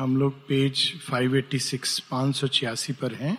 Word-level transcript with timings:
हम 0.00 0.16
लोग 0.16 0.48
पेज 0.48 0.92
586 1.00 1.98
पाँच 1.98 2.36
सौ 2.36 2.48
छियासी 2.48 2.92
पर 2.92 3.14
हैं। 3.14 3.38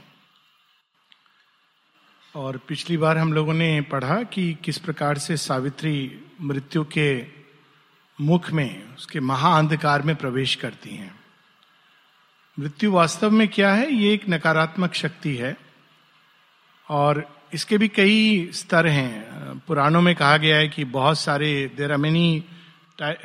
और 2.35 2.57
पिछली 2.57 2.97
बार 2.97 3.17
हम 3.17 3.33
लोगों 3.33 3.53
ने 3.53 3.81
पढ़ा 3.81 4.23
कि 4.23 4.57
किस 4.63 4.77
प्रकार 4.77 5.17
से 5.17 5.37
सावित्री 5.37 6.21
मृत्यु 6.41 6.83
के 6.83 7.25
मुख 8.21 8.51
में, 8.51 8.95
उसके 8.95 9.19
महाअंधकार 9.19 10.01
में 10.01 10.15
प्रवेश 10.15 10.55
करती 10.55 10.89
हैं। 10.89 11.19
मृत्यु 12.59 12.91
वास्तव 12.91 13.31
में 13.31 13.47
क्या 13.47 13.73
है? 13.73 13.93
ये 13.93 14.13
एक 14.13 14.29
नकारात्मक 14.29 14.93
शक्ति 14.93 15.35
है। 15.35 15.57
और 16.89 17.41
इसके 17.53 17.77
भी 17.77 17.87
कई 17.87 18.49
स्तर 18.51 18.87
हैं। 18.87 19.23
पुराणों 19.67 20.01
में 20.01 20.15
कहा 20.15 20.37
गया 20.37 20.57
है 20.57 20.67
कि 20.67 20.85
बहुत 20.85 21.19
सारे 21.19 21.71
there 21.77 21.91
are 21.91 21.97
many 21.97 22.43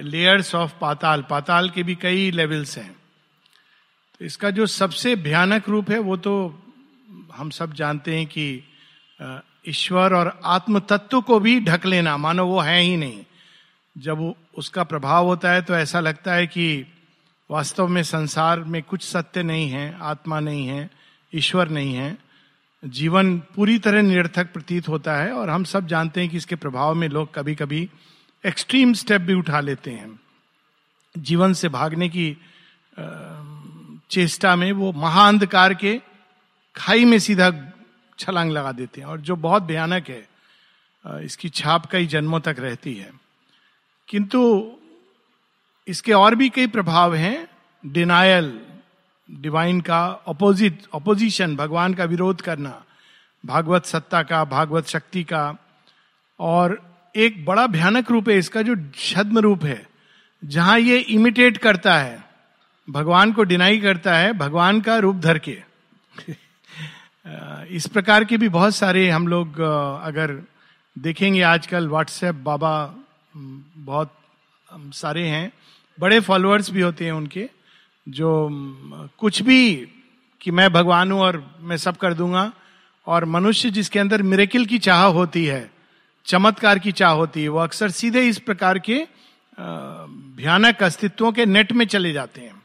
layers 0.00 0.54
of 0.54 0.72
Patal. 0.80 1.24
Patal 1.30 1.70
के 1.70 1.82
भी 1.82 1.94
कई 1.94 2.30
लेवल्स 2.30 2.78
हैं। 2.78 3.05
तो 4.20 4.24
इसका 4.24 4.50
जो 4.50 4.66
सबसे 4.66 5.14
भयानक 5.16 5.68
रूप 5.68 5.90
है, 5.90 5.98
वो 5.98 6.16
तो 6.16 6.62
हम 7.34 7.50
सब 7.50 7.72
जानते 7.72 8.16
हैं 8.16 8.26
कि 8.26 8.62
ईश्वर 9.68 10.14
और 10.14 10.40
आत्म 10.44 10.78
तत्व 10.80 11.20
को 11.20 11.38
भी 11.40 11.60
ढक 11.60 11.86
लेना, 11.86 12.16
मानो 12.16 12.46
वो 12.46 12.60
है 12.60 12.80
ही 12.80 12.96
नहीं। 12.96 13.24
जब 13.96 14.34
उसका 14.56 14.84
प्रभाव 14.84 15.26
होता 15.26 15.50
है 15.50 15.62
तो 15.62 15.74
ऐसा 15.74 16.00
लगता 16.00 16.34
है 16.34 16.46
कि 16.46 16.86
वास्तव 17.50 17.88
में 17.88 18.02
संसार 18.02 18.60
में 18.60 18.82
कुछ 18.82 19.02
सत्य 19.02 19.42
नहीं 19.42 19.68
है, 19.70 19.96
आत्मा 20.00 20.40
नहीं 20.40 20.66
है, 20.66 20.90
ईश्वर 21.32 21.68
नहीं 21.68 21.94
है। 21.94 22.16
जीवन 22.82 23.38
पूरी 23.54 23.78
तरह 23.78 24.02
निरर्थक 24.02 24.52
प्रतीत 24.52 24.88
होता 24.88 25.16
है 25.16 25.32
और 25.32 25.50
हम 25.50 25.64
सब 25.64 25.86
जानते 25.86 26.20
हैं 26.20 26.30
कि 26.30 26.36
इसके 26.36 26.56
प्रभाव 26.56 26.94
में 26.94 27.08
लोग 27.08 27.34
कभी 27.34 27.54
कभी 27.54 27.88
एक्सट्रीम 28.44 28.92
स्टेप 28.92 29.20
भी 29.20 29.34
उठा 29.34 29.60
लेते 29.60 29.90
हैं। 29.90 30.18
जीवन 31.14 31.52
से 31.52 31.68
भागने 31.68 32.08
की 32.08 32.36
चेष्टा 34.10 34.56
में 34.56 34.70
वो 34.72 34.92
महाअंधकार 34.92 35.74
के 35.74 36.00
खाई 36.76 37.04
में 37.04 37.18
सीधा 37.18 37.50
छलांग 38.18 38.50
लगा 38.50 38.72
देते 38.72 39.00
हैं। 39.00 39.08
और 39.08 39.20
जो 39.20 39.36
बहुत 39.36 39.62
भयानक 39.62 40.08
है 40.08 40.28
इसकी 41.24 41.48
छाप 41.48 41.86
कई 41.86 42.06
जन्मों 42.06 42.40
तक 42.40 42.56
रहती 42.58 42.94
है। 42.94 43.10
किंतु 44.08 44.72
इसके 45.88 46.12
और 46.12 46.34
भी 46.34 46.48
कई 46.48 46.66
प्रभाव 46.66 47.14
हैं। 47.14 47.48
डिनायल, 47.86 48.60
डिवाइन 49.30 49.80
का 49.80 50.06
अपोजिट, 50.06 50.82
अपोजिशन, 50.94 51.56
भगवान 51.56 51.94
का 51.94 52.04
विरोध 52.04 52.40
करना, 52.40 52.82
भागवत 53.46 53.86
सत्ता 53.86 54.22
का, 54.22 54.44
भागवत 54.44 54.86
शक्ति 54.86 55.22
का, 55.24 55.56
और 56.40 56.80
एक 57.16 57.44
बड़ा 57.44 57.66
भयानक 57.66 58.10
रूप 58.10 58.28
है 58.28 58.38
इसका 58.38 58.62
जो 58.62 58.76
छद्म 58.94 59.38
रूप 59.38 59.64
है, 59.64 59.86
जहाँ 60.44 60.78
ये 60.78 60.98
इमिटेट 60.98 61.56
करता 61.56 61.98
है। 61.98 62.24
भगवान 62.88 63.32
को 63.32 63.42
डिनाई 63.42 63.78
करता 63.80 64.16
है, 64.16 64.32
भगवान 64.32 64.80
का 64.80 64.96
रूप 64.98 65.16
धर 65.16 65.38
के। 65.38 65.58
इस 67.76 67.86
प्रकार 67.86 68.24
के 68.24 68.36
भी 68.36 68.48
बहुत 68.48 68.74
सारे 68.74 69.08
हम 69.10 69.26
लोग 69.28 69.60
अगर 69.60 70.40
देखेंगे 70.96 71.42
आजकल 71.42 71.88
व्हाट्सएप 71.88 72.34
बाबा 72.34 72.72
बहुत 73.34 74.12
सारे 74.94 75.26
हैं। 75.28 75.50
बड़े 75.98 76.20
फॉलोअर्स 76.20 76.70
भी 76.70 76.80
होते 76.80 77.04
हैं 77.04 77.12
उनके, 77.12 77.48
जो 78.06 78.48
कुछ 79.18 79.42
भी 79.42 79.88
कि 80.40 80.50
मैं 80.50 80.72
भगवान 80.72 81.12
हूँ 81.12 81.20
और 81.20 81.42
मैं 81.60 81.76
सब 81.76 81.96
कर 81.96 82.14
दूँगा, 82.14 82.52
और 83.06 83.24
मनुष्य 83.24 83.70
जिसके 83.70 83.98
अंदर 83.98 84.22
मिरेकिल 84.22 84.66
की 84.66 84.78
चाह 84.78 85.04
होती 85.04 85.44
है, 85.44 85.70
चमत्कार 86.26 86.78
की 86.78 86.92
चाह 86.92 87.12
होती 87.12 87.42
है, 87.42 87.48
वो 87.48 87.58
अक्सर 87.58 87.90
सीधे 87.90 88.26
इस 88.28 88.38
प्रकार 88.40 88.78
के 88.78 89.06
भयानक 89.58 90.82
अस्तित्वों 90.82 91.32
के 91.32 91.46
नेट 91.46 91.72
में 91.72 91.86
चले 91.86 92.12
जाते 92.12 92.40
हैं। 92.40 92.55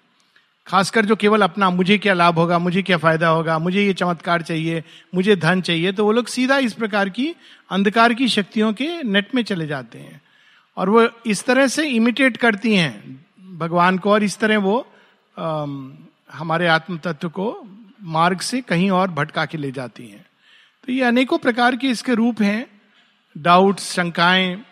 खासकर 0.67 1.05
जो 1.05 1.15
केवल 1.15 1.41
अपना 1.41 1.69
मुझे 1.69 1.97
क्या 1.97 2.13
लाभ 2.13 2.39
होगा 2.39 2.59
मुझे 2.59 2.81
क्या 2.81 2.97
फ़ायदा 2.97 3.27
होगा 3.27 3.59
मुझे 3.59 3.85
ये 3.85 3.93
चमत्कार 3.93 4.41
चाहिए 4.41 4.83
मुझे 5.15 5.35
धन 5.35 5.61
चाहिए 5.61 5.91
तो 5.91 6.05
वो 6.05 6.11
लोग 6.11 6.27
सीधा 6.27 6.57
इस 6.57 6.73
प्रकार 6.73 7.09
की 7.09 7.35
अंधकार 7.72 8.13
की 8.13 8.27
शक्तियों 8.27 8.73
के 8.73 9.03
नेट 9.03 9.35
में 9.35 9.44
चले 9.44 9.67
जाते 9.67 10.00
हैं। 10.00 10.21
और 10.77 10.89
वो 10.89 11.07
इस 11.25 11.45
तरह 11.45 11.67
से 11.67 11.88
इमिटेट 11.89 12.38
करती 12.38 12.75
हैं 12.75 13.25
भगवान 13.57 13.97
को 13.97 14.11
और 14.11 14.23
इस 14.23 14.38
तरह 14.39 14.57
वो 14.57 14.88
आ, 15.39 15.66
हमारे 16.33 16.67
आत्म 16.67 16.97
तत्व 16.97 17.29
को 17.29 17.67
मार्ग 18.01 18.39
से 18.39 18.61
कहीं 18.61 18.91
और 18.91 19.11
भटका 19.11 19.45
के 19.45 19.57
ले 19.57 19.71
जाती 19.71 20.07
हैं। 20.07 20.25
तो 20.88 20.91
ये 20.94 21.03
अनेकों 21.03 21.38
प्रकार 21.38 21.75
के 21.75 21.88
इसके 21.88 22.13
रूप 22.13 22.41
हैं 22.41 22.81
डाउट 23.38 23.79
शंकाएँ 23.79 24.63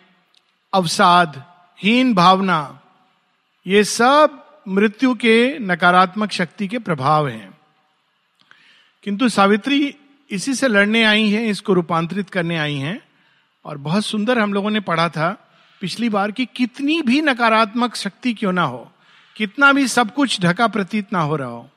अवसाद 0.73 1.44
हीन 1.79 2.13
भावना 2.13 2.79
ये 3.67 3.83
सब 3.83 4.45
मृत्यु 4.69 5.13
के 5.13 5.59
नकारात्मक 5.59 6.31
शक्ति 6.31 6.68
के 6.68 6.80
प्रभाव 6.80 7.28
हैं। 7.28 7.57
किंतु 9.03 9.30
सावित्री 9.30 9.96
इसी 10.31 10.53
से 10.53 10.68
लड़ने 10.68 11.03
आई 11.03 11.30
हैं, 11.30 11.46
इसको 11.47 11.74
रूपांतरित 11.74 12.30
करने 12.30 12.57
आई 12.57 12.75
हैं। 12.75 13.00
और 13.66 13.78
बहुत 13.78 14.06
सुंदर 14.06 14.40
हम 14.40 14.53
लोगों 14.53 14.69
ने 14.69 14.79
पढ़ा 14.79 15.08
था, 15.09 15.29
पिछली 15.81 16.09
बार 16.09 16.31
कि 16.31 16.46
कितनी 16.46 17.02
भी 17.02 17.22
नकारात्मक 17.22 17.96
शक्ति 17.96 18.34
क्यों 18.34 18.52
ना 18.52 18.63
हो, 18.63 18.91
कितना 19.35 19.72
भी 19.74 19.88
सब 19.88 20.13
कुछ 20.13 20.40
ढका 20.41 20.68
प्रतीत 20.68 21.13
ना 21.13 21.22
हो 21.22 21.35
रहा 21.35 21.47
हो, 21.47 21.69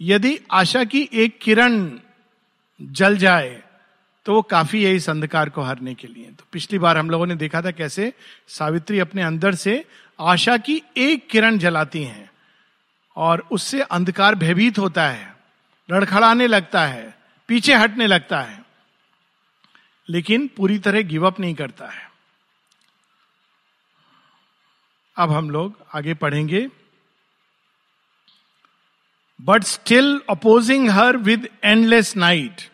यदि 0.00 0.38
आशा 0.52 0.84
की 0.84 1.08
एक 1.12 1.38
किरण 1.42 1.90
जल 2.80 3.16
जाए 3.16 3.62
तो 4.26 4.34
वो 4.34 4.42
काफ़ी 4.42 4.82
है 4.84 4.94
इस 4.94 5.08
अंधकार 5.10 5.48
को 5.48 5.62
हरने 5.62 5.94
के 5.94 6.08
लिए। 6.08 6.24
तो 6.38 6.44
पिछली 6.52 6.78
बार 6.78 6.98
हम 6.98 7.10
लोगों 7.10 7.26
ने 7.26 7.34
देखा 7.34 7.62
था 7.62 7.70
कैसे 7.70 8.12
सावित्री 8.48 8.98
अपने 8.98 9.22
अंदर 9.22 9.54
से 9.54 9.84
आशा 10.20 10.56
की 10.56 10.82
एक 10.96 11.28
किरण 11.28 11.58
जलाती 11.58 12.04
हैं 12.04 12.30
और 13.16 13.48
उससे 13.50 13.80
अंधकार 13.80 14.34
भयभीत 14.34 14.78
होता 14.78 15.08
है 15.08 15.36
लड़खड़ाने 15.90 16.46
लगता 16.46 16.86
है, 16.86 17.18
पीछे 17.48 17.74
हटने 17.74 18.06
लगता 18.06 18.40
है। 18.40 18.64
लेकिन 20.08 20.50
पूरी 20.56 20.78
तरह 20.78 21.02
गिव 21.02 21.26
अप 21.26 21.40
नहीं 21.40 21.54
करता 21.54 21.86
है। 21.86 22.10
अब 25.16 25.30
हम 25.30 25.50
लोग 25.50 25.86
आगे 25.94 26.14
पढ़ेंगे। 26.14 26.68
But 29.40 29.62
still 29.62 30.20
opposing 30.30 30.90
her 30.90 31.16
with 31.16 31.48
endless 31.64 32.16
night 32.16 32.70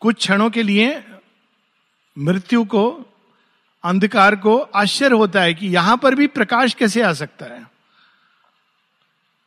कुछ 0.00 0.16
क्षणों 0.16 0.50
के 0.50 0.62
लिए 0.62 1.04
मृत्यु 2.18 2.64
को 2.64 3.06
अंधकार 3.84 4.36
को 4.36 4.58
आश्चर्य 4.58 5.16
होता 5.16 5.40
है 5.40 5.54
कि 5.54 5.68
यहाँ 5.68 5.96
पर 5.96 6.14
भी 6.14 6.26
प्रकाश 6.26 6.74
कैसे 6.74 7.02
आ 7.02 7.12
सकता 7.12 7.46
है। 7.46 7.66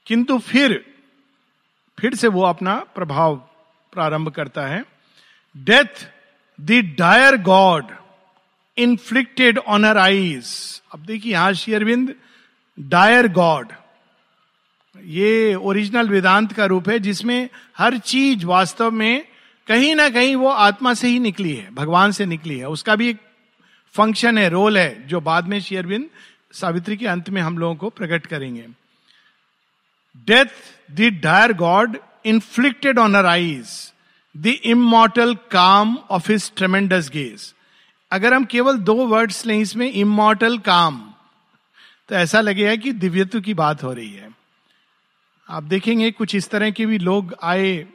किंतु 0.07 0.37
फिर 0.39 0.85
फिर 1.97 2.15
से 2.15 2.27
वो 2.27 2.43
अपना 2.43 2.75
प्रभाव 2.95 3.35
प्रारंभ 3.93 4.29
करता 4.29 4.65
है। 4.67 4.83
Death 5.57 6.07
the 6.59 6.95
dire 6.99 7.37
god 7.37 7.91
inflicted 8.77 9.57
on her 9.57 9.97
eyes 9.97 10.81
अब 10.93 10.99
देखिए 10.99 11.31
यहाँ 11.31 11.53
शेयरविंद 11.53 12.13
डायर 12.79 13.27
गॉड 13.27 13.71
ये 14.95 15.55
ओरिजिनल 15.55 16.09
वेदांत 16.09 16.53
का 16.53 16.65
रूप 16.65 16.89
है, 16.89 16.99
जिसमें 16.99 17.49
हर 17.77 17.97
चीज़ 17.97 18.45
वास्तव 18.45 18.91
में 18.91 19.25
कहीं 19.67 19.95
ना 19.95 20.09
कहीं 20.09 20.35
वो 20.35 20.47
आत्मा 20.47 20.93
से 20.93 21.07
ही 21.07 21.19
निकली 21.19 21.53
है, 21.55 21.73
भगवान 21.73 22.11
से 22.11 22.25
निकली 22.25 22.57
है। 22.57 22.67
उसका 22.67 22.95
भी 22.95 23.09
एक 23.09 23.19
फ़ंक्शन 23.95 24.37
है, 24.37 24.49
रोल 24.49 24.77
है, 24.77 25.07
जो 25.07 25.21
बाद 25.21 25.47
में 25.47 25.59
शेयरबिंद 25.61 26.09
सावित्री 26.53 26.97
के 26.97 27.07
अंत 27.07 27.29
में 27.29 27.41
हम 27.41 27.57
लोगों 27.57 27.75
को 27.75 27.89
प्रकट 27.89 28.25
करेंगे। 28.25 28.67
Death 30.27 30.45
the 30.91 31.09
dire 31.23 31.53
god 31.53 31.97
inflicted 32.25 32.99
on 32.99 33.15
her 33.15 33.25
eyes 33.25 33.69
the 34.35 34.47
immortal 34.65 35.35
calm 35.51 35.97
of 36.09 36.31
his 36.31 36.51
tremendous 36.55 37.09
gaze 37.09 37.53
अगर 38.11 38.33
हम 38.33 38.45
केवल 38.45 38.77
दो 38.79 38.95
वर्ड्स 39.07 39.45
लें 39.45 39.57
इसमें 39.59 39.91
इमोटल 39.91 40.57
काम 40.59 41.01
तो 42.09 42.15
ऐसा 42.15 42.41
लगेगा 42.41 42.75
कि 42.75 42.91
दिव्यत्व 42.93 43.39
की 43.41 43.53
बात 43.53 43.83
हो 43.83 43.91
रही 43.93 44.11
है। 44.11 44.29
आप 45.49 45.63
देखेंगे 45.63 46.11
कुछ 46.11 46.35
इस 46.35 46.49
तरह 46.49 46.71
के 46.71 46.85
भी 46.85 46.97
लोग 46.97 47.35
आए 47.43 47.87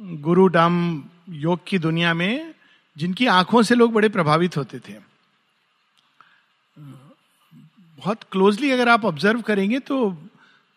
गुरु 0.00 0.46
डाम 0.48 0.74
योग 1.28 1.66
की 1.66 1.78
दुनिया 1.78 2.14
में 2.14 2.51
जिनकी 2.96 3.26
आँखों 3.26 3.62
से 3.62 3.74
लोग 3.74 3.92
बड़े 3.92 4.08
प्रभावित 4.08 4.56
होते 4.56 4.78
थे। 4.78 4.94
बहुत 7.98 8.22
क्लोजली 8.32 8.70
अगर 8.70 8.88
आप 8.88 9.04
ऑब्ज़र्व 9.04 9.40
करेंगे 9.42 9.78
तो 9.80 9.96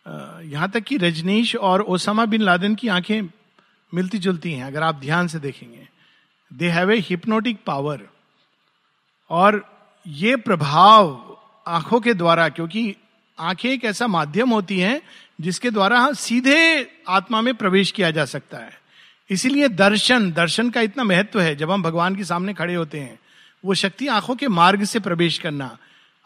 यहाँ 0.06 0.70
तक 0.72 0.84
कि 0.84 0.98
रजनीश 0.98 1.56
और 1.56 1.82
ओसामा 1.82 2.26
बिन 2.26 2.42
लादेन 2.42 2.76
की 2.76 2.88
आँखें 2.88 3.22
मिलती 3.94 4.18
जुलती 4.18 4.52
हैं, 4.54 4.64
अगर 4.64 4.84
आप 4.84 4.96
ध्यान 4.96 5.28
से 5.28 5.40
देखेंगे। 5.40 5.88
They 6.52 6.70
have 6.70 6.92
a 6.92 6.98
hypnotic 7.00 7.64
power 7.66 8.02
और 9.30 9.64
ये 10.06 10.36
प्रभाव 10.38 11.38
आँखों 11.66 12.00
के 12.00 12.14
द्वारा, 12.14 12.48
क्योंकि 12.50 12.96
आँखें 13.38 13.70
एक 13.70 13.84
ऐसा 13.86 14.08
माध्यम 14.08 14.50
होती 14.50 14.80
हैं 14.80 15.02
जिसके 15.42 15.70
द्वारा 15.72 16.12
सीधे 16.14 16.92
आत्मा 17.08 17.42
में 17.42 17.54
प्रवेश 17.56 17.92
किया 17.92 18.12
जा 18.12 18.26
सकता 18.26 18.58
है। 18.58 18.85
इसीलिए 19.30 19.68
दर्शन 19.68 20.31
दर्शन 20.31 20.69
का 20.69 20.81
इतना 20.81 21.04
महत्व 21.04 21.42
है, 21.42 21.56
जब 21.56 21.72
हम 21.72 21.83
भगवान 21.83 22.16
के 22.16 22.24
सामने 22.24 22.54
खड़े 22.54 22.75
होते 22.75 23.00
हैं, 23.00 23.19
वो 23.66 23.74
शक्ति 23.74 24.07
आँखों 24.07 24.36
के 24.36 24.48
मार्ग 24.48 24.83
से 24.83 25.00
प्रवेश 25.00 25.38
करना, 25.38 25.77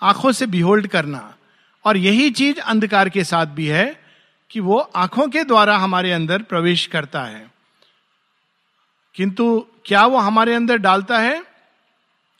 आँखों 0.01 0.31
से 0.31 0.45
बिहोल्ड 0.45 0.87
करना, 0.87 1.35
और 1.85 1.97
यही 1.97 2.31
चीज़ 2.31 2.59
अंधकार 2.59 3.09
के 3.09 3.23
साथ 3.23 3.45
भी 3.45 3.67
है 3.67 4.01
कि 4.49 4.59
वो 4.59 4.77
आँखों 4.95 5.27
के 5.27 5.43
द्वारा 5.43 5.77
हमारे 5.77 6.11
अंदर 6.11 6.41
प्रवेश 6.41 6.85
करता 6.85 7.23
है। 7.23 7.51
किंतु 9.15 9.65
क्या 9.85 10.05
वो 10.05 10.17
हमारे 10.17 10.55
अंदर 10.55 10.77
डालता 10.77 11.19
है? 11.19 11.43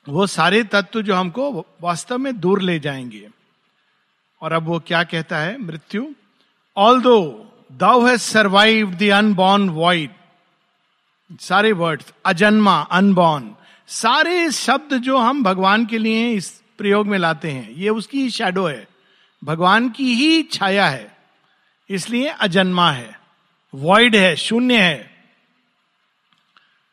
वो 0.10 0.28
सारे 0.28 0.64
तत्व 0.64 1.02
जो 1.02 1.16
हमको 1.16 1.66
वास्तव 1.82 2.18
में 2.18 2.40
दूर 2.40 2.62
ले 2.62 2.80
जाएँगे। 2.80 3.30
और 4.42 4.54
अब 4.54 4.64
वो 4.64 4.80
क्या 4.80 5.04
कहता 5.04 5.38
है? 5.38 5.64
मृत्यु? 5.64 6.08
Although 7.02 7.46
thou 7.72 8.06
has 8.06 8.22
survive 8.22 8.92
the 8.92 9.04
unborn 9.04 9.70
void 9.70 10.10
सारे 11.30 11.72
वर्ड्स 11.72 12.14
अजन्मा 12.26 12.80
अनबॉर्न 12.92 13.56
सारे 13.90 14.50
शब्द 14.52 14.94
जो 14.98 15.18
हम 15.18 15.44
भगवान 15.44 15.86
के 15.86 15.98
लिए 15.98 16.32
इस 16.32 16.50
प्रयोग 16.78 17.08
में 17.08 17.18
लाते 17.18 17.52
हैं, 17.52 17.72
ये 17.72 17.90
उसकी 17.90 18.22
ही 18.22 18.30
शेडो 18.30 18.66
है। 18.68 18.88
भगवान 19.42 19.90
की 19.90 20.14
ही 20.14 20.44
छाया 20.44 20.88
है, 20.88 21.18
इसलिए 21.90 22.28
अजन्मा 22.30 22.92
है। 22.92 23.18
वॉइड 23.74 24.16
है, 24.16 24.36
शून्य 24.36 24.78
है। 24.78 25.10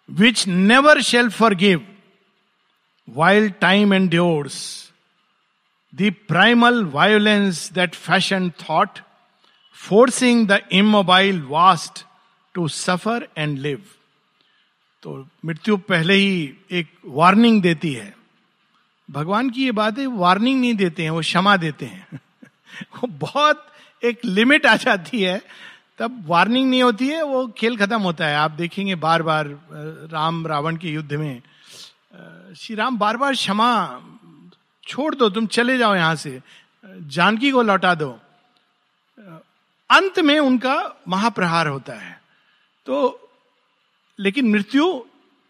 Which 0.08 0.46
never 0.48 1.00
shall 1.02 1.28
forgive 1.54 1.86
wild 3.08 3.52
time 3.60 3.94
endures 4.10 4.58
the 5.92 6.12
primal 6.28 6.84
violence 6.84 7.70
that 7.72 7.94
fashion 7.94 8.50
thought 8.60 8.98
forcing 9.78 10.46
the 10.48 10.60
immobile 10.72 11.42
vast 11.42 12.04
to 12.54 12.68
suffer 12.68 13.28
and 13.38 13.58
live 13.58 13.84
तो 15.02 15.28
मृत्यु 15.44 15.76
पहले 15.76 16.14
ही 16.14 16.54
एक 16.70 16.88
वार्निंग 17.06 17.62
देती 17.62 17.92
है। 17.92 18.16
भगवान 19.10 19.50
की 19.50 19.64
ये 19.64 19.72
बातें 19.72 20.06
वार्निंग 20.06 20.60
नहीं 20.60 20.74
देते 20.74 21.02
हैं, 21.02 21.10
वो 21.10 21.20
क्षमा 21.20 21.56
देते 21.56 21.86
हैं। 21.86 22.06
वो 22.82 23.06
बहुत 23.06 23.66
एक 24.04 24.24
लिमिट 24.24 24.66
आ 24.66 24.76
जाती 24.76 25.22
है। 25.22 25.42
तब 25.98 26.24
वार्निंग 26.26 26.70
नहीं 26.70 26.82
होती 26.82 27.08
है, 27.08 27.22
वो 27.22 27.48
खेल 27.48 27.76
खत्म 27.76 28.00
होता 28.00 28.26
है। 28.26 28.36
आप 28.36 28.50
देखेंगे 28.50 28.94
बार 28.94 29.22
बार 29.22 29.46
राम 30.12 30.46
रावण 30.46 30.76
के 30.76 30.88
युद्ध 30.88 31.12
में 31.12 31.42
श्री 32.56 32.76
राम 32.76 32.98
बार 32.98 33.16
बार 33.16 33.32
क्षमा, 33.32 34.00
छोड़ 34.88 35.14
दो, 35.14 35.30
तुम 35.30 35.46
चले 35.46 35.78
जाओ 35.78 35.94
यहाँ 35.94 36.14
से, 36.14 36.40
जानकी 36.86 37.50
को 37.50 37.62
लौटा 37.62 37.94
दो। 37.94 38.20
अंत 39.90 40.18
में 40.18 40.38
उनका 40.38 40.92
महाप्रहार 41.08 41.66
होता 41.66 41.92
है। 41.92 42.22
तो 42.86 43.25
लेकिन 44.20 44.50
मृत्यु, 44.50 45.00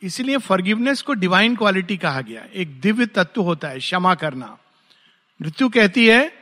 इसीलिए 0.03 0.37
फॉरगिवनेस 0.37 1.03
को 1.03 1.15
डिवाइन 1.15 1.57
क्वालिटी 1.57 1.97
कहा 1.97 2.21
गया। 2.21 2.47
एक 2.55 2.81
दिव्य 2.81 3.07
तत्व 3.07 3.43
होता 3.43 3.69
है, 3.69 3.79
क्षमा 3.79 4.15
करना। 4.15 4.59
मृत्यु 5.43 5.69
कहती 5.69 6.07
है 6.07 6.33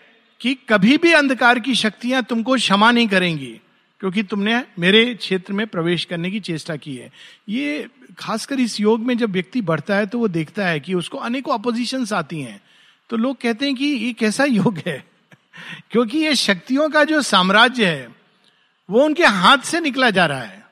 कि 0.40 0.54
कभी 0.54 0.98
भी 0.98 1.12
अंधकार 1.12 1.58
की 1.58 1.74
शक्तियाँ 1.74 2.22
तुमको 2.22 2.54
क्षमा 2.54 2.90
नहीं 2.90 3.08
करेंगी, 3.08 3.60
क्योंकि 4.00 4.22
तुमने 4.22 4.64
मेरे 4.78 5.14
क्षेत्र 5.14 5.52
में 5.52 5.66
प्रवेश 5.66 6.04
करने 6.04 6.30
की 6.30 6.40
चेष्टा 6.40 6.76
की 6.76 6.96
है। 6.96 7.10
ये 7.48 7.88
खासकर 8.18 8.60
इस 8.60 8.80
योग 8.80 9.00
में 9.00 9.18
जब 9.18 9.30
व्यक्ति 9.30 9.60
बढ़ता 9.60 9.96
है 9.96 10.06
तो 10.06 10.18
वो 10.18 10.28
देखता 10.28 10.66
है 10.66 10.80
कि 10.80 10.94
उसको 10.94 11.18
अनेकों 11.18 11.54
अपोजिशन 11.54 12.06
आती 12.12 12.40
हैं। 12.40 12.60
तो 13.10 13.16
लोग 13.16 13.40
कहते 13.40 13.66
हैं 13.66 13.74
कि 13.74 13.84
ये 13.84 14.12
कैसा 14.12 14.44
योग 14.44 14.82
है? 14.86 15.04
क्योंकि 15.90 16.18
ये 16.18 16.34
शक्तियों 16.34 16.90
का 16.90 17.04
जो 17.04 17.22
साम्राज्य 17.22 17.86
है, 17.86 18.08
वो 18.90 19.04
उनके 19.04 19.24
हाथ 19.24 19.58
से 19.58 19.80
निकला 19.80 20.10
जा 20.10 20.26
रहा 20.26 20.42
है। 20.42 20.63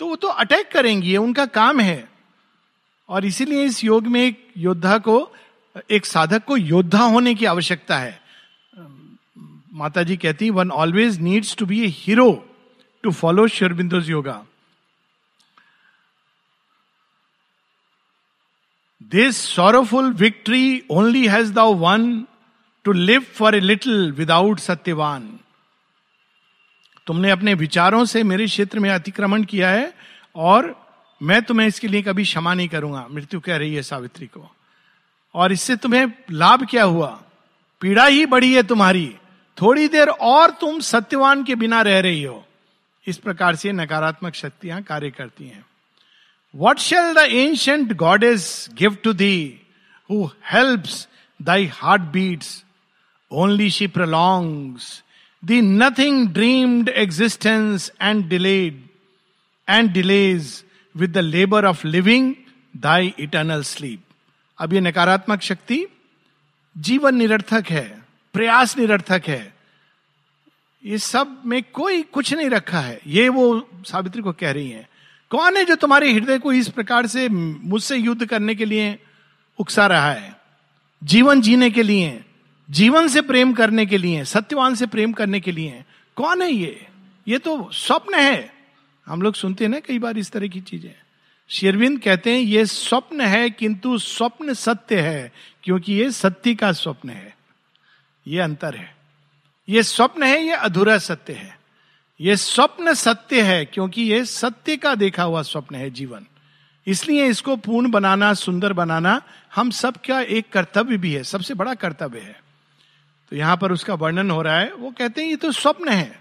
तो 0.00 0.06
वो 0.08 0.16
तो 0.16 0.28
अटैक 0.28 0.70
करेंगी 0.72 1.16
उनका 1.16 1.46
काम 1.48 1.80
है। 1.80 2.08
और 3.08 3.24
इसीलिए 3.24 3.64
इस 3.64 3.82
योग 3.84 4.06
में 4.06 4.20
एक 4.20 4.46
योद्धा 4.58 4.96
को, 4.98 5.32
एक 5.90 6.06
साधक 6.06 6.44
को 6.44 6.56
योद्धा 6.56 7.02
होने 7.04 7.34
की 7.34 7.44
आवश्यकता 7.46 7.98
है। 7.98 8.20
माता 9.74 10.02
जी 10.02 10.16
कहती 10.16 10.48
one 10.50 10.70
always 10.70 11.18
needs 11.20 11.54
to 11.56 11.66
be 11.66 11.80
a 11.82 11.86
hero 11.88 12.32
to 13.04 13.10
follow 13.12 13.46
Sri Aurobindo's 13.48 14.10
yoga 14.10 14.42
this 19.10 19.36
sorrowful 19.46 20.12
victory 20.14 20.82
only 20.90 21.26
has 21.28 21.52
the 21.52 21.58
one 21.78 22.04
to 22.84 22.92
live 22.92 23.24
for 23.34 23.54
a 23.54 23.60
little 23.60 24.12
without 24.12 24.58
Satyavan 24.58 25.28
तुमने 27.12 27.30
अपने 27.30 27.54
विचारों 27.54 28.04
से 28.04 28.22
मेरे 28.22 28.46
क्षेत्र 28.46 28.78
में 28.78 28.90
अतिक्रमण 28.90 29.44
किया 29.44 29.70
है 29.70 29.94
और 30.36 30.86
मैं 31.22 31.42
तुम्हें 31.42 31.66
इसके 31.66 31.88
लिए 31.88 32.02
कभी 32.02 32.22
क्षमा 32.22 32.54
नहीं 32.54 32.68
करूँगा। 32.68 33.08
मृत्यु 33.10 33.40
कह 33.40 33.56
रही 33.56 33.74
है 33.74 33.82
सावित्री 33.82 34.26
को। 34.26 34.52
और 35.34 35.52
इससे 35.52 35.76
तुम्हें 35.76 36.12
लाभ 36.30 36.66
क्या 36.70 36.84
हुआ? 36.84 37.22
पीड़ा 37.80 38.06
ही 38.06 38.26
बड़ी 38.26 38.54
है 38.54 38.62
तुम्हारी। 38.62 39.16
थोड़ी 39.62 39.88
देर 39.88 40.08
और 40.08 40.50
तुम 40.50 40.80
सत्यवान 40.80 41.44
के 41.44 41.54
बिना 41.54 41.82
रह 41.82 42.00
रही 42.00 42.22
हो। 42.22 42.46
इस 43.06 43.16
प्रकार 43.16 43.56
से 43.56 43.72
नकारात्मक 43.72 44.34
शक्तियाँ 44.34 44.82
कार्य 44.82 45.10
करती 45.10 45.44
हैं। 45.44 45.66
What 46.56 46.78
shall 46.78 47.14
the 47.14 47.18
ancient 47.18 47.92
god 47.92 48.24
is 48.24 48.74
give 48.74 48.94
to 48.94 49.12
thee 49.12 49.60
who 50.10 50.26
helps 50.26 51.08
thy 51.42 51.66
heart 51.66 52.02
beats 52.02 52.64
only 53.32 53.70
she 53.70 53.86
prolongs 53.86 55.01
the 55.44 55.52
nothing 55.52 56.28
dreamed 56.28 56.88
existence 56.88 57.92
and 58.02 58.28
delayed 58.28 58.82
and 59.68 59.90
delays 59.90 60.64
with 60.96 61.12
the 61.12 61.18
labour 61.18 61.64
of 61.64 61.86
living 61.86 62.34
thy 62.76 63.14
eternal 63.18 63.62
sleep 63.62 64.00
अब 64.58 64.72
ये 64.72 64.80
नकारात्मक 64.80 65.40
शक्ति 65.40 65.86
जीवन 66.78 67.14
निरर्थक 67.14 67.64
है, 67.70 68.02
प्रयास 68.32 68.78
निरर्थक 68.78 69.22
है। 69.26 69.54
ये 70.84 70.98
सब 70.98 71.42
में 71.46 71.62
कोई 71.62 72.02
कुछ 72.02 72.34
नहीं 72.34 72.50
रखा 72.50 72.80
है। 72.80 73.00
ये 73.06 73.28
वो 73.28 73.68
सावित्री 73.86 74.22
को 74.22 74.32
कह 74.32 74.50
रही 74.50 74.70
है। 74.70 74.88
कौन 75.30 75.56
है 75.56 75.64
जो 75.64 75.74
तुम्हारे 75.74 76.12
हृदय 76.12 76.38
को 76.38 76.52
इस 76.52 76.68
प्रकार 76.68 77.06
से 77.06 77.28
मुझसे 77.28 77.96
युद्ध 77.96 78.26
करने 78.26 78.54
के 78.54 78.64
लिए 78.64 78.98
उकसा 79.58 79.86
रहा 79.86 80.12
है? 80.12 80.36
जीवन 81.04 81.40
जीने 81.40 81.70
के 81.70 81.82
लिए। 81.82 82.24
जीवन 82.72 83.08
से 83.08 83.20
प्रेम 83.20 83.52
करने 83.52 83.86
के 83.86 83.98
लिए, 83.98 84.24
सत्यवान 84.24 84.74
से 84.74 84.86
प्रेम 84.86 85.12
करने 85.12 85.40
के 85.40 85.52
लिए, 85.52 85.84
कौन 86.16 86.42
है 86.42 86.52
ये? 86.52 86.86
ये 87.28 87.38
तो 87.38 87.70
स्वप्न 87.72 88.14
है। 88.14 88.52
हम 89.06 89.22
लोग 89.22 89.34
सुनते 89.34 89.64
हैं 89.64 89.70
ना 89.70 89.80
कई 89.80 89.98
बार 89.98 90.18
इस 90.18 90.30
तरह 90.30 90.48
की 90.48 90.60
चीज़ें। 90.60 90.94
शेरविंद 91.48 92.00
कहते 92.00 92.30
हैं, 92.30 92.40
ये 92.40 92.66
स्वप्न 92.66 93.20
है, 93.20 93.50
किंतु 93.50 93.98
स्वप्न 93.98 94.54
सत्य 94.54 95.00
है, 95.00 95.32
क्योंकि 95.62 95.92
ये 95.92 96.10
सत्य 96.10 96.54
का 96.54 96.72
स्वप्न 96.72 97.10
है। 97.10 97.36
ये 98.26 98.40
अंतर 98.40 98.74
है। 98.74 98.96
ये 99.68 99.82
स्वप्न 99.82 100.22
है, 100.22 100.44
ये 100.44 100.52
अधूरा 100.52 100.98
सत्य 100.98 101.32
है। 101.32 101.58
ये 102.20 102.36
स्वप्न 102.36 102.94
सत्य 102.94 103.42
है, 103.42 103.64
क्योंकि 103.64 104.02
ये 104.02 104.24
सत्य 104.24 104.76
का 104.76 104.94
देखा 104.94 105.22
हुआ 105.22 105.42
स्वप्न 105.42 105.76
है 105.76 105.90
जीवन। 105.90 106.26
इसलिए 106.86 107.26
इसको 107.26 107.56
पूर्ण 107.56 107.90
बनाना, 107.90 108.34
सुंदर 108.34 108.72
बनाना, 108.72 109.22
हम 109.54 109.70
सब 109.70 109.96
का 109.96 110.20
एक 110.20 110.50
कर्तव्य 110.52 110.96
भी 110.96 111.12
है, 111.12 111.22
सबसे 111.22 111.54
बड़ा 111.54 111.74
कर्तव्य 111.74 112.20
है। 112.20 112.51
तो 113.32 113.36
यहाँ 113.36 113.56
पर 113.56 113.72
उसका 113.72 113.94
वर्णन 113.94 114.30
हो 114.30 114.40
रहा 114.42 114.58
है, 114.58 114.72
वो 114.72 114.90
कहते 114.90 115.22
हैं, 115.22 115.28
ये 115.28 115.36
तो 115.36 115.50
स्वप्न 115.52 115.88
है। 115.88 116.20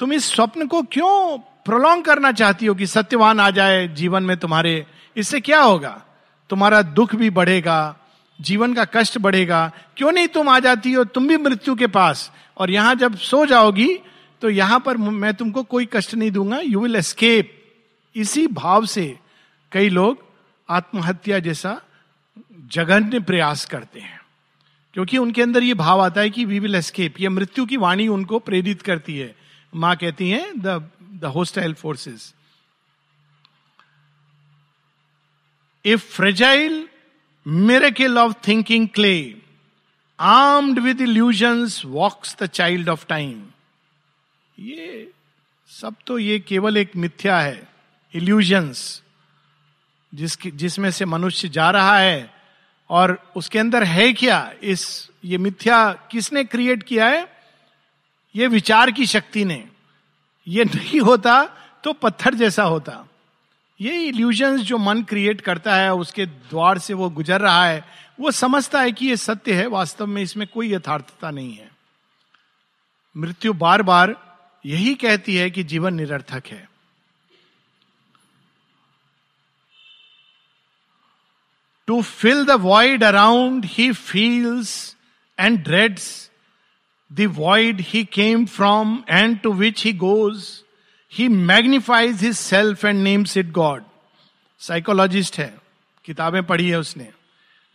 तुम 0.00 0.12
इस 0.12 0.24
स्वप्न 0.24 0.66
को 0.66 0.80
क्यों 0.82 1.38
प्रोलॉन्ग 1.64 2.04
करना 2.04 2.30
चाहती 2.32 2.66
हो 2.66 2.74
कि 2.74 2.86
सत्यवान 2.86 3.40
आ 3.40 3.50
जाए 3.50 3.86
जीवन 3.88 4.22
में 4.22 4.36
तुम्हारे? 4.36 4.86
इससे 5.16 5.40
क्या 5.40 5.60
होगा? 5.60 5.90
तुम्हारा 6.50 6.80
दुख 6.82 7.14
भी 7.14 7.30
बढ़ेगा, 7.30 7.96
जीवन 8.38 8.74
का 8.74 8.84
कष्ट 8.86 9.18
बढ़ेगा। 9.18 9.70
क्यों 9.96 10.12
नहीं 10.12 10.28
तुम 10.28 10.48
आ 10.48 10.58
जाती 10.60 10.92
हो? 10.92 11.04
तुम 11.04 11.28
भी 11.28 11.36
मृत्यु 11.36 11.74
के 11.74 11.86
पास। 11.88 12.30
और 12.56 12.70
यहाँ 12.70 12.94
जब 12.94 13.16
सो 13.18 13.44
जाओगी 13.46 13.98
तो 14.42 14.50
यहाँ 14.50 14.80
पर 14.80 14.96
मैं 14.96 15.34
तुमको 15.34 15.62
कोई 15.64 15.88
कष्ट 15.92 16.14
नहीं 16.14 16.30
दूँगा। 16.30 16.58
यू 16.58 16.80
विल 16.80 16.96
एस्केप 16.96 17.56
इसी 18.16 18.46
भाव 18.48 18.86
से 18.86 19.18
कई 19.72 19.88
लोग 19.90 20.24
आत्महत्या 20.68 21.38
जैसा 21.40 21.80
जघन्य 22.72 23.20
प्रयास 23.20 23.64
करते 23.66 24.00
हैं। 24.00 24.15
क्योंकि 24.96 25.18
उनके 25.18 25.42
अंदर 25.42 25.62
ये 25.62 25.74
भाव 25.74 26.00
आता 26.00 26.20
है 26.20 26.30
कि 26.30 26.44
वी 26.44 26.58
विल 26.58 26.74
एस्केप 26.74 27.20
ये 27.20 27.28
मृत्यु 27.28 27.64
की 27.66 27.76
वाणी 27.76 28.06
उनको 28.08 28.38
प्रेरित 28.38 28.82
करती 28.82 29.18
है। 29.18 29.34
माँ 29.72 29.96
कहती 29.96 30.28
है 30.30 30.52
the 30.58 30.90
the 31.20 31.24
hostile 31.24 31.74
forces 31.74 32.34
a 35.84 35.96
fragile 35.96 36.88
miracle 37.46 38.18
of 38.18 38.32
thinking 38.48 38.88
clay 38.88 39.36
armed 40.20 40.78
with 40.78 41.00
illusions 41.00 41.84
walks 41.84 42.36
the 42.42 42.46
child 42.46 42.88
of 42.88 43.06
time 43.06 43.42
ये, 44.58 45.10
सब 45.70 45.94
तो 46.06 46.18
ये 46.18 46.38
केवल 46.38 46.76
एक 46.76 46.96
मिथ्या 46.96 47.38
है। 47.40 47.68
इल्यूजन्स 48.14 49.02
जिसकी, 50.14 50.50
जिसमें 50.50 50.90
से 50.90 51.04
मनुष्य 51.04 51.48
जा 51.48 51.70
रहा 51.70 51.98
है 51.98 52.35
और 52.90 53.32
उसके 53.36 53.58
अंदर 53.58 53.84
है 53.84 54.12
क्या? 54.12 54.52
इस, 54.62 55.10
ये 55.24 55.38
मिथ्या 55.38 55.92
किसने 55.92 56.44
क्रिएट 56.44 56.82
किया 56.82 57.06
है? 57.06 57.28
ये 58.36 58.46
विचार 58.46 58.90
की 58.90 59.06
शक्ति 59.06 59.44
ने। 59.44 59.68
ये 60.48 60.64
नहीं 60.64 61.00
होता 61.00 61.44
तो 61.84 61.92
पत्थर 61.92 62.34
जैसा 62.34 62.62
होता। 62.62 63.08
ये 63.80 64.04
इल्यूजन 64.04 64.56
जो 64.56 64.78
मन 64.78 65.02
क्रिएट 65.02 65.40
करता 65.40 65.76
है, 65.76 65.94
उसके 65.94 66.26
द्वार 66.26 66.78
से 66.78 66.94
वो 66.94 67.10
गुजर 67.10 67.40
रहा 67.40 67.66
है, 67.66 67.84
वो 68.20 68.30
समझता 68.30 68.80
है 68.80 68.92
कि 68.92 69.06
ये 69.06 69.16
सत्य 69.16 69.54
है, 69.54 69.66
वास्तव 69.66 70.06
में 70.06 70.22
इसमें 70.22 70.48
कोई 70.48 70.74
यथार्थता 70.74 71.30
नहीं 71.30 71.54
है। 71.54 71.70
मृत्यु 73.16 73.52
बार 73.52 73.82
बार 73.82 74.14
यही 74.66 74.94
कहती 74.94 75.36
है 75.36 75.50
कि 75.50 75.64
जीवन 75.64 75.94
निरर्थक 75.94 76.42
है। 76.46 76.68
To 81.86 82.02
fill 82.02 82.44
the 82.44 82.50
void 82.50 83.04
around 83.04 83.64
he 83.64 83.92
feels 83.92 84.96
and 85.38 85.58
dreads 85.64 86.30
the 87.12 87.20
void 87.20 87.80
he 87.80 88.04
came 88.04 88.46
from 88.46 89.02
and 89.08 89.40
to 89.40 89.52
which 89.52 89.84
he 89.84 89.92
goes 89.92 90.48
he 91.12 91.28
magnifies 91.28 92.22
his 92.22 92.36
self 92.36 92.84
and 92.84 93.02
names 93.02 93.36
it 93.36 93.50
god 93.50 93.84
psychologist 94.60 95.38
है, 95.38 95.54
किताबें 96.04 96.42
पढ़ी 96.42 96.68
है 96.68 96.78
उसने। 96.78 97.08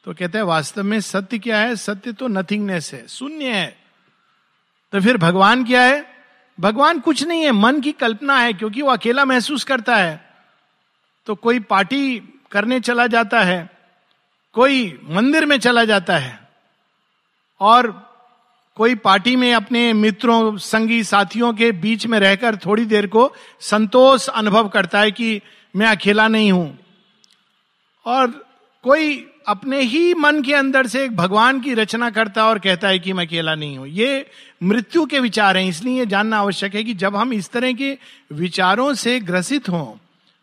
तो 0.06 0.14
कहते 0.14 0.38
हैं, 0.38 0.46
वास्तव 0.46 0.84
में 0.84 1.00
सत्य 1.02 1.40
क्या 1.40 1.60
है? 1.60 1.76
सत्य 1.76 2.12
तो 2.12 2.28
नथिंगनेस 2.28 2.94
है, 2.94 3.08
शून्य 3.08 3.46
है। 3.46 3.78
तो 4.92 5.00
फिर 5.02 5.18
भगवान 5.18 5.66
क्या 5.66 5.82
है? 5.82 6.06
भगवान 6.60 7.00
कुछ 7.00 7.24
नहीं 7.24 7.44
है, 7.44 7.52
मन 7.52 7.82
की 7.82 7.92
कल्पना 7.92 8.38
है, 8.40 8.54
क्योंकि 8.54 8.82
वो 8.82 8.92
अकेला 8.92 9.26
महसूस 9.26 9.64
करता 9.64 9.96
है। 9.96 10.30
तो 11.26 11.36
कोई 11.36 11.60
पार्टी 11.60 12.20
करने 12.52 12.80
चला 12.80 13.08
जाता 13.08 13.42
है। 13.42 13.81
कोई 14.56 15.00
मंदिर 15.10 15.46
में 15.46 15.58
चला 15.60 15.84
जाता 15.86 16.18
है 16.18 16.40
और 17.62 17.92
कोई 18.78 18.96
पार्टी 18.96 19.36
में 19.36 19.54
अपने 19.54 19.92
मित्रों, 19.94 20.58
संगी 20.58 21.04
साथियों 21.04 21.54
के 21.54 21.72
बीच 21.72 22.06
में 22.08 22.20
रहकर 22.20 22.56
थोड़ी 22.56 22.86
देर 22.86 23.08
को 23.08 23.32
संतोष 23.62 24.28
अनुभव 24.30 24.68
करता 24.68 25.00
है 25.00 25.12
कि 25.12 25.42
मैं 25.76 25.88
अकेला 25.88 26.28
नहीं 26.28 26.52
हूँ। 26.52 26.78
और 28.06 28.28
कोई 28.84 29.18
अपने 29.48 29.80
ही 29.82 30.14
मन 30.14 30.42
के 30.44 30.54
अंदर 30.54 30.88
से 30.88 31.04
एक 31.04 31.16
भगवान 31.16 31.60
की 31.62 31.74
रचना 31.74 32.10
करता 32.10 32.46
और 32.46 32.60
कहता 32.60 32.88
है 32.88 33.00
कि 33.00 33.14
मैं 33.14 33.26
अकेला 33.26 33.56
नहीं 33.56 33.78
हूँ। 33.78 33.88
ये 33.88 34.26
मृत्यु 34.64 35.06
के 35.06 35.20
विचार 35.20 35.58
हैं, 35.58 35.66
इसलिए 35.66 35.98
ये 36.00 36.06
जानना 36.06 36.40
आवश्यक 36.40 36.76
है 36.76 36.84
कि 36.84 36.94
जब 36.94 37.16
हम 37.16 37.34
इस 37.34 37.50
तरह 37.52 37.74
के 37.74 37.98
विचारों 38.34 38.94
से 38.94 39.20
ग्रसित 39.22 39.70
हों 39.70 39.94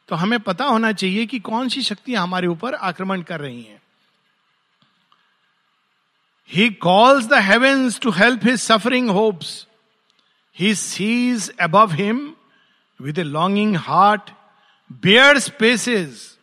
तो 0.09 0.17
हमें 0.17 0.39
पता 0.41 0.65
होना 0.65 0.93
चाहिए 0.93 1.27
कि 1.27 1.39
कौन 1.41 1.69
सी 1.69 1.83
शक्तियाँ 1.83 2.23
हमारे 2.23 2.47
ऊपर 2.47 2.75
आक्रमण 2.75 3.23
कर 3.23 3.41
रही 3.41 3.63
हैं। 3.63 3.78
He 6.53 6.71
calls 6.71 7.27
the 7.27 7.35
heavens 7.35 8.01
to 8.01 8.11
help 8.11 8.41
his 8.45 8.61
suffering 8.61 9.11
hopes 9.11 9.67
he 10.59 10.75
sees 10.75 11.51
above 11.61 11.93
him 11.93 12.35
with 13.03 13.19
a 13.19 13.23
longing 13.23 13.77
heart 13.77 14.31
bare 14.93 15.39
spaces 15.39 16.39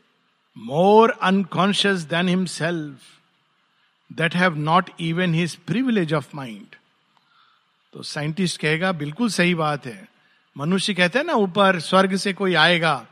more 0.68 1.10
unconscious 1.32 2.06
than 2.06 2.28
himself 2.28 3.22
that 4.20 4.34
have 4.34 4.58
not 4.58 4.90
even 5.02 5.34
his 5.34 5.56
privilege 5.72 6.14
of 6.14 6.36
mind. 6.36 6.76
तो 7.94 8.04
scientist 8.04 8.62
कहेगा, 8.62 8.92
बिल्कुल 8.92 9.30
सही 9.30 9.56
बात 9.56 9.86
है। 9.86 10.10
मनुष्य 10.58 10.94
कहते 10.94 11.20
हैं 11.20 11.26
ना, 11.26 11.34
ऊपर 11.34 11.80
स्वर्ग 11.80 12.16
से 12.16 12.34
कोई 12.34 12.54
आएगा। 12.54 13.06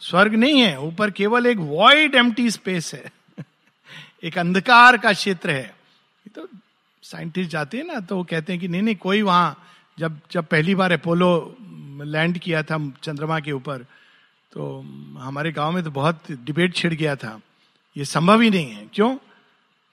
स्वर्ग 0.00 0.34
नहीं 0.34 0.60
है, 0.60 0.80
ऊपर 0.80 1.10
केवल 1.10 1.46
एक 1.46 1.58
वॉइड 1.58 2.14
एम्प्टी 2.14 2.50
स्पेस 2.50 2.94
है। 2.94 3.12
एक 4.22 4.38
अंधकार 4.38 4.96
का 4.96 5.12
क्षेत्र 5.12 5.50
है। 5.50 5.76
तो 6.30 6.48
साइंटिस्ट 7.02 7.50
जाते 7.50 7.78
हैं 7.78 7.84
ना 7.84 8.00
तो 8.00 8.16
वो 8.16 8.24
कहते 8.24 8.52
हैं 8.52 8.60
कि 8.60 8.68
नहीं 8.68 8.82
नहीं, 8.82 8.96
कोई 8.96 9.22
वहाँ, 9.22 9.64
जब 9.98 10.20
जब 10.30 10.44
पहली 10.44 10.74
बार 10.74 10.92
अपोलो 10.92 11.56
लैंड 12.04 12.38
किया 12.38 12.62
था 12.62 12.78
चंद्रमा 13.02 13.40
के 13.40 13.52
ऊपर 13.52 13.86
तो 14.52 14.80
हमारे 15.18 15.52
गाँव 15.52 15.72
में 15.72 15.82
तो 15.84 15.90
बहुत 15.90 16.30
डिबेट 16.30 16.74
छिड़ 16.74 16.92
गया 16.94 17.14
था। 17.16 17.40
ये 17.96 18.04
संभव 18.04 18.40
ही 18.40 18.50
नहीं 18.50 18.70
है। 18.70 18.86
क्यों? 18.94 19.16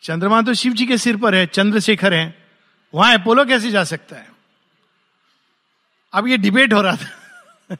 चंद्रमा 0.04 0.42
तो 0.42 0.54
शिव 0.54 0.74
जी 0.74 0.86
के 0.86 0.98
सिर 0.98 1.18
पर 1.18 1.36
है, 1.36 1.46
चंद्रशेखर 1.46 2.14
है। 2.14 2.36
वहाँ 2.94 3.18
अपोलो 3.18 3.46
कैसे 3.46 3.72
जा 3.72 3.84
सकता 3.84 4.16
है? 4.16 4.28
अब 6.14 6.28
ये 6.28 6.38
डिबेट 6.38 6.74
हो 6.74 6.82
रहा 6.82 6.96
था। 6.96 7.78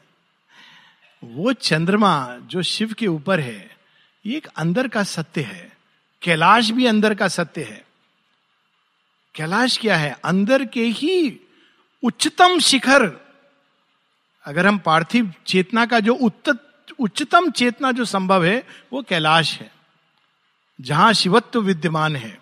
वो 1.22 1.52
चंद्रमा 1.52 2.38
जो 2.42 2.62
शिव 2.62 2.92
के 2.92 3.06
ऊपर 3.06 3.40
है, 3.40 3.76
ये 4.26 4.36
एक 4.36 4.46
अंदर 4.46 4.88
का 4.88 5.02
सत्य 5.02 5.42
है। 5.42 5.72
कैलाश 6.22 6.70
भी 6.70 6.86
अंदर 6.86 7.14
का 7.14 7.28
सत्य 7.28 7.62
है। 7.62 7.84
कैलाश 9.40 9.78
क्या 9.78 9.96
है? 9.96 10.16
अंदर 10.24 10.64
के 10.64 10.84
ही 10.84 11.40
उच्चतम 12.02 12.58
शिखर। 12.58 13.26
अगर 14.44 14.66
हम 14.66 14.78
पार्थिव 14.78 15.34
चेतना 15.46 15.86
का 15.86 16.00
जो 16.00 16.14
उत्तर 16.14 16.52
उच्चतम 17.00 17.50
चेतना 17.50 17.92
जो 17.92 18.04
संभव 18.04 18.44
है, 18.44 18.66
वो 18.92 19.02
कैलाश 19.02 19.60
है। 19.60 19.72
जहाँ 20.80 21.12
शिवत्व 21.12 21.60
विद्यमान 21.60 22.16
है, 22.16 22.40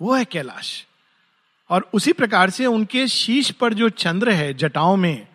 वो 0.00 0.14
है 0.14 0.24
कैलाश। 0.24 0.86
और 1.70 1.90
उसी 1.92 2.12
प्रकार 2.12 2.50
से 2.50 2.66
उनके 2.66 3.08
शीश 3.08 3.50
पर 3.50 3.74
जो 3.74 3.88
चंद्र 3.88 4.30
है, 4.30 4.54
जटाओं 4.54 4.96
में, 4.96 5.28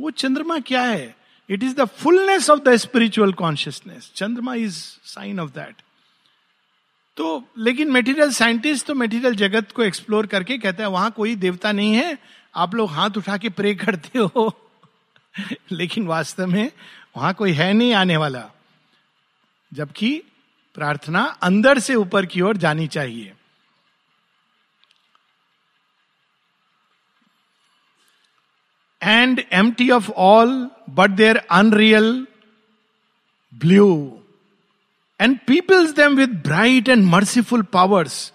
वो 0.00 0.10
चंद्रमा 0.10 0.58
क्या 0.58 0.82
है? 0.82 1.16
It 1.50 1.62
is 1.62 1.74
the 1.74 1.84
fullness 1.84 2.50
of 2.50 2.60
the 2.60 2.76
spiritual 2.76 3.32
consciousness 3.32 4.12
chandrama 4.14 4.54
is 4.54 4.76
sign 5.04 5.40
of 5.40 5.50
that 5.50 5.74
तो 7.16 7.44
लेकिन 7.58 7.90
मेटीरियल 7.90 8.30
साइंटिस्ट 8.30 8.86
तो 8.86 8.94
मेटीरियल 8.94 9.34
जगत 9.34 9.72
को 9.72 9.82
एक्सप्लोर 9.82 10.26
करके 10.26 10.58
कहता 10.58 10.82
है, 10.82 10.88
वहाँ 10.88 11.10
कोई 11.10 11.34
देवता 11.36 11.72
नहीं 11.72 11.94
है, 11.94 12.18
आप 12.54 12.74
लोग 12.74 12.90
हाथ 12.90 13.10
उठा 13.16 13.36
के 13.36 13.48
प्रे 13.48 13.74
करते 13.74 14.18
हो। 14.18 14.60
लेकिन 15.72 16.06
वास्तव 16.06 16.46
में 16.46 16.70
वहाँ 17.16 17.34
कोई 17.34 17.52
है 17.52 17.72
नहीं 17.72 17.94
आने 17.94 18.16
वाला, 18.16 18.50
जबकि 19.72 20.22
प्रार्थना 20.74 21.22
अंदर 21.42 21.78
से 21.78 21.94
ऊपर 21.94 22.26
की 22.26 22.40
ओर 22.40 22.56
जानी 22.56 22.86
चाहिए। 22.88 23.32
And 29.02 29.42
empty 29.72 29.90
of 29.90 30.10
all 30.10 30.70
but 30.90 31.10
their 31.10 31.36
unreal 31.36 32.26
blue 33.54 34.20
and 35.20 35.38
peoples 35.46 35.90
them 35.96 36.16
with 36.16 36.30
bright 36.44 36.88
and 36.88 37.04
merciful 37.04 37.62
powers 37.72 38.32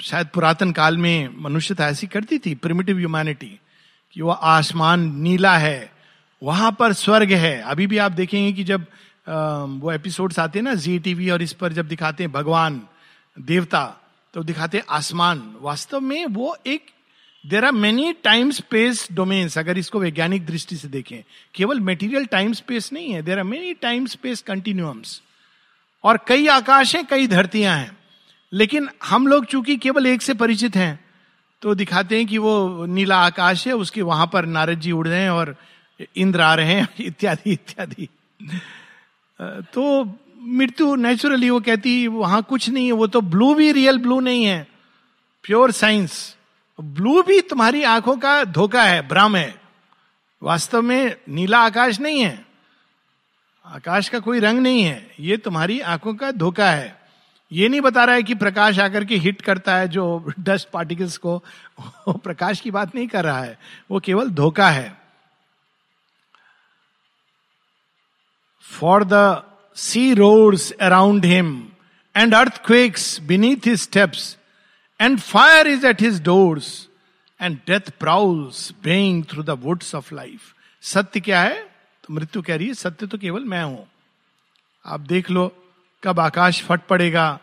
शायद 0.00 0.26
पुरातन 0.34 0.72
काल 0.72 0.96
में 0.98 1.28
मनुष्यता 1.38 1.88
ऐसी 1.88 2.06
करती 2.06 2.38
थी 2.38 2.54
प्रिमिटिव 2.56 2.98
ह्यूमैनिटी 2.98 3.58
कि 4.16 4.22
वो 4.22 4.30
आसमान 4.30 5.00
नीला 5.22 5.56
है, 5.58 5.90
वहाँ 6.42 6.70
पर 6.78 6.92
स्वर्ग 6.92 7.32
है। 7.32 7.60
अभी 7.62 7.86
भी 7.86 7.98
आप 7.98 8.12
देखेंगे 8.12 8.52
कि 8.52 8.64
जब 8.64 8.86
वो 9.82 9.92
एपिसोड्स 9.92 10.38
आते 10.38 10.58
हैं 10.58 10.64
ना 10.64 10.74
जी 10.76 10.98
टीवी 10.98 11.30
और 11.30 11.42
इस 11.42 11.52
पर 11.52 11.72
जब 11.72 11.88
दिखाते 11.88 12.24
हैं 12.24 12.32
भगवान, 12.32 12.80
देवता 13.36 13.84
तो 14.34 14.42
दिखाते 14.42 14.78
हैं 14.78 14.84
आसमान। 14.90 15.42
वास्तव 15.60 16.00
में 16.00 16.26
वो 16.26 16.56
एक 16.66 16.90
there 17.44 17.64
are 17.64 17.72
many 17.72 18.12
time 18.24 18.50
space 18.50 19.06
domains 19.12 19.58
अगर 19.58 19.78
इसको 19.78 20.00
वैज्ञानिक 20.00 20.46
दृष्टि 20.46 20.76
से 20.76 20.88
देखें। 20.88 21.22
केवल 21.54 21.80
मेटीरियल 21.82 22.26
टाइम 22.26 22.52
स्पेस 22.54 22.92
नहीं 22.92 23.12
है 23.12 23.22
there 23.22 23.38
are 23.38 23.44
many 23.44 23.74
time 23.74 24.06
space 24.06 24.42
continuums 24.42 25.20
और 26.04 26.18
कई 26.28 26.46
आकाश 26.46 26.96
हैं 26.96 27.06
कई 27.06 27.26
धरतियाँ 27.26 27.76
हैं। 27.76 27.98
लेकिन 28.52 28.88
हम 29.04 29.26
लोग 29.26 29.44
चूँकि 29.44 29.76
केवल 29.76 30.06
एक 30.06 30.22
से 30.22 30.34
परिचित 30.34 30.76
हैं 30.76 31.04
तो 31.62 31.74
दिखाते 31.74 32.16
हैं 32.16 32.26
कि 32.26 32.38
वो 32.38 32.86
नीला 32.86 33.16
आकाश 33.16 33.66
है, 33.66 33.72
उसके 33.72 34.02
वहाँ 34.02 34.30
पर 34.32 34.46
नारद 34.46 34.80
जी 34.80 34.92
उड़ 34.92 35.08
रहे 35.08 35.22
हैं 35.22 35.30
और 35.30 35.56
इंद्र 36.16 36.40
आ 36.40 36.54
रहे 36.54 36.74
हैं, 36.74 36.88
इत्यादि 37.00 37.52
इत्यादि। 37.52 38.08
तो 39.74 40.14
मृत्यु 40.42 40.94
नेचुरली 40.94 41.50
वो 41.50 41.60
कहती, 41.60 42.06
वहाँ 42.06 42.42
कुछ 42.42 42.70
नहीं 42.70 42.86
है, 42.86 42.92
वो 42.92 43.06
तो 43.06 43.20
ब्लू 43.20 43.54
भी 43.54 43.72
रियल 43.72 43.98
ब्लू 43.98 44.20
नहीं 44.20 44.44
है। 44.44 44.66
प्योर 45.42 45.72
साइंस 45.72 46.36
ब्लू 46.80 47.22
भी 47.22 47.40
तुम्हारी 47.40 47.82
आँखों 47.82 48.16
का 48.16 48.44
धोखा 48.44 48.82
है, 48.82 49.08
भ्रम 49.08 49.36
है। 49.36 49.60
वास्तव 50.42 50.82
में 50.82 51.16
नीला 51.28 51.58
आकाश 51.58 52.00
नहीं 52.00 52.20
है। 52.20 52.49
आकाश 53.66 54.08
का 54.08 54.18
कोई 54.18 54.40
रंग 54.40 54.58
नहीं 54.58 54.82
है, 54.82 55.10
ये 55.20 55.36
तुम्हारी 55.36 55.80
आँखों 55.80 56.14
का 56.14 56.30
धोखा 56.30 56.70
है। 56.70 56.98
ये 57.52 57.68
नहीं 57.68 57.80
बता 57.80 58.04
रहा 58.04 58.14
है 58.14 58.22
कि 58.22 58.34
प्रकाश 58.34 58.78
आकर 58.78 59.04
के 59.04 59.16
हिट 59.16 59.40
करता 59.40 59.76
है, 59.76 59.88
जो 59.88 60.32
डस्ट 60.40 60.68
पार्टिकल्स 60.70 61.16
को, 61.16 61.36
वो 61.80 62.12
प्रकाश 62.12 62.60
की 62.60 62.70
बात 62.70 62.94
नहीं 62.94 63.06
कर 63.08 63.24
रहा 63.24 63.42
है, 63.42 63.58
वो 63.90 64.00
केवल 64.00 64.30
धोखा 64.30 64.68
है। 64.70 64.98
For 68.64 69.04
the 69.04 69.42
sea 69.76 70.12
roars 70.14 70.58
around 70.80 71.24
him 71.24 71.68
and 72.16 72.34
earth 72.34 72.64
quakes 72.66 73.20
beneath 73.20 73.66
his 73.66 73.80
steps 73.80 74.36
and 75.00 75.18
fire 75.20 75.66
is 75.66 75.86
at 75.86 76.02
his 76.02 76.22
doors 76.22 76.88
and 77.40 77.58
death 77.66 77.90
prowls 78.00 78.70
baying 78.84 79.24
through 79.24 79.42
the 79.42 79.50
woods 79.50 79.94
of 79.94 80.14
life 80.14 80.54
सत्य 80.82 81.20
क्या 81.20 81.40
है? 81.42 81.69
मृत्यु 82.10 82.42
कह 82.42 82.56
रही 82.56 82.66
है, 82.66 82.74
सत्य 82.74 83.06
तो 83.06 83.18
केवल 83.18 83.44
मैं 83.44 83.62
हूँ। 83.64 83.86
आप 84.84 85.00
देख 85.00 85.30
लो, 85.30 85.52
कब 86.02 86.20
आकाश 86.20 86.62
फट 86.62 86.80
पड़ेगा, 86.80 87.38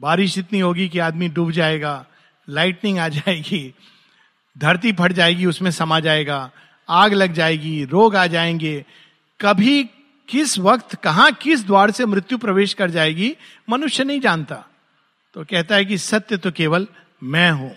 बारिश 0.00 0.38
इतनी 0.38 0.60
होगी 0.60 0.88
कि 0.88 0.98
आदमी 0.98 1.28
डूब 1.28 1.50
जाएगा 1.50 2.06
लाइटनिंग 2.48 2.98
आ 2.98 3.08
जाएगी, 3.08 3.74
धरती 4.56 4.92
फट 4.92 5.12
जाएगी, 5.12 5.46
उसमें 5.46 5.70
समा 5.70 6.00
जाएगा, 6.00 6.50
आग 6.88 7.12
लग 7.12 7.32
जाएगी, 7.32 7.84
रोग 7.84 8.16
आ 8.16 8.26
जाएँगे। 8.26 8.84
कभी 9.40 9.82
किस 10.28 10.58
वक्त, 10.58 10.94
कहा 10.94 11.30
किस 11.30 11.64
द्वार 11.66 11.90
से 11.90 12.06
मृत्यु 12.06 12.38
प्रवेश 12.38 12.74
कर 12.74 12.90
जाएगी, 12.90 13.36
मनुष्य 13.70 14.04
नहीं 14.04 14.20
जानता। 14.20 14.64
तो 15.34 15.44
कहता 15.44 15.74
है 15.74 15.84
कि 15.84 15.98
सत्य 15.98 16.36
तो 16.36 16.50
केवल 16.52 16.86
मैं 17.22 17.50
हूँ। 17.50 17.74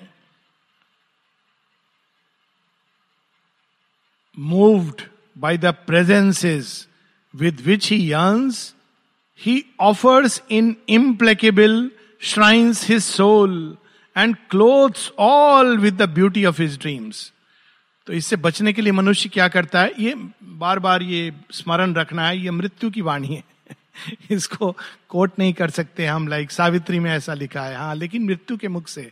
Moved 4.37 5.01
by 5.37 5.57
the 5.57 5.65
presences 5.65 6.89
with 7.41 7.57
which 7.57 7.85
he 7.85 8.11
yearns, 8.11 8.73
he 9.45 9.63
offers 9.81 10.41
in 10.49 10.75
implacable 10.89 11.89
shrines 12.19 12.83
his 12.83 13.05
soul 13.05 13.77
and 14.15 14.35
clothes 14.53 15.11
all 15.19 15.77
with 15.77 15.97
the 15.97 16.07
beauty 16.07 16.43
of 16.51 16.57
his 16.57 16.77
dreams. 16.77 17.33
तो 18.07 18.13
इससे 18.13 18.35
बचने 18.35 18.73
के 18.73 18.81
लिए 18.81 18.91
मनुष्य 18.91 19.29
क्या 19.29 19.47
करता 19.47 19.81
है? 19.81 19.91
ये 19.99 20.15
बार 20.43 20.79
बार 20.79 21.03
ये 21.03 21.33
स्मरण 21.51 21.93
रखना 21.93 22.27
है 22.27 22.39
ये 22.39 22.51
मृत्यु 22.51 22.89
की 22.89 23.01
वाणी 23.01 23.27
है। 23.27 23.43
इसको 24.31 24.77
कोट 25.09 25.31
नहीं 25.39 25.53
कर 25.53 25.69
सकते 25.69 26.05
हम 26.05 26.27
लाइक 26.27 26.51
सावित्री 26.51 26.99
में 26.99 27.11
ऐसा 27.11 27.33
लिखा 27.33 27.61
है। 27.61 27.75
हाँ 27.75 27.95
लेकिन 27.95 28.25
मृत्यु 28.25 28.57
के 28.57 28.67
मुख 28.67 28.87
से। 28.87 29.11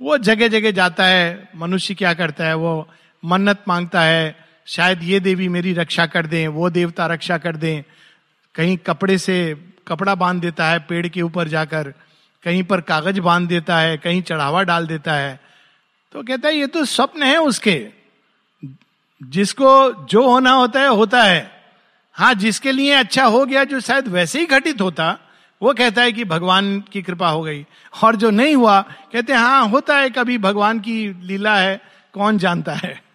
वो 0.00 0.18
जगह 0.18 0.48
जगह 0.48 0.70
जाता 0.70 1.04
है 1.04 1.48
मनुष्य 1.56 1.94
क्या 1.94 2.14
करता 2.14 2.44
है? 2.44 2.54
वो 2.54 2.88
मन्नत 3.24 3.64
माँगता 3.68 4.02
है 4.02 4.41
शायद 4.66 5.02
ये 5.02 5.20
देवी 5.20 5.48
मेरी 5.48 5.72
रक्षा 5.72 6.06
कर 6.06 6.26
दें, 6.26 6.48
वो 6.48 6.70
देवता 6.70 7.06
रक्षा 7.06 7.38
कर 7.38 7.56
दें। 7.56 7.82
कहीं 8.54 8.76
कपड़े 8.76 9.18
से 9.18 9.56
कपड़ा 9.88 10.14
बाँध 10.14 10.40
देता 10.40 10.66
है, 10.66 10.78
पेड़ 10.78 11.08
के 11.08 11.22
ऊपर 11.22 11.48
जाकर, 11.48 11.94
कहीं 12.42 12.62
पर 12.62 12.80
कागज़ 12.80 13.20
बाँध 13.20 13.48
देता 13.48 13.78
है, 13.78 13.96
कहीं 13.96 14.22
चढ़ावा 14.22 14.62
डाल 14.62 14.86
देता 14.86 15.14
है। 15.14 15.40
तो 16.12 16.22
कहता 16.22 16.48
है, 16.48 16.56
ये 16.56 16.66
तो 16.66 16.84
स्वप्न 16.84 17.22
है 17.22 17.36
उसके। 17.36 17.88
जिसको 19.22 19.92
जो 20.06 20.28
होना 20.28 20.50
होता 20.50 20.80
है 20.80 20.88
होता 20.88 21.22
है। 21.22 21.62
हाँ 22.12 22.34
जिसके 22.34 22.72
लिए 22.72 22.92
अच्छा 22.92 23.24
हो 23.24 23.46
गया, 23.46 23.64
जो 23.64 23.80
शायद 23.80 24.08
वैसे 24.08 24.40
ही 24.40 24.46
घटित 24.46 24.80
होता, 24.80 25.18
वो 25.62 25.74
कहता 25.74 26.02
है 26.02 26.12
कि 26.12 26.24
भगवान 26.24 26.80
की 26.80 27.02
कृपा 27.02 27.28
हो 27.28 27.42
गई। 27.42 27.66
और 28.04 28.16
जो 28.16 28.30
नहीं 28.30 28.54
हुआ, 28.54 28.80
कहते 28.82 29.32
हैं 29.32 29.40
हाँ 29.40 29.68
होता 29.68 29.96
है, 29.96 30.10
कभी 30.10 30.38
भगवान 30.38 30.80
की 30.80 31.26
लीला 31.26 31.56
है, 31.56 31.80
कौन 32.12 32.38
जानता 32.38 32.74
है? 32.74 33.11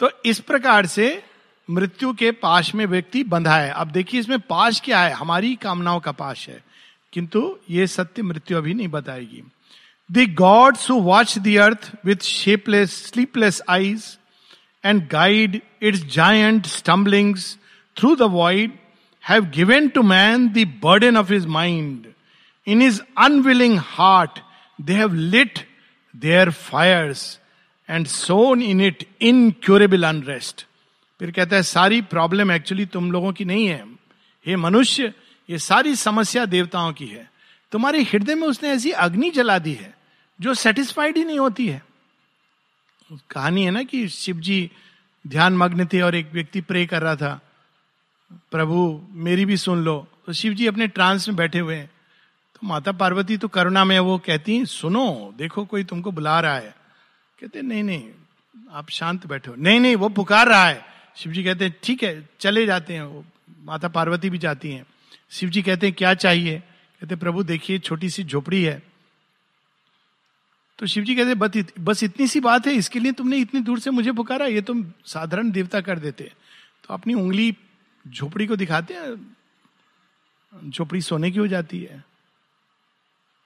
तो 0.00 0.10
इस 0.24 0.40
प्रकार 0.40 0.86
से 0.86 1.22
मृत्यु 1.68 2.12
के 2.12 2.30
पाश 2.30 2.74
में 2.74 2.86
व्यक्ति 2.86 3.22
बंधा 3.24 3.56
है। 3.56 3.70
अब 3.70 3.90
देखिए 3.90 4.20
इसमें 4.20 4.40
पाश 4.40 4.80
क्या 4.80 5.00
है? 5.00 5.12
हमारी 5.12 5.54
कामनाओं 5.54 6.00
का 6.00 6.12
पाश 6.12 6.48
है। 6.48 6.62
किंतु 7.12 7.58
ये 7.70 7.86
सत्य 7.86 8.22
मृत्यु 8.22 8.58
अभी 8.58 8.74
नहीं 8.74 8.88
बताएगी। 8.88 9.42
The 10.10 10.34
gods 10.34 10.90
who 10.90 11.00
watch 11.00 11.38
the 11.38 11.56
earth 11.56 11.90
with 12.04 12.16
shapeless 12.16 13.06
sleepless 13.06 13.62
eyes 13.70 14.18
and 14.84 15.08
guide 15.08 15.60
its 15.82 16.04
giant 16.04 16.66
stumblings 16.66 17.58
through 17.96 18.16
the 18.16 18.22
void 18.22 18.78
have 19.28 19.44
given 19.44 19.88
to 19.88 20.02
man 20.02 20.48
the 20.48 20.66
burden 20.84 21.16
of 21.16 21.32
his 21.32 21.46
mind 21.46 22.06
in 22.66 22.82
his 22.82 23.02
unwilling 23.18 23.78
heart 23.78 24.38
they 24.80 24.92
have 24.92 25.14
lit 25.14 25.58
their 26.16 26.50
fires 26.50 27.39
and 27.90 28.06
sown 28.06 28.62
in 28.62 28.80
it 28.80 29.08
incurable 29.20 30.02
unrest 30.02 30.66
फिर 31.20 31.30
कहता 31.30 31.56
है, 31.56 31.62
सारी 31.62 32.02
problem 32.02 32.52
actually 32.52 32.86
तुम 32.86 33.12
लोगों 33.12 33.32
की 33.32 33.44
नहीं 33.44 33.66
है। 33.66 33.84
हे 34.46 34.56
मनुष्य, 34.56 35.12
ये 35.50 35.58
सारी 35.58 35.96
समस्या 35.96 36.44
देवताओं 36.44 36.92
की 36.92 37.06
है। 37.06 37.30
तुम्हारे 37.72 38.02
हृदय 38.02 38.34
में 38.34 38.48
उसने 38.48 38.68
ऐसी 38.68 38.90
अग्नि 38.90 39.30
जला 39.30 39.58
दी 39.58 39.72
है, 39.72 39.94
जो 40.40 40.54
सेटिस्फाइड 40.54 41.16
ही 41.16 41.24
नहीं 41.24 41.38
होती 41.38 41.68
है। 41.68 41.82
कहानी 43.30 43.64
है 43.64 43.70
ना 43.70 43.82
कि 43.82 44.08
शिव 44.08 44.36
जी 44.36 44.70
ध्यान 45.26 45.56
मग्न 45.56 45.86
थे 45.86 46.00
और 46.00 46.14
एक 46.14 46.32
व्यक्ति 46.32 46.60
प्रे 46.60 46.86
कर 46.86 47.02
रहा 47.02 47.16
था, 47.16 47.40
प्रभु, 48.50 49.02
मेरी 49.10 49.44
भी 49.44 49.56
सुन 49.56 49.84
लो। 49.84 50.06
तो 50.26 50.32
शिव 50.32 50.54
जी 50.54 50.66
अपने 50.66 50.86
ट्रांस 50.86 51.28
में 51.28 51.36
बैठे 51.36 51.58
हुए 51.58 51.76
हैं। 51.76 51.90
तो 52.54 52.66
माता 52.66 52.92
पार्वती 52.92 53.36
तो 53.36 53.48
करुणा 53.48 53.84
में 53.84 53.98
वो 53.98 54.18
कहती 54.18 54.66
सुनो, 54.66 55.34
देखो, 55.38 55.64
कोई 55.64 55.84
तुमको 55.84 56.10
बुला 56.10 56.40
रहा 56.40 56.54
है। 56.54 56.79
कहते 57.40 57.62
नहीं 57.62 57.82
नहीं 57.82 58.08
आप 58.70 58.90
शांत 58.90 59.26
बैठो। 59.26 59.54
नहीं 59.54 59.80
नहीं 59.80 59.96
वो 59.96 60.08
पुकार 60.08 60.48
रहा 60.48 60.66
है। 60.66 60.84
शिव 61.16 61.32
जी 61.32 61.44
कहते 61.44 61.64
हैं 61.64 61.74
ठीक 61.82 62.02
है 62.02 62.28
चले 62.40 62.64
जाते 62.66 62.94
हैं। 62.94 63.02
वो 63.02 63.24
माता 63.64 63.88
पार्वती 63.88 64.30
भी 64.30 64.38
जाती 64.38 64.72
हैं। 64.72 64.84
शिव 65.30 65.50
जी 65.50 65.62
कहते 65.62 65.86
हैं 65.86 65.94
क्या 65.98 66.12
चाहिए? 66.14 66.58
कहते 67.00 67.16
प्रभु 67.16 67.42
देखिए 67.42 67.78
छोटी 67.78 68.10
सी 68.10 68.24
झोपड़ी 68.24 68.62
है। 68.62 68.82
तो 70.78 70.86
शिव 70.86 71.04
जी 71.04 71.14
कहते 71.14 71.34
बस, 71.34 71.72
बस 71.80 72.02
इतनी 72.02 72.26
सी 72.26 72.40
बात 72.40 72.66
है 72.66 72.72
इसके 72.74 73.00
लिए 73.00 73.12
तुमने 73.12 73.36
इतनी 73.38 73.60
दूर 73.60 73.80
से 73.80 73.90
मुझे 73.90 74.12
पुकारा 74.12 74.46
ये 74.46 74.60
तुम 74.62 74.84
साधारण 75.04 75.50
देवता 75.50 75.80
कर 75.80 75.98
देते 75.98 76.24
तो 76.84 76.94
अपनी 76.94 77.14
उंगली 77.14 77.56
झोपड़ी 78.04 78.46
को 78.46 78.56
दिखाते 78.56 78.94
हैं 78.94 80.70
झोपड़ी 80.70 81.00
सोने 81.00 81.30
की 81.30 81.38
हो 81.38 81.46
जाती 81.46 81.80
है 81.80 82.04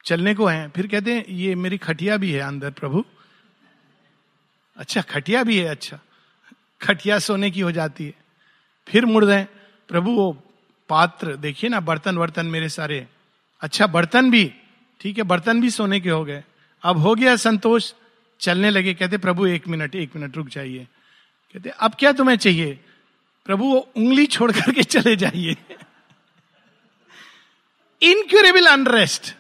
चलने 0.05 0.35
को 0.35 0.47
है। 0.47 0.69
फिर 0.69 0.87
कहते 0.87 1.15
हैं 1.15 1.25
ये 1.27 1.55
मेरी 1.55 1.79
खटिया 1.79 2.17
भी 2.17 2.33
है 2.33 2.41
अंदर 2.41 2.71
प्रभु। 2.71 3.05
अच्छा 4.77 5.01
खटिया 5.01 5.43
भी 5.43 5.59
है 5.59 5.65
अच्छा। 5.65 5.99
खटिया 6.83 7.19
सोने 7.19 7.51
की 7.51 7.61
हो 7.61 7.73
जाती 7.73 8.07
है। 8.07 8.15
फिर 8.89 9.07
मुड़ 9.07 9.25
रहे 9.25 9.45
प्रभु, 9.89 10.11
वो 10.11 10.43
पात्र, 10.89 11.37
देखिए 11.37 11.71
ना, 11.71 11.81
बर्तन 11.81 12.19
वर्तन 12.19 12.47
मेरे 12.47 12.69
सारे। 12.69 13.07
अच्छा 13.61 13.87
बर्तन 13.87 14.31
भी, 14.31 14.55
ठीक 15.01 15.19
है, 15.19 15.25
बर्तन 15.25 15.61
भी 15.61 15.71
सोने 15.71 16.01
के 16.01 16.11
हो 16.11 16.25
गए। 16.25 16.45
अब 16.83 16.99
हो 16.99 17.15
गया 17.15 17.37
संतोष, 17.37 17.93
चलने 18.41 18.71
लगे, 18.71 18.95
कहते, 18.95 19.19
प्रभु, 19.19 19.47
एक 19.47 19.69
मिनट 19.69 19.95
एक 19.95 20.17
मिनट, 20.17 20.37
रुक 20.37 20.49
जाइए। 20.49 20.87
कहते, 21.55 21.71
अब 21.71 21.95
क्या 21.99 22.13
तुम्हें 22.13 22.37
चाहिए? 22.37 22.81
प्रभु, 23.45 23.65
वो 23.65 23.93
उंगली 23.97 24.27
छोड़ 24.27 24.53
करके 24.53 24.83
चले 24.83 25.17
जाइए। 25.17 25.57
इनक्यूरेबल 28.03 28.67
अनरेस्ट 28.67 29.35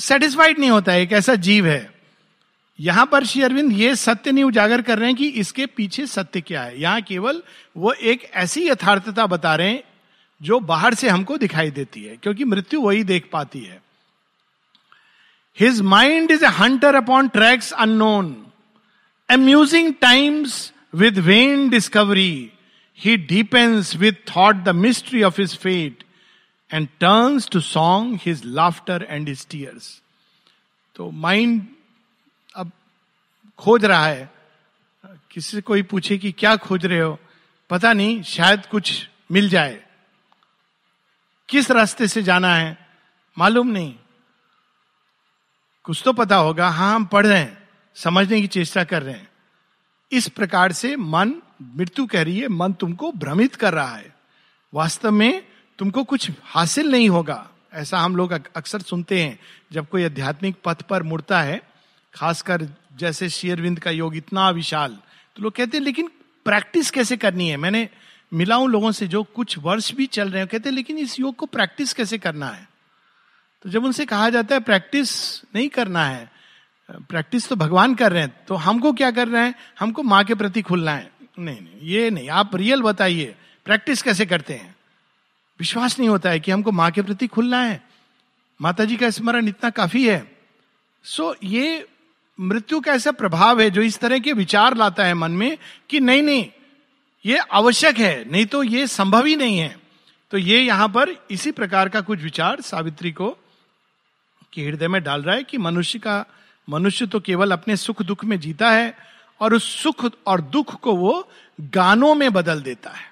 सेटिस्फाइड 0.00 0.58
नहीं 0.58 0.70
होता, 0.70 0.94
एक 0.94 1.12
ऐसा 1.12 1.34
जीव 1.34 1.66
है। 1.66 1.97
यहाँ 2.78 3.06
पर 3.06 3.24
श्री 3.24 3.42
अरविंद 3.42 3.72
ये 3.72 3.94
सत्य 3.96 4.32
नहीं 4.32 4.44
उजागर 4.44 4.82
कर 4.82 4.98
रहे 4.98 5.08
हैं 5.08 5.16
कि 5.16 5.28
इसके 5.40 5.66
पीछे 5.66 6.06
सत्य 6.06 6.40
क्या 6.40 6.62
है। 6.62 6.80
यहाँ 6.80 7.00
केवल 7.02 7.42
वो 7.76 7.92
एक 7.92 8.24
ऐसी 8.34 8.66
यथार्थता 8.68 9.26
बता 9.26 9.54
रहे 9.54 9.68
हैं 9.68 9.82
जो 10.40 10.58
बाहर 10.62 10.94
से 10.94 11.08
हमको 11.08 11.36
दिखाई 11.38 11.70
देती 11.70 12.02
है, 12.02 12.16
क्योंकि 12.16 12.44
मृत्यु 12.44 12.80
वही 12.80 13.04
देख 13.04 13.28
पाती 13.32 13.60
है। 13.60 13.80
His 15.58 15.80
mind 15.82 16.30
is 16.30 16.44
a 16.44 16.48
hunter 16.58 16.94
upon 16.94 17.28
tracks 17.28 17.72
unknown 17.74 18.34
amusing 19.28 19.92
times 20.00 20.72
with 20.94 21.18
vain 21.20 21.68
discovery 21.70 22.50
he 22.98 23.16
deepens 23.16 23.94
with 23.96 24.12
thought 24.28 24.62
the 24.64 24.74
mystery 24.76 25.22
of 25.22 25.40
his 25.40 25.56
fate 25.58 26.04
and 26.70 26.88
turns 27.00 27.48
to 27.48 27.60
song 27.60 28.18
his 28.26 28.42
laughter 28.44 29.06
and 29.10 29.28
his 29.28 29.46
tears 29.50 29.90
तो 30.96 31.10
mind 31.10 31.66
खोज 33.58 33.84
रहा 33.84 34.06
है। 34.06 34.32
किसी 35.30 35.56
से 35.56 35.60
कोई 35.60 35.82
पूछे 35.82 36.18
कि 36.18 36.32
क्या 36.32 36.56
खोज 36.56 36.86
रहे 36.86 37.00
हो? 37.00 37.18
पता 37.70 37.92
नहीं, 37.92 38.22
शायद 38.22 38.66
कुछ 38.66 39.08
मिल 39.32 39.48
जाए। 39.48 39.84
किस 41.48 41.70
रास्ते 41.70 42.08
से 42.08 42.22
जाना 42.22 42.54
है? 42.54 42.88
मालूम 43.38 43.66
नहीं। 43.66 43.94
कुछ 45.84 46.02
तो 46.04 46.12
पता 46.12 46.36
होगा 46.36 46.68
हाँ 46.68 46.94
हम 46.94 47.04
पढ़ 47.04 47.26
रहे 47.26 47.38
हैं, 47.38 47.68
समझने 47.94 48.40
की 48.40 48.46
चेष्टा 48.46 48.84
कर 48.84 49.02
रहे 49.02 49.14
हैं। 49.14 49.28
इस 50.12 50.28
प्रकार 50.28 50.72
से 50.72 50.96
मन 50.96 51.34
मृत्यु 51.62 52.06
कह 52.06 52.22
रही 52.22 52.40
है, 52.40 52.48
मन 52.48 52.72
तुमको 52.72 53.12
भ्रमित 53.12 53.54
कर 53.54 53.74
रहा 53.74 53.96
है। 53.96 54.14
वास्तव 54.74 55.10
में 55.10 55.46
तुमको 55.78 56.04
कुछ 56.04 56.30
हासिल 56.42 56.90
नहीं 56.90 57.08
होगा। 57.08 57.48
ऐसा 57.72 57.98
हम 57.98 58.16
लोग 58.16 58.32
अक्सर 58.32 58.80
सुनते 58.80 59.22
हैं, 59.22 59.38
जब 59.72 59.88
कोई 59.88 60.04
आध्यात्मिक 60.04 60.56
पथ 60.64 60.82
पर 60.82 61.02
मुड़ता 61.02 61.42
है, 61.42 61.60
खासकर 62.14 62.68
जैसे 62.98 63.28
शेयरविंद 63.28 63.78
का 63.78 63.90
योग 63.90 64.16
इतना 64.16 64.48
विशाल। 64.50 64.98
तो 65.36 65.42
लोग 65.42 65.52
कहते 65.52 65.76
हैं 65.78 65.84
लेकिन 65.84 66.10
प्रैक्टिस 66.46 66.90
कैसे 66.90 67.16
करनी 67.16 67.48
है? 67.48 67.56
मैंने 67.56 67.88
मिला 68.32 68.54
हूँ 68.54 68.68
लोगों 68.70 68.92
से 68.92 69.06
जो 69.06 69.22
कुछ 69.24 69.58
वर्ष 69.58 69.92
भी 69.92 70.06
चल 70.06 70.30
रहे 70.30 70.38
हैं 70.38 70.48
कहते 70.48 70.68
हैं 70.68 70.74
लेकिन 70.76 70.98
इस 70.98 71.18
योग 71.20 71.36
को 71.36 71.46
प्रैक्टिस 71.46 71.92
कैसे 71.92 72.18
करना 72.18 72.48
है? 72.48 72.68
तो 73.64 73.70
जब 73.70 73.84
उनसे 73.84 74.06
कहा 74.06 74.30
जाता 74.30 74.54
है 74.54 74.60
प्रैक्टिस 74.60 75.10
नहीं 75.54 75.68
करना 75.68 76.04
है 76.04 76.30
प्रैक्टिस 76.88 77.48
तो 77.48 77.56
भगवान 77.56 77.94
कर 77.94 78.12
रहे 78.12 78.22
हैं 78.22 78.44
तो 78.48 78.54
हमको 78.56 78.92
क्या 78.92 79.10
कर 79.10 79.28
रहे 79.28 79.44
हैं? 79.44 79.54
हमको 79.80 80.02
माँ 80.02 80.24
के 80.24 80.34
प्रति 80.34 80.62
खुलना 80.62 80.92
है। 80.92 81.10
नहीं 81.38 81.60
नहीं 81.60 81.88
ये 81.88 82.10
नहीं 82.10 82.28
आप 82.30 82.56
रियल 82.56 82.82
बताइए 82.82 83.34
प्रैक्टिस 83.66 84.02
कैसे 84.02 84.26
करते 84.26 84.54
हैं? 84.54 84.74
विश्वास 85.60 85.98
नहीं 85.98 86.08
होता 86.08 86.30
है 86.30 86.40
कि 86.40 86.50
हमको 86.50 86.72
माँ 86.72 86.90
के 86.90 87.02
प्रति 87.02 87.26
खुलना 87.26 87.62
है। 87.62 87.82
माता 88.60 88.84
जी 88.84 88.96
का 88.96 89.10
स्मरण 89.10 89.48
इतना 89.48 89.70
काफ़ी 89.70 90.06
है। 90.08 90.36
सो 91.04 91.30
so, 91.30 91.38
ये 91.44 91.86
मृत्यु 92.38 92.80
का 92.80 92.92
ऐसा 92.92 93.10
प्रभाव 93.12 93.60
है 93.60 93.70
जो 93.70 93.82
इस 93.82 93.98
तरह 93.98 94.18
के 94.18 94.32
विचार 94.32 94.76
लाता 94.76 95.04
है 95.04 95.14
मन 95.14 95.30
में 95.30 95.58
कि 95.90 96.00
नहीं 96.00 96.22
नहीं, 96.22 96.46
ये 97.24 97.38
आवश्यक 97.38 97.98
है, 97.98 98.30
नहीं 98.30 98.46
तो 98.46 98.62
ये 98.62 98.86
संभव 98.86 99.26
ही 99.26 99.36
नहीं 99.36 99.58
है। 99.58 99.76
तो 100.32 100.38
ये 100.38 100.60
यहाँ 100.60 100.88
पर 100.88 101.14
इसी 101.30 101.50
प्रकार 101.50 101.88
का 101.88 102.00
कुछ 102.00 102.22
विचार 102.22 102.60
सावित्री 102.60 103.12
को 103.12 103.36
कि 104.52 104.64
हृदय 104.66 104.88
में 104.88 105.02
डाल 105.02 105.22
रहा 105.22 105.34
है 105.36 105.44
कि 105.44 105.58
मनुष्य 105.58 105.98
का, 105.98 106.24
मनुष्य 106.68 107.06
तो 107.06 107.20
केवल 107.20 107.52
अपने 107.52 107.76
सुख 107.76 108.02
दुख 108.02 108.24
में 108.24 108.38
जीता 108.40 108.70
है 108.70 108.94
और 109.40 109.54
उस 109.54 109.64
सुख 109.82 110.04
और 110.26 110.40
दुख 110.40 110.74
को 110.80 110.94
वो 110.96 111.28
गानों 111.60 112.14
में 112.14 112.32
बदल 112.32 112.60
देता 112.62 112.90
है। 112.90 113.06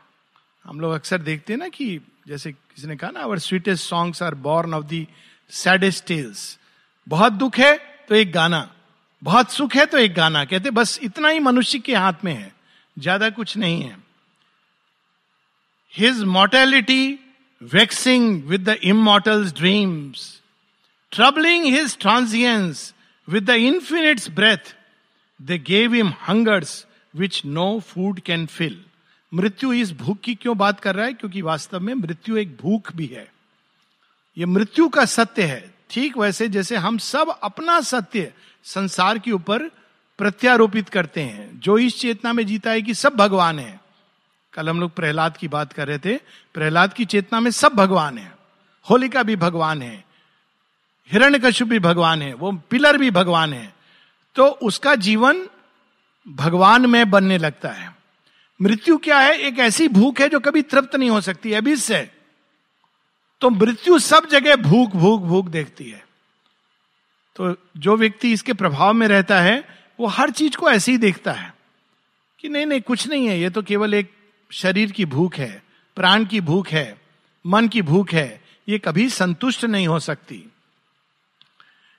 हम 0.65 0.81
लोग 0.81 0.93
अक्सर 0.93 1.19
देखते 1.19 1.53
हैं 1.53 1.59
ना 1.61 1.69
कि 1.69 1.99
जैसे 2.29 2.53
किसी 2.53 2.87
ने 2.87 2.97
कहा 2.97 3.11
ना 3.11 3.21
our 3.21 3.39
sweetest 3.39 3.85
songs 3.85 4.23
are 4.23 4.35
born 4.35 4.75
of 4.75 4.85
the 4.85 5.07
saddest 5.51 6.05
tales 6.07 6.59
बहुत 7.07 7.33
दुख 7.33 7.59
है 7.59 7.77
तो 8.09 8.15
एक 8.15 8.33
गाना। 8.33 8.69
बहुत 9.23 9.53
सुख 9.53 9.75
है 9.77 9.85
तो 9.87 9.99
एक 9.99 10.15
गाना 10.15 10.45
कहते, 10.45 10.71
बस 10.71 10.99
इतना 11.03 11.29
ही 11.29 11.39
मनुष्य 11.41 11.79
के 11.79 11.95
हाथ 11.95 12.25
में 12.25 12.33
है, 12.35 12.53
ज़्यादा 12.97 13.31
कुछ 13.31 13.57
नहीं 13.57 13.83
है. 13.83 13.97
His 15.95 16.23
mortality 16.25 17.19
vexing 17.63 18.43
with 18.45 18.69
the 18.69 18.77
immortal's 18.85 19.53
dreams 19.55 20.33
troubling 21.13 21.65
his 21.67 21.97
transience 21.99 22.93
with 23.29 23.45
the 23.45 23.55
infinite's 23.67 24.31
breath 24.31 24.75
they 25.41 25.59
gave 25.61 25.95
him 25.95 26.13
hungers 26.29 26.85
which 27.15 27.43
no 27.47 27.69
food 27.81 28.21
can 28.21 28.47
fill 28.49 28.83
मृत्यु 29.33 29.73
इस 29.73 29.93
भूख 29.93 30.19
की 30.25 30.35
क्यों 30.35 30.57
बात 30.59 30.81
कर 30.81 30.95
रहा 30.95 31.07
है? 31.07 31.13
क्योंकि 31.13 31.43
वास्तव 31.43 31.81
में 31.81 31.95
मृत्यु 31.95 32.37
एक 32.37 32.57
भूख 32.57 32.93
भी 32.97 33.07
है। 33.07 33.27
ये 34.37 34.47
मृत्यु 34.47 34.89
का 34.89 35.05
सत्य 35.05 35.43
है, 35.43 35.75
ठीक 35.91 36.17
वैसे 36.19 36.49
जैसे 36.49 36.77
हम 36.77 36.99
सब 36.99 37.39
अपना 37.43 37.81
सत्य 37.83 38.33
संसार 38.67 39.19
के 39.19 39.33
ऊपर 39.33 39.59
प्रत्यारोपित 40.19 40.89
करते 40.89 41.23
हैं। 41.23 41.61
जो 41.61 41.79
इस 41.79 42.01
चेतना 42.01 42.33
में 42.33 42.47
जीता 42.47 42.71
है 42.71 42.83
कि 42.83 42.95
सब 42.95 43.13
भगवान 43.13 43.59
है। 43.59 43.81
कल 44.53 44.69
हम 44.69 44.81
लोग 44.81 44.95
प्रहलाद 44.95 45.37
की 45.37 45.49
बात 45.49 45.73
कर 45.73 45.89
रहे 45.89 45.99
थे। 45.99 46.17
प्रहलाद 46.55 46.93
की 46.93 47.05
चेतना 47.05 47.41
में 47.41 47.51
सब 47.51 47.73
भगवान 47.73 48.19
है। 48.19 48.37
होलिका 48.91 49.23
भी 49.23 49.37
भगवान 49.37 49.83
है। 49.83 50.05
हिरण्य 51.13 51.53
भी 51.63 51.79
भगवान 51.79 52.23
है। 52.23 52.35
वो 52.35 52.53
पिलर 52.53 52.99
भी 52.99 53.11
भगवान 53.11 53.53
है। 53.53 53.75
तो 54.35 54.47
उसका 54.47 54.95
जीवन 54.95 55.49
भगवान 56.29 56.87
में 56.87 57.11
बनने 57.11 57.39
लगता 57.39 57.69
है। 57.69 57.97
मृत्यु 58.63 58.97
क्या 58.97 59.19
है? 59.19 59.39
एक 59.39 59.59
ऐसी 59.59 59.89
भूख 59.89 60.21
है 60.21 60.29
जो 60.29 60.41
कभी 60.41 60.63
तृप्त 60.63 60.97
नहीं 60.97 61.11
हो 61.11 61.21
सकती। 61.21 61.53
अभिस 61.53 61.85
से। 61.85 62.11
तो 63.41 63.51
मृत्यु 63.51 63.99
सब 63.99 64.29
जगह 64.29 64.57
भूख 64.57 64.91
भूख 64.91 65.23
भूख 65.23 65.49
देखती 65.49 65.91
है। 65.91 66.06
तो 67.37 67.57
जो 67.77 67.97
व्यक्ति 67.97 68.33
इसके 68.33 68.53
प्रभाव 68.53 68.95
में 68.95 69.09
रहता 69.09 69.41
है, 69.41 69.69
वो 70.01 70.07
हर 70.07 70.31
चीज़ 70.31 70.57
को 70.57 70.71
ऐसे 70.71 70.93
ही 70.93 70.99
देखता 70.99 71.33
है 71.33 71.55
कि 72.41 72.49
नहीं 72.49 72.67
नहीं, 72.67 72.81
कुछ 72.81 73.09
नहीं 73.09 73.27
है। 73.27 73.41
ये 73.41 73.51
तो 73.51 73.63
केवल 73.63 73.95
एक 73.95 74.13
शरीर 74.51 74.93
की 74.93 75.05
भूख 75.05 75.35
है, 75.35 75.63
प्राण 75.97 76.25
की 76.25 76.41
भूख 76.41 76.69
है, 76.69 77.01
मन 77.47 77.69
की 77.69 77.83
भूख 77.83 78.13
है। 78.13 78.45
ये 78.69 78.79
कभी 78.79 79.09
संतुष्ट 79.11 79.65
नहीं 79.65 79.87
हो 79.87 79.99
सकती। 79.99 80.45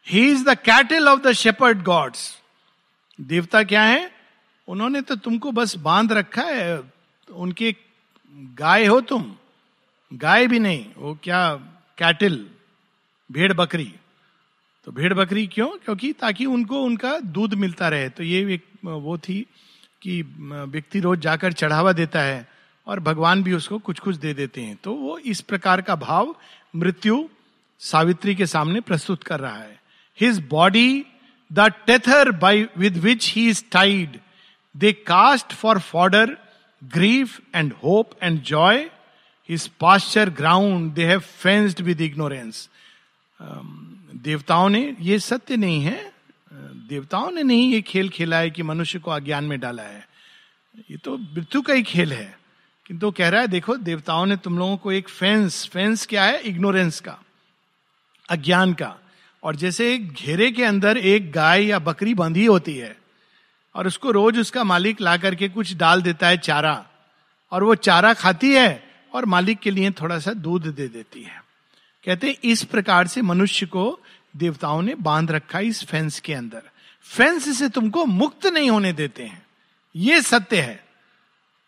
He 0.08 0.32
is 0.32 0.45
the 0.45 0.56
cattle 0.56 1.10
of 1.10 1.19
the 1.19 1.32
shepherd 1.32 1.84
gods 1.84 2.41
देवता 3.21 3.63
क्या 3.63 3.84
है? 3.84 4.12
उन्होंने 4.67 5.02
तो 5.02 5.15
तुमको 5.15 5.52
बस 5.52 5.76
बाँध 5.76 6.13
रखा 6.13 6.41
है। 6.41 6.84
उनके 7.32 7.76
गाय 8.34 8.86
हो 8.86 9.02
तुम। 9.02 9.36
गाय 10.13 10.47
भी 10.47 10.60
नहीं, 10.60 10.86
वो 10.97 11.19
क्या 11.23 11.56
कैटल 11.97 12.45
भेड़ 13.32 13.54
बकरी। 13.54 13.93
तो 14.88 14.91
भेड़ 14.91 15.13
बकरी 15.13 15.45
क्यों? 15.47 15.67
क्योंकि 15.86 16.12
ताकि 16.13 16.45
उनको 16.45 16.82
उनका 16.82 17.17
दूध 17.19 17.54
मिलता 17.54 17.88
रहे। 17.89 18.10
तो 18.10 18.23
ये 18.23 18.60
वो 18.84 19.17
थी 19.17 19.39
कि 20.02 20.21
व्यक्ति 20.43 21.00
रोज 21.00 21.19
जाकर 21.19 21.54
चढ़ावा 21.54 21.91
देता 21.93 22.21
है 22.21 22.47
और 22.88 23.00
भगवान 23.00 23.43
भी 23.43 23.54
उसको 23.54 23.80
कुछ 23.80 24.00
कुछ 24.00 24.15
दे 24.15 24.34
देते 24.34 24.62
हैं। 24.62 24.76
तो 24.84 24.93
वो 24.93 25.17
इस 25.17 25.41
प्रकार 25.41 25.82
का 25.82 25.95
भाव 25.97 26.36
मृत्यु 26.76 27.28
सावित्री 27.82 28.36
के 28.36 28.45
सामने 28.45 28.82
प्रस्तुत 28.82 29.23
कर 29.23 29.39
रहा 29.39 29.58
है। 29.58 29.80
His 30.19 30.39
body 30.50 31.06
the 31.52 31.67
tether 31.88 32.32
by 32.39 32.67
with 32.78 32.97
which 32.97 33.32
he 33.34 33.47
is 33.50 33.63
tied 33.71 34.19
they 34.76 34.93
cast 34.93 35.54
for 35.54 35.80
fodder 35.82 36.38
grief 36.82 37.39
and 37.56 37.73
hope 37.84 38.15
and 38.23 38.41
joy 38.43 38.89
his 39.50 39.67
pasture 39.80 40.30
ground 40.39 40.91
they 40.93 41.06
have 41.06 41.19
fenced 41.19 41.82
with 41.82 42.02
ignorance 42.02 42.67
देवताओं 44.15 44.70
ने, 44.70 44.96
ये 45.00 45.20
सत्य 45.20 45.58
नहीं 45.58 45.82
है, 45.82 46.12
देवताओं 46.89 47.32
ने 47.32 47.43
नहीं 47.43 47.72
ये 47.74 47.82
खेल 47.82 48.10
खेला 48.10 48.38
है 48.38 48.50
कि 48.50 48.63
मनुष्य 48.63 49.00
को 49.00 49.12
अज्ञान 49.12 49.43
में 49.43 49.60
डाला 49.60 49.84
है। 49.84 50.08
ये 50.91 50.98
तो 50.98 51.17
मृत्यु 51.17 51.62
का 51.62 51.74
ही 51.74 51.84
खेल 51.84 52.13
है। 52.13 52.38
किंतु 52.86 53.12
कह 53.12 53.30
रहा 53.30 53.41
है, 53.41 53.48
देखो, 53.48 53.76
देवताओं 53.76 54.26
ने 54.26 54.38
तुम 54.38 54.58
लोगों 54.58 54.78
को 54.78 54.91
एक 54.91 55.10
फेंस 55.10 55.67
फेंस 55.67 56.06
क्या 56.06 56.24
है? 56.24 56.41
इग्नोरेंस 56.41 57.00
का, 57.00 57.17
अज्ञान 58.30 58.74
का। 58.74 58.96
और 59.43 59.56
जैसे 59.56 59.93
एक 59.96 60.13
घेरे 60.13 60.52
के 60.52 60.63
अंदर 60.63 60.98
एक 60.98 61.32
गाय 61.32 61.65
या 61.65 61.80
बकरी 61.80 62.13
बंधी 62.13 62.46
होती 62.46 62.78
है, 62.78 62.98
और 63.76 63.88
उसको 63.88 64.12
रोज 64.12 64.39
उसका 64.39 64.63
मालिक 64.63 65.02
ला 65.02 65.17
करके 65.17 65.50
कुछ 65.50 65.74
डाल 65.74 66.02
देता 66.02 66.28
है 66.28 66.38
चारा, 66.38 66.86
और 67.52 67.63
वो 67.63 67.76
चारा 67.76 68.13
खाती 68.13 68.54
है, 68.54 68.84
और 69.13 69.26
मालिक 69.26 69.60
के 69.60 69.72
लिए 69.72 69.91
थोड़ा 69.91 70.20
सा 70.20 70.34
दूध 70.34 70.67
दे 70.67 70.88
देती 70.88 71.24
है। 71.24 71.46
कहते 72.08 72.39
इस 72.43 72.63
प्रकार 72.63 73.08
से 73.08 73.22
मनुष्य 73.22 73.65
को 73.65 74.00
देवताओं 74.38 74.82
ने 74.82 74.96
बाँध 74.96 75.32
रखा 75.32 75.60
इस 75.60 75.84
फेंस 75.84 76.20
के 76.20 76.34
अंदर। 76.34 76.62
फेंस 77.04 77.60
से 77.60 77.70
तुमको 77.70 78.06
मुक्त 78.06 78.46
नहीं 78.46 78.70
होने 78.70 78.93
देते 78.93 79.24
हैं। 79.24 79.46
ये 79.96 80.22
सत्य 80.22 80.62
है। 80.62 80.86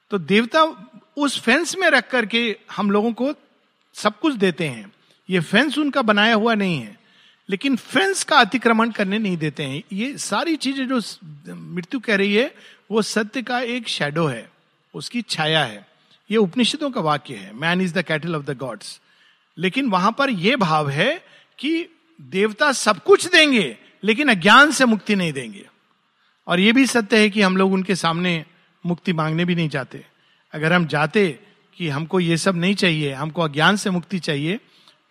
तो 0.09 0.17
देवता 0.17 0.91
उस 1.17 1.41
फेंस 1.41 1.75
में 1.77 1.89
रख 1.89 2.11
करके 2.11 2.57
हम 2.71 2.91
लोगों 2.91 3.13
को 3.13 3.33
सब 3.93 4.19
कुछ 4.19 4.33
देते 4.33 4.67
हैं। 4.67 4.91
ये 5.29 5.39
फेंस 5.39 5.77
उनका 5.77 6.01
बनाया 6.01 6.35
हुआ 6.35 6.53
नहीं 6.53 6.81
है। 6.81 6.99
लेकिन 7.49 7.75
फेंस 7.75 8.23
का 8.23 8.37
अतिक्रमण 8.37 8.91
करने 8.91 9.19
नहीं 9.19 9.37
देते 9.37 9.63
हैं। 9.63 9.83
ये 9.93 10.17
सारी 10.17 10.55
चीज़ें 10.55 10.87
जो 10.87 11.01
मृत्यु 11.55 11.99
कह 11.99 12.15
रही 12.15 12.35
है, 12.35 12.55
वो 12.91 13.01
सत्य 13.01 13.41
का 13.41 13.59
एक 13.59 13.87
शेडो 13.87 14.27
है। 14.27 14.49
उसकी 14.93 15.21
छाया 15.21 15.65
है। 15.65 15.87
ये 16.31 16.37
उपनिषदों 16.37 16.91
का 16.91 17.01
वाक्य 17.01 17.35
है। 17.35 17.53
Man 17.53 17.81
is 17.81 17.93
the 17.93 18.01
cattle 18.01 18.35
of 18.35 18.45
the 18.45 18.57
gods 18.57 19.01
लेकिन 19.59 19.89
वहाँ 19.89 20.11
पर 20.17 20.29
यह 20.29 20.55
भाव 20.57 20.89
है 20.89 21.11
कि 21.59 21.85
देवता 22.19 22.71
सब 22.71 23.03
कुछ 23.03 23.27
देंगे, 23.27 23.77
लेकिन 24.03 24.29
अज्ञान 24.29 24.71
से 24.71 24.85
मुक्ति 24.85 25.15
नहीं 25.15 25.33
देंगे। 25.33 25.65
और 26.47 26.59
यह 26.59 26.73
भी 26.73 26.85
सत्य 26.85 27.17
है 27.17 27.29
कि 27.29 27.41
हम 27.41 27.57
लोग 27.57 27.73
उनके 27.73 27.95
सामने 27.95 28.43
मुक्ति 28.83 29.13
मांगने 29.13 29.45
भी 29.45 29.55
नहीं 29.55 29.69
जाते। 29.69 30.05
अगर 30.53 30.73
हम 30.73 30.85
जाते 30.87 31.27
कि 31.77 31.89
हमको 31.89 32.19
ये 32.19 32.37
सब 32.37 32.55
नहीं 32.55 32.75
चाहिए, 32.75 33.13
हमको 33.13 33.41
अज्ञान 33.41 33.75
से 33.75 33.89
मुक्ति 33.89 34.19
चाहिए 34.19 34.59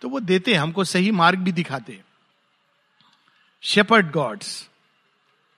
तो 0.01 0.09
वो 0.09 0.19
देते, 0.19 0.53
हमको 0.53 0.83
सही 0.83 1.11
मार्ग 1.11 1.39
भी 1.39 1.51
दिखाते। 1.51 1.99
Shepherd 3.63 4.11
gods 4.11 4.69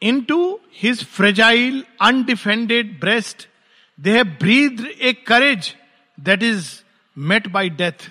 into 0.21 0.59
his 0.75 1.03
fragile 1.05 1.83
undefended 2.01 2.99
breast 2.99 3.47
they 3.99 4.11
have 4.11 4.37
breathe 4.39 4.85
a 5.01 5.13
courage 5.27 5.75
that 6.17 6.43
is 6.43 6.69
met 7.17 7.47
by 7.47 7.69
death 7.69 8.09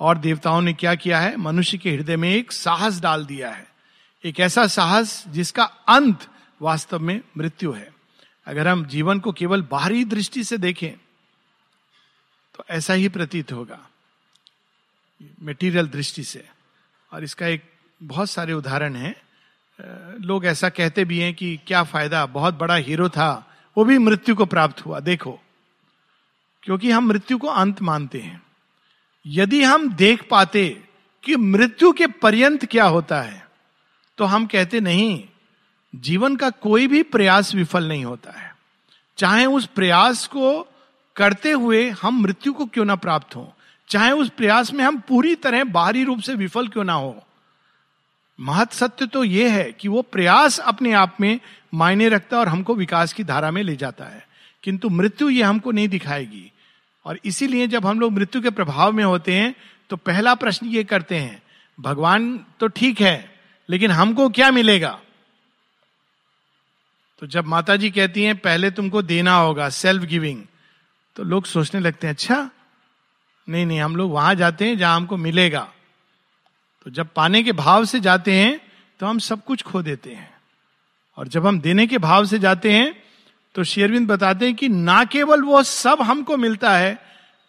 और 0.00 0.18
देवताओं 0.18 0.60
ने 0.60 0.72
क्या 0.72 0.94
किया 0.94 1.20
है? 1.20 1.36
मनुष्य 1.36 1.78
के 1.78 1.90
हृदय 1.90 2.16
में 2.16 2.30
एक 2.30 2.52
साहस 2.52 3.00
डाल 3.00 3.26
दिया 3.26 3.50
है। 3.50 3.74
एक 4.24 4.40
ऐसा 4.40 4.66
साहस 4.66 5.24
जिसका 5.28 5.64
अंत 5.64 6.26
वास्तव 6.62 6.98
में 6.98 7.20
मृत्यु 7.36 7.72
है। 7.72 7.94
अगर 8.46 8.68
हम 8.68 8.86
जीवन 8.86 9.20
को 9.20 9.32
केवल 9.32 9.62
बाहरी 9.62 10.04
दृष्टि 10.04 10.44
से 10.44 10.58
देखें 10.58 10.92
तो 12.54 12.64
ऐसा 12.70 12.92
ही 12.92 13.08
प्रतीत 13.08 13.52
होगा। 13.52 13.88
मेटीरियल 15.42 15.86
दृष्टि 15.86 16.24
से। 16.24 16.48
और 17.12 17.24
इसका 17.24 17.46
एक 17.46 17.72
बहुत 18.02 18.30
सारे 18.30 18.52
उदाहरण 18.52 18.96
हैं। 18.96 19.23
लोग 19.78 20.44
ऐसा 20.46 20.68
कहते 20.68 21.04
भी 21.04 21.18
हैं 21.18 21.34
कि 21.34 21.56
क्या 21.66 21.82
फ़ायदा, 21.82 22.24
बहुत 22.26 22.58
बड़ा 22.58 22.74
हीरो 22.76 23.08
था, 23.08 23.56
वो 23.76 23.84
भी 23.84 23.98
मृत्यु 23.98 24.34
को 24.34 24.46
प्राप्त 24.46 24.84
हुआ, 24.86 25.00
देखो। 25.00 25.38
क्योंकि 26.62 26.90
हम 26.90 27.04
मृत्यु 27.04 27.38
को 27.38 27.48
अंत 27.48 27.82
मानते 27.82 28.20
हैं। 28.20 28.42
यदि 29.26 29.62
हम 29.62 29.88
देख 29.92 30.22
पाते 30.30 30.68
कि 31.24 31.36
मृत्यु 31.36 31.92
के 31.92 32.06
पर्यंत 32.06 32.64
क्या 32.64 32.84
होता 32.86 33.20
है 33.22 33.42
तो 34.18 34.24
हम 34.24 34.46
कहते 34.46 34.80
नहीं, 34.80 35.24
जीवन 35.94 36.36
का 36.36 36.50
कोई 36.50 36.86
भी 36.86 37.02
प्रयास 37.02 37.54
विफल 37.54 37.88
नहीं 37.88 38.04
होता 38.04 38.38
है। 38.40 38.54
चाहे 39.18 39.46
उस 39.46 39.66
प्रयास 39.66 40.26
को 40.26 40.60
करते 41.16 41.50
हुए 41.50 41.88
हम 41.92 42.20
मृत्यु 42.22 42.52
को 42.52 42.66
क्यों 42.66 42.84
ना 42.84 42.96
प्राप्त 42.96 43.36
हो, 43.36 43.52
चाहे 43.88 44.10
उस 44.12 44.30
प्रयास 44.30 44.72
में 44.72 44.84
हम 44.84 44.98
पूरी 44.98 45.34
तरह 45.34 45.64
बाहरी 45.64 46.04
रूप 46.04 46.20
से 46.20 46.34
विफल 46.34 46.68
क्यों 46.68 46.84
ना 46.84 46.92
हो 46.92 47.22
महत 48.38 48.72
सत्य 48.72 49.06
तो 49.06 49.24
यह 49.24 49.52
है 49.52 49.72
कि 49.72 49.88
वो 49.88 50.02
प्रयास 50.02 50.58
अपने 50.58 50.92
आप 50.92 51.16
में 51.20 51.38
मायने 51.74 52.08
रखता 52.08 52.38
और 52.38 52.48
हमको 52.48 52.74
विकास 52.74 53.12
की 53.12 53.24
धारा 53.24 53.50
में 53.50 53.62
ले 53.62 53.76
जाता 53.76 54.04
है। 54.04 54.26
किंतु 54.62 54.88
मृत्यु 54.88 55.28
ये 55.28 55.42
हमको 55.42 55.70
नहीं 55.70 55.88
दिखाएगी। 55.88 56.50
और 57.06 57.18
इसीलिए 57.24 57.66
जब 57.66 57.86
हम 57.86 58.00
लोग 58.00 58.12
मृत्यु 58.12 58.42
के 58.42 58.50
प्रभाव 58.50 58.92
में 58.92 59.04
होते 59.04 59.34
हैं 59.34 59.54
तो 59.90 59.96
पहला 59.96 60.34
प्रश्न 60.34 60.66
ये 60.66 60.84
करते 60.84 61.16
हैं, 61.16 61.42
भगवान 61.78 62.38
तो 62.60 62.66
ठीक 62.66 63.00
है, 63.00 63.40
लेकिन 63.68 63.90
हमको 63.90 64.28
क्या 64.28 64.50
मिलेगा? 64.50 64.98
तो 67.22 67.26
जब 67.26 67.46
माता 67.46 67.76
जी 67.76 67.90
कहती 67.90 68.24
हैं, 68.24 68.36
पहले 68.36 68.70
तुमको 68.70 69.02
देना 69.02 69.36
होगा 69.36 69.68
सेल्फ 69.68 70.02
गिविंग 70.02 70.42
तो 71.16 71.22
लोग 71.22 71.44
सोचने 71.44 71.80
लगते 71.80 72.06
हैं 72.06 72.14
अच्छा 72.14 72.50
नहीं 73.48 73.66
नहीं, 73.66 73.80
हम 73.80 73.96
लोग 73.96 74.12
वहाँ 74.12 74.34
जाते 74.34 74.64
हैं 74.64 74.78
जहाँ 74.78 74.96
हमको 74.96 75.16
मिलेगा। 75.16 75.68
तो 76.84 76.90
जब 76.90 77.08
पाने 77.16 77.42
के 77.42 77.52
भाव 77.52 77.84
से 77.84 78.00
जाते 78.00 78.32
हैं 78.32 78.60
तो 79.00 79.06
हम 79.06 79.18
सब 79.18 79.44
कुछ 79.44 79.62
खो 79.62 79.82
देते 79.82 80.12
हैं। 80.12 80.34
और 81.16 81.28
जब 81.28 81.46
हम 81.46 81.60
देने 81.60 81.86
के 81.86 81.98
भाव 81.98 82.26
से 82.26 82.38
जाते 82.38 82.72
हैं 82.72 83.04
तो 83.54 83.64
शेरविंद 83.64 84.08
बताते 84.08 84.46
हैं 84.46 84.54
कि 84.54 84.68
ना 84.68 85.04
केवल 85.04 85.42
वो 85.42 85.62
सब 85.62 86.02
हमको 86.02 86.36
मिलता 86.36 86.76
है, 86.76 87.02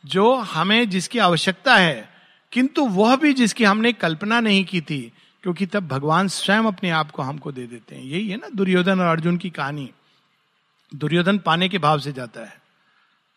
जो 0.05 0.35
हमें 0.35 0.89
जिसकी 0.89 1.19
आवश्यकता 1.19 1.75
है, 1.75 2.09
किंतु 2.51 2.85
वह 2.85 3.15
भी 3.15 3.33
जिसकी 3.33 3.63
हमने 3.63 3.93
कल्पना 3.93 4.39
नहीं 4.39 4.65
की 4.65 4.81
थी, 4.81 5.13
क्योंकि 5.43 5.65
तब 5.65 5.87
भगवान 5.87 6.27
स्वयं 6.27 6.63
अपने 6.63 6.89
आप 6.89 7.11
को 7.11 7.21
हमको 7.21 7.51
दे 7.51 7.67
देते 7.67 7.95
हैं। 7.95 8.03
यही 8.03 8.29
है 8.29 8.37
ना 8.37 8.49
दुर्योधन 8.49 8.99
और 8.99 9.05
अर्जुन 9.05 9.37
की 9.37 9.49
कहानी। 9.49 9.91
दुर्योधन 10.95 11.37
पाने 11.37 11.69
के 11.69 11.77
भाव 11.77 11.99
से 11.99 12.11
जाता 12.11 12.41
है। 12.41 12.61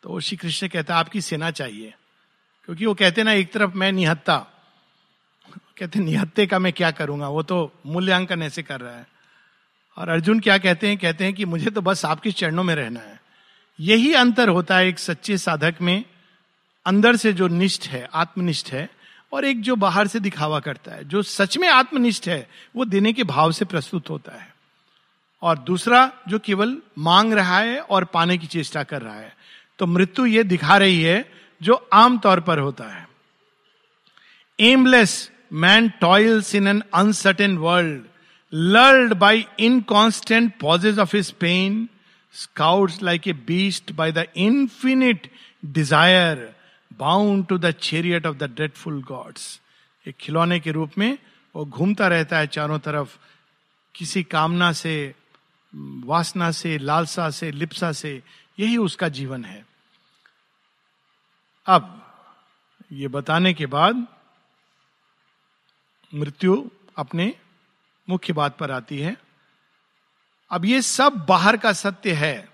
तो 0.03 0.21
श्री 0.21 0.37
कृष्ण 0.37 0.69
कहता 0.69 0.95
है, 0.95 1.01
आपकी 1.01 1.21
सेना 1.21 1.51
चाहिए। 1.51 1.95
क्योंकि 2.65 2.87
वो 2.87 2.95
कहते 2.95 3.23
ना, 3.23 3.33
एक 3.33 3.53
तरफ़ 3.53 3.71
मैं 3.75 3.93
निहत्ता 3.93 4.47
कहते 5.79 5.99
निहत्ते 5.99 6.47
का 6.47 6.59
मैं 6.59 6.73
क्या 6.73 6.91
करूँगा? 6.91 7.29
वो 7.29 7.43
तो 7.43 7.73
मूल्यांकन 7.87 8.43
ऐसे 8.43 8.63
कर 8.63 8.81
रहा 8.81 8.97
है। 8.97 9.07
और 9.97 10.09
अर्जुन 10.09 10.41
क्या 10.41 10.59
कहते 10.59 10.89
हैं? 10.89 10.99
कहते 10.99 11.25
हैं 11.25 11.35
कि 11.35 11.45
मुझे 11.45 11.71
तो 11.71 11.81
बस 11.81 12.05
आपके 12.05 12.31
चरणों 12.33 12.65
में 12.65 12.75
रहना 12.75 13.01
है। 13.01 13.21
यही 13.81 14.13
अंतर 14.15 14.49
होता 14.49 14.77
है 14.77 14.89
एक 14.89 14.99
सच्चे 14.99 15.39
साधक 15.39 15.75
में। 15.83 16.05
अंदर 16.87 17.17
से 17.17 17.33
जो 17.33 17.49
निष्ठ 17.49 17.87
है, 17.87 18.09
आत्मनिष्ठ 18.15 18.73
है, 18.73 18.89
और 19.33 19.45
एक 19.45 19.61
जो 19.61 19.77
बाहर 19.77 20.07
से 20.07 20.21
दिखावा 20.21 20.61
करता 20.61 20.93
है, 20.93 21.05
जो 21.05 21.23
सच 21.23 21.57
में 21.59 21.69
आत्मनिष्ठ 21.69 22.29
है, 22.29 22.49
वो 22.77 22.85
देने 22.85 23.13
के 23.13 23.25
भाव 23.25 23.53
से 23.53 23.65
प्रस्तुत 23.65 24.11
होता 24.11 24.33
है। 24.33 24.55
और 25.43 25.59
दूसरा, 25.59 26.13
जो 26.29 26.39
केवल 26.39 26.77
मांग 26.99 27.33
रहा 27.33 27.59
है 27.59 27.81
और 27.81 28.05
पाने 28.05 28.39
की 28.39 28.47
चेष्टा 28.47 28.83
कर 28.83 29.03
रहा 29.03 29.17
है 29.17 29.37
तो 29.79 29.87
मृत्यु 29.87 30.27
ये 30.27 30.43
दिखा 30.45 30.77
रही 30.77 31.03
है, 31.03 31.31
जो 31.63 31.75
आमतौर 31.93 32.41
पर 32.41 32.59
होता 32.59 32.85
है। 32.85 33.09
Aimless 34.61 35.31
man 35.53 35.89
toils 35.89 36.55
in 36.55 36.69
an 36.69 36.83
uncertain 36.95 37.59
world 37.59 38.05
lured 38.55 39.15
by 39.15 39.47
inconstant 39.59 40.59
pauses 40.61 40.99
of 40.99 41.17
his 41.17 41.31
pain 41.31 41.89
scouts 42.33 43.03
like 43.03 43.29
a 43.29 43.33
beast 43.33 43.93
by 43.93 44.13
the 44.13 44.27
infinite 44.37 45.31
desire 45.65 46.55
bound 46.99 47.47
to 47.47 47.59
the 47.59 47.71
chariot 47.71 48.27
of 48.27 48.37
the 48.37 48.43
dreadful 48.43 49.03
gods 49.03 49.61
एक 50.09 50.17
खिलौने 50.17 50.61
के 50.61 50.71
रूप 50.71 50.91
में 50.99 51.19
वो 51.57 51.65
घूमता 51.65 52.09
रहता 52.09 52.39
है 52.39 52.47
चारों 52.47 52.79
तरफ़, 52.79 53.19
किसी 53.95 54.23
कामना 54.23 54.73
से, 54.73 55.15
वासना 56.05 56.51
से, 56.51 56.79
लालसा 56.79 57.31
से, 57.31 57.51
लिप्सा 57.51 57.93
से, 57.93 58.23
यही 58.61 58.77
उसका 58.77 59.09
जीवन 59.09 59.45
है। 59.45 59.67
अब 61.67 62.07
ये 62.93 63.09
बताने 63.09 63.55
के 63.55 63.67
बाद 63.67 64.07
मृत्यु 66.15 66.71
अपने 66.97 67.35
मुख्य 68.09 68.33
बात 68.33 68.57
पर 68.59 68.71
आती 68.71 68.99
है। 68.99 69.17
अब 70.51 70.65
ये 70.65 70.83
सब 70.83 71.27
बाहर 71.29 71.57
का 71.57 71.73
सत्य 71.73 72.13
है, 72.13 72.49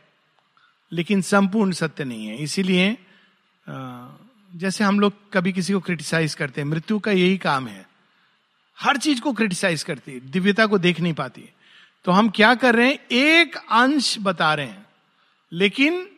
लेकिन 0.92 1.22
संपूर्ण 1.22 1.72
सत्य 1.72 2.04
नहीं 2.04 2.26
है। 2.26 2.36
इसीलिए 2.36 2.98
जैसे 4.56 4.84
हम 4.84 5.00
लोग 5.00 5.12
कभी 5.32 5.52
किसी 5.52 5.72
को 5.72 5.80
क्रिटिसाइज 5.80 6.34
करते 6.34 6.60
हैं, 6.60 6.68
मृत्यु 6.68 6.98
का 6.98 7.10
यही 7.10 7.38
काम 7.38 7.68
है। 7.68 7.88
हर 8.78 8.96
चीज़ 8.96 9.20
को 9.20 9.32
क्रिटिसाइज 9.32 9.82
करती 9.82 10.12
है, 10.12 10.20
दिव्यता 10.20 10.66
को 10.66 10.78
देख 10.78 11.00
नहीं 11.00 11.14
पाती। 11.14 11.48
तो 12.04 12.12
हम 12.12 12.28
क्या 12.28 12.54
कर 12.54 12.74
रहे 12.74 12.88
हैं? 12.88 12.98
एक 13.10 13.56
अंश 13.56 14.16
बता 14.20 14.54
रहे 14.54 14.66
हैं। 14.66 14.86
लेकिन 15.52 16.08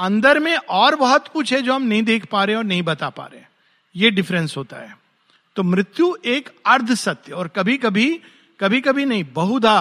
अंदर 0.00 0.38
में 0.38 0.56
और 0.56 0.96
बहुत 0.96 1.28
कुछ 1.28 1.52
है 1.52 1.62
जो 1.62 1.74
हम 1.74 1.82
नहीं 1.82 2.02
देख 2.02 2.24
पा 2.24 2.44
रहे 2.44 2.56
और 2.56 2.64
नहीं 2.64 2.82
बता 2.82 3.10
पा 3.10 3.26
रहे 3.26 3.42
ये 3.96 4.10
डिफरेंस 4.10 4.56
होता 4.56 4.76
है। 4.76 4.99
तो 5.56 5.62
मृत्यु 5.62 6.14
एक 6.26 6.48
अर्ध 6.66 6.94
सत्य, 6.96 7.32
और 7.32 7.48
कभी 7.48 7.76
कभी 7.78 8.20
कभी 8.60 8.80
कभी 8.80 9.04
नहीं, 9.04 9.24
बहुधा 9.34 9.78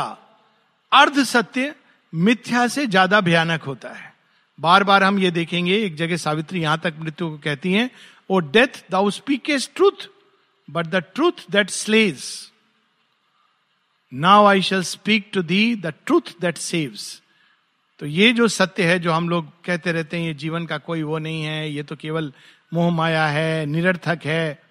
अर्ध 0.91 1.23
सत्य 1.25 1.73
मिथ्या 2.13 2.67
से 2.67 2.85
ज़्यादा 2.87 3.19
भयानक 3.21 3.63
होता 3.63 3.89
है। 3.89 4.13
बार 4.59 4.83
बार 4.83 5.03
हम 5.03 5.19
ये 5.19 5.31
देखेंगे, 5.31 5.77
एक 5.77 5.95
जगह 5.95 6.17
सावित्री 6.17 6.61
यहाँ 6.61 6.79
तक 6.83 6.93
मृत्यु 6.99 7.29
को 7.29 7.37
कहती 7.37 7.73
हैं, 7.73 7.89
O 8.29 8.39
death 8.39 8.83
thou 8.91 9.09
speakest 9.49 9.69
truth 9.75 10.07
but 10.67 10.87
the 10.87 11.03
truth 11.15 11.49
that 11.51 11.69
slays 11.71 12.23
now 14.11 14.45
I 14.45 14.61
shall 14.61 14.83
speak 14.83 15.29
to 15.33 15.41
thee 15.43 15.75
the 15.75 15.93
truth 16.05 16.33
that 16.41 16.57
saves 16.57 17.21
तो 17.99 18.05
ये 18.05 18.31
जो 18.33 18.47
सत्य 18.47 18.83
है, 18.83 18.99
जो 18.99 19.11
हम 19.11 19.29
लोग 19.29 19.47
कहते 19.65 19.91
रहते 19.91 20.17
हैं, 20.17 20.25
ये 20.25 20.33
जीवन 20.35 20.65
का 20.65 20.77
कोई 20.79 21.01
वो 21.03 21.17
नहीं 21.19 21.43
है, 21.43 21.69
ये 21.71 21.83
तो 21.83 21.95
केवल 21.95 22.31
मोह 22.73 22.89
माया 22.91 23.25
है, 23.27 23.65
निरर्थक 23.65 24.25
है 24.25 24.68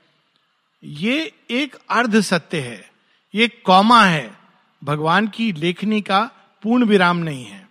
ये 0.82 1.34
एक 1.50 1.76
अर्ध 1.90 2.20
सत्य 2.20 2.60
है। 2.60 2.90
ये 3.34 3.48
कौमा 3.48 4.04
है। 4.04 4.38
भगवान 4.84 5.28
की 5.28 5.52
लेखनी 5.52 6.00
का 6.02 6.30
पूर्ण 6.62 6.84
विराम 6.84 7.16
नहीं 7.16 7.44
है। 7.44 7.68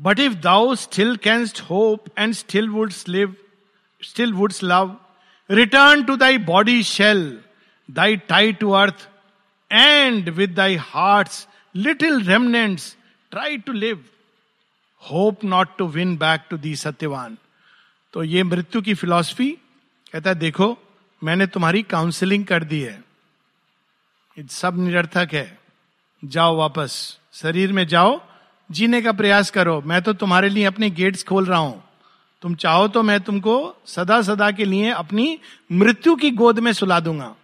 But 0.00 0.20
if 0.20 0.34
thou 0.34 0.74
still 0.74 1.16
canst 1.16 1.60
hope 1.60 2.04
and 2.18 2.34
still 2.34 2.68
wouldst 2.68 3.08
live 3.08 3.36
still 4.02 4.32
wouldst 4.32 4.62
love 4.62 4.96
return 5.50 6.04
to 6.04 6.16
thy 6.16 6.38
body 6.38 6.82
shell 6.82 7.40
thy 7.90 8.16
tie 8.16 8.52
to 8.52 8.70
earth 8.70 9.08
and 9.72 10.28
with 10.28 10.54
thy 10.54 10.76
heart 10.76 11.28
little 11.74 12.20
remnants 12.22 12.96
try 13.30 13.58
to 13.58 13.72
live 13.72 14.04
hope 15.02 15.44
not 15.44 15.76
to 15.78 15.86
win 15.86 16.16
back 16.16 16.40
to 16.50 16.58
thee 16.58 16.76
Satyavan 16.76 17.38
तो 18.12 18.24
ये 18.24 18.42
मृत्यु 18.42 18.82
की 18.82 18.94
philosophy 18.94 19.56
कहता 20.12 20.30
है, 20.30 20.36
देखो, 20.36 20.78
मैंने 21.24 21.46
तुम्हारी 21.46 21.82
counselling 21.82 22.44
कर 22.44 22.64
दी 22.64 22.80
है। 22.80 23.04
सब 24.50 24.78
निरर्थक 24.78 25.28
है। 25.32 25.58
जाओ 26.24 26.56
वापस। 26.56 27.18
शरीर 27.32 27.72
में 27.72 27.86
जाओ, 27.86 28.20
जीने 28.70 29.02
का 29.02 29.12
प्रयास 29.12 29.50
करो। 29.50 29.80
मैं 29.80 30.02
तो 30.02 30.12
तुम्हारे 30.12 30.48
लिए 30.48 30.64
अपने 30.64 30.90
गेट्स 30.90 31.24
खोल 31.24 31.46
रहा 31.46 31.58
हूँ। 31.58 31.82
तुम 32.42 32.54
चाहो 32.54 32.88
तो 32.88 33.02
मैं 33.02 33.20
तुमको 33.20 33.76
सदा 33.86 34.22
सदा 34.22 34.50
के 34.50 34.64
लिए 34.64 34.90
अपनी 34.90 35.38
मृत्यु 35.72 36.16
की 36.16 36.30
गोद 36.30 36.58
में 36.58 36.72
सुला 36.72 37.00
दूँगा। 37.00 37.34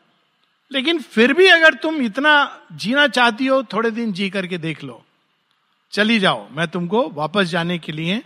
लेकिन 0.72 0.98
फिर 0.98 1.32
भी 1.32 1.46
अगर 1.46 1.74
तुम 1.74 1.96
इतना 1.96 2.60
जीना 2.72 3.06
चाहती 3.08 3.46
हो, 3.46 3.62
थोड़े 3.62 3.90
दिन 3.90 4.12
जी 4.12 4.30
करके 4.30 4.58
देख 4.58 4.84
लो। 4.84 5.04
चली 5.92 6.18
जाओ। 6.18 6.48
मैं 6.50 6.68
तुमको 6.68 7.08
वापस 7.08 7.44
जाने 7.44 7.78
के 7.78 7.92
लिए 7.92 8.22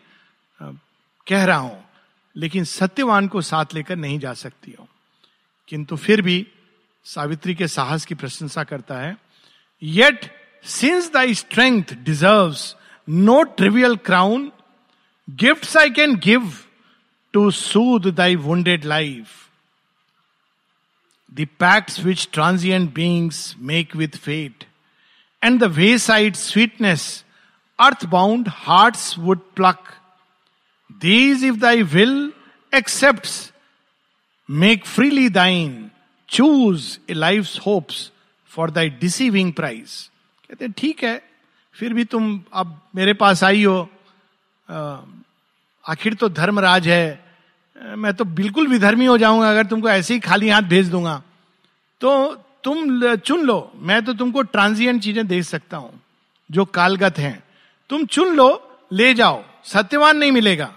कह 1.27 1.45
रहा 1.45 1.59
हूँ। 1.59 1.86
लेकिन 2.37 2.65
सत्यवान 2.65 3.29
को 3.29 3.41
साथ 3.41 3.65
लेकर 3.75 3.97
नहीं 3.97 4.19
जा 4.19 4.33
सकती 4.33 4.75
हो। 4.81 4.89
किंतु 5.69 5.97
फिर 5.97 6.23
भी 6.23 6.47
सावित्री 7.05 7.55
के 7.55 7.69
साहस 7.69 8.05
की 8.05 8.15
प्रशंसा 8.15 8.65
करता 8.65 8.99
है 8.99 9.17
yet 9.83 10.33
since 10.65 11.13
thy 11.13 11.35
strength 11.35 11.83
deserves 11.93 12.57
no 13.11 13.43
trivial 13.43 13.97
crown 13.97 14.53
gift 15.31 15.77
I 15.77 15.91
can 15.91 16.17
give 16.17 16.53
to 17.33 17.51
soothe 17.51 18.07
thy 18.07 18.37
wounded 18.37 18.85
life 18.85 19.29
which 22.05 22.29
transient 22.33 22.95
beings 22.95 23.55
make 23.59 23.97
with 23.97 24.09
fate 24.09 24.65
and 25.45 25.61
the 25.61 25.65
wayside 25.99 26.35
sweetness 26.35 27.25
earth 27.81 28.05
bound 28.05 28.49
heart 28.49 28.97
would 29.19 29.41
pluck 29.57 29.79
these 30.91 31.45
if 31.45 31.57
thy 31.57 31.83
will 31.85 32.33
accept 32.73 33.29
make 34.49 34.85
freely 34.87 35.29
thine 35.31 35.91
choose 36.29 36.97
a 37.11 37.15
life 37.15 37.49
hopes 37.67 38.11
for 38.51 38.71
thy 38.71 38.91
deceiving 39.01 39.53
prize 39.53 39.91
कहते 40.51 40.65
हैं, 40.65 40.73
ठीक 40.73 41.03
है, 41.05 41.23
फिर 41.75 41.95
भी 41.95 42.05
तुम 42.05 42.41
अब 42.53 42.81
मेरे 42.97 43.13
पास 43.15 43.45
आई 43.45 43.65
हो 43.65 43.89
आखिर 45.85 46.15
तो 46.15 46.29
धर्मराज 46.31 46.89
है। 46.89 47.25
मैं 47.97 48.13
तो 48.15 48.25
बिल्कुल 48.25 48.67
विधर्मी 48.69 49.07
हो 49.07 49.17
जाऊँगा 49.19 49.51
अगर 49.51 49.67
तुमको 49.67 49.89
ऐसे 49.91 50.15
ही 50.15 50.21
खाली 50.21 50.49
हाथ 50.49 50.63
भेज 50.65 50.89
दूँगा। 50.91 51.23
तो 52.01 52.13
तुम 52.65 53.17
चुन 53.17 53.41
लो। 53.41 53.73
मैं 53.79 54.05
तो 54.05 54.13
तुमको 54.15 54.43
ट्रांजिएंट 54.45 55.03
चीज़ें 55.03 55.27
दे 55.27 55.43
सकता 55.43 55.77
हूँ, 55.77 56.01
जो 56.51 56.65
कालगत 56.65 57.19
हैं। 57.19 57.43
तुम 57.91 58.05
चुन 58.07 58.35
लो, 58.37 58.49
ले 58.93 59.13
जाओ। 59.15 59.43
सत्यवान 59.67 60.17
नहीं 60.17 60.33
मिलेगा। 60.33 60.73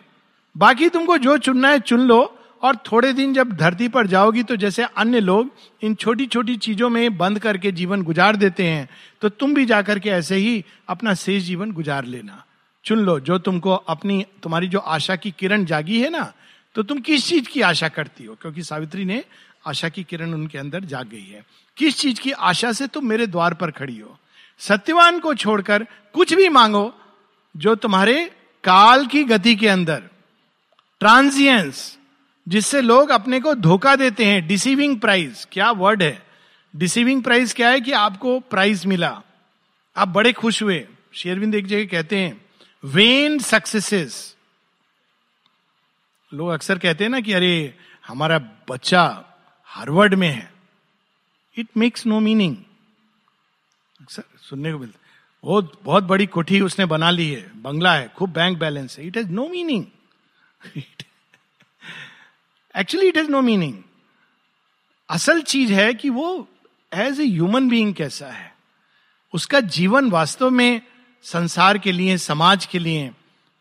बाकी 0.55 0.89
तुमको 0.89 1.17
जो 1.17 1.37
चुनना 1.37 1.69
है 1.69 1.79
चुन 1.79 1.99
लो, 1.99 2.35
और 2.61 2.75
थोड़े 2.91 3.11
दिन 3.13 3.33
जब 3.33 3.51
धरती 3.51 3.87
पर 3.87 4.07
जाओगी 4.07 4.41
तो 4.43 4.55
जैसे 4.55 4.83
अन्य 4.83 5.19
लोग 5.19 5.51
इन 5.81 5.93
छोटी 5.95 6.25
छोटी 6.25 6.55
चीज़ों 6.57 6.89
में 6.89 7.17
बंद 7.17 7.39
करके 7.39 7.71
जीवन 7.71 8.01
गुजार 8.03 8.35
देते 8.35 8.63
हैं 8.63 8.89
तो 9.21 9.29
तुम 9.29 9.53
भी 9.53 9.65
जाकर 9.65 9.99
के 9.99 10.09
ऐसे 10.09 10.35
ही 10.35 10.63
अपना 10.89 11.13
शेष 11.13 11.43
जीवन 11.43 11.71
गुजार 11.71 12.05
लेना। 12.05 12.43
चुन 12.85 12.99
लो, 12.99 13.19
जो 13.19 13.37
तुमको 13.37 13.71
अपनी, 13.71 14.25
तुम्हारी 14.43 14.67
जो 14.67 14.79
आशा 14.79 15.15
की 15.15 15.31
किरण 15.31 15.65
जागी 15.65 16.01
है 16.01 16.09
ना 16.09 16.31
तो 16.75 16.83
तुम 16.83 16.99
किस 16.99 17.27
चीज़ 17.27 17.47
की 17.49 17.61
आशा 17.61 17.87
करती 17.87 18.23
हो? 18.23 18.35
क्योंकि 18.41 18.63
सावित्री 18.63 19.05
ने 19.05 19.23
आशा 19.65 19.89
की 19.89 20.03
किरण 20.03 20.33
उनके 20.33 20.57
अंदर 20.57 20.83
जाग 20.83 21.07
गई 21.07 21.25
है। 21.25 21.43
किस 21.77 21.97
चीज़ 21.97 22.19
की 22.19 22.31
आशा 22.31 22.71
से 22.71 22.87
तुम 22.87 23.05
मेरे 23.05 23.27
द्वार 23.27 23.53
पर 23.53 23.71
खड़ी 23.71 23.97
हो? 23.99 24.17
सत्यवान 24.59 25.19
को 25.19 25.33
छोड़कर 25.35 25.85
कुछ 26.13 26.33
भी 26.33 26.49
मांगो, 26.49 26.93
जो 27.55 27.75
तुम्हारे 27.75 28.29
काल 28.63 29.05
की 29.07 29.23
गति 29.23 29.55
के 29.55 29.67
अंदर 29.67 30.03
ट्रांजियंस 30.99 31.97
जिससे 32.47 32.81
लोग 32.81 33.09
अपने 33.09 33.39
को 33.39 33.53
धोखा 33.55 33.95
देते 33.95 34.25
हैं 34.25 34.47
डिसीविंग 34.47 34.99
प्राइज 34.99 35.47
क्या 35.51 35.71
वर्ड 35.71 36.03
है? 36.03 36.27
डिसीविंग 36.75 37.23
प्राइज 37.23 37.53
क्या 37.53 37.69
है 37.69 37.81
कि 37.81 37.91
आपको 37.91 38.39
प्राइज 38.39 38.85
मिला? 38.85 39.21
आप 39.97 40.07
बड़े 40.07 40.33
खुश 40.33 40.63
हुए। 40.63 40.87
शेरविंद 41.13 41.55
एक 41.55 41.65
जगह 41.65 41.85
कहते 41.85 42.17
हैं 42.17 42.45
वेन 42.83 43.39
सक्सेसेस 43.39 44.35
लोग 46.33 46.49
अक्सर 46.49 46.77
कहते 46.77 47.03
हैं 47.03 47.11
ना 47.11 47.19
कि 47.19 47.33
अरे, 47.33 47.77
हमारा 48.07 48.37
बच्चा 48.69 49.25
हार्वर्ड 49.65 50.13
में 50.13 50.29
है। 50.29 50.53
इट 51.57 51.67
मेक्स 51.77 52.05
नो 52.05 52.19
मीनिंग 52.19 52.57
अक्सर 54.01 54.23
सुनने 54.37 54.73
को 54.73 54.79
मिलता 54.79 55.08
बहुत 55.43 55.71
बहुत 55.83 56.03
बड़ी 56.03 56.25
कोठी 56.25 56.59
उसने 56.61 56.85
बना 56.85 57.09
ली 57.11 57.29
है, 57.29 57.51
बंगला 57.61 57.93
है, 57.93 58.07
खूब 58.07 58.29
बैंक 58.29 58.57
बैलेंस 58.59 58.97
है। 58.99 59.07
It 59.07 59.17
has 59.17 59.29
no 59.29 59.47
meaning 59.47 59.85
actually 62.75 63.07
it 63.07 63.17
has 63.17 63.29
no 63.29 63.41
meaning 63.41 63.73
असल 65.09 65.41
चीज़ 65.41 65.73
है 65.73 65.93
कि 65.93 66.09
वो 66.09 66.47
एज 66.93 67.19
ए 67.19 67.25
ह्यूमन 67.25 67.69
बीइंग 67.69 67.93
कैसा 67.93 68.27
है? 68.27 68.53
उसका 69.33 69.59
जीवन 69.59 70.09
वास्तव 70.09 70.49
में 70.49 70.81
संसार 71.23 71.77
के 71.77 71.91
लिए, 71.91 72.17
समाज 72.17 72.65
के 72.65 72.79
लिए, 72.79 73.11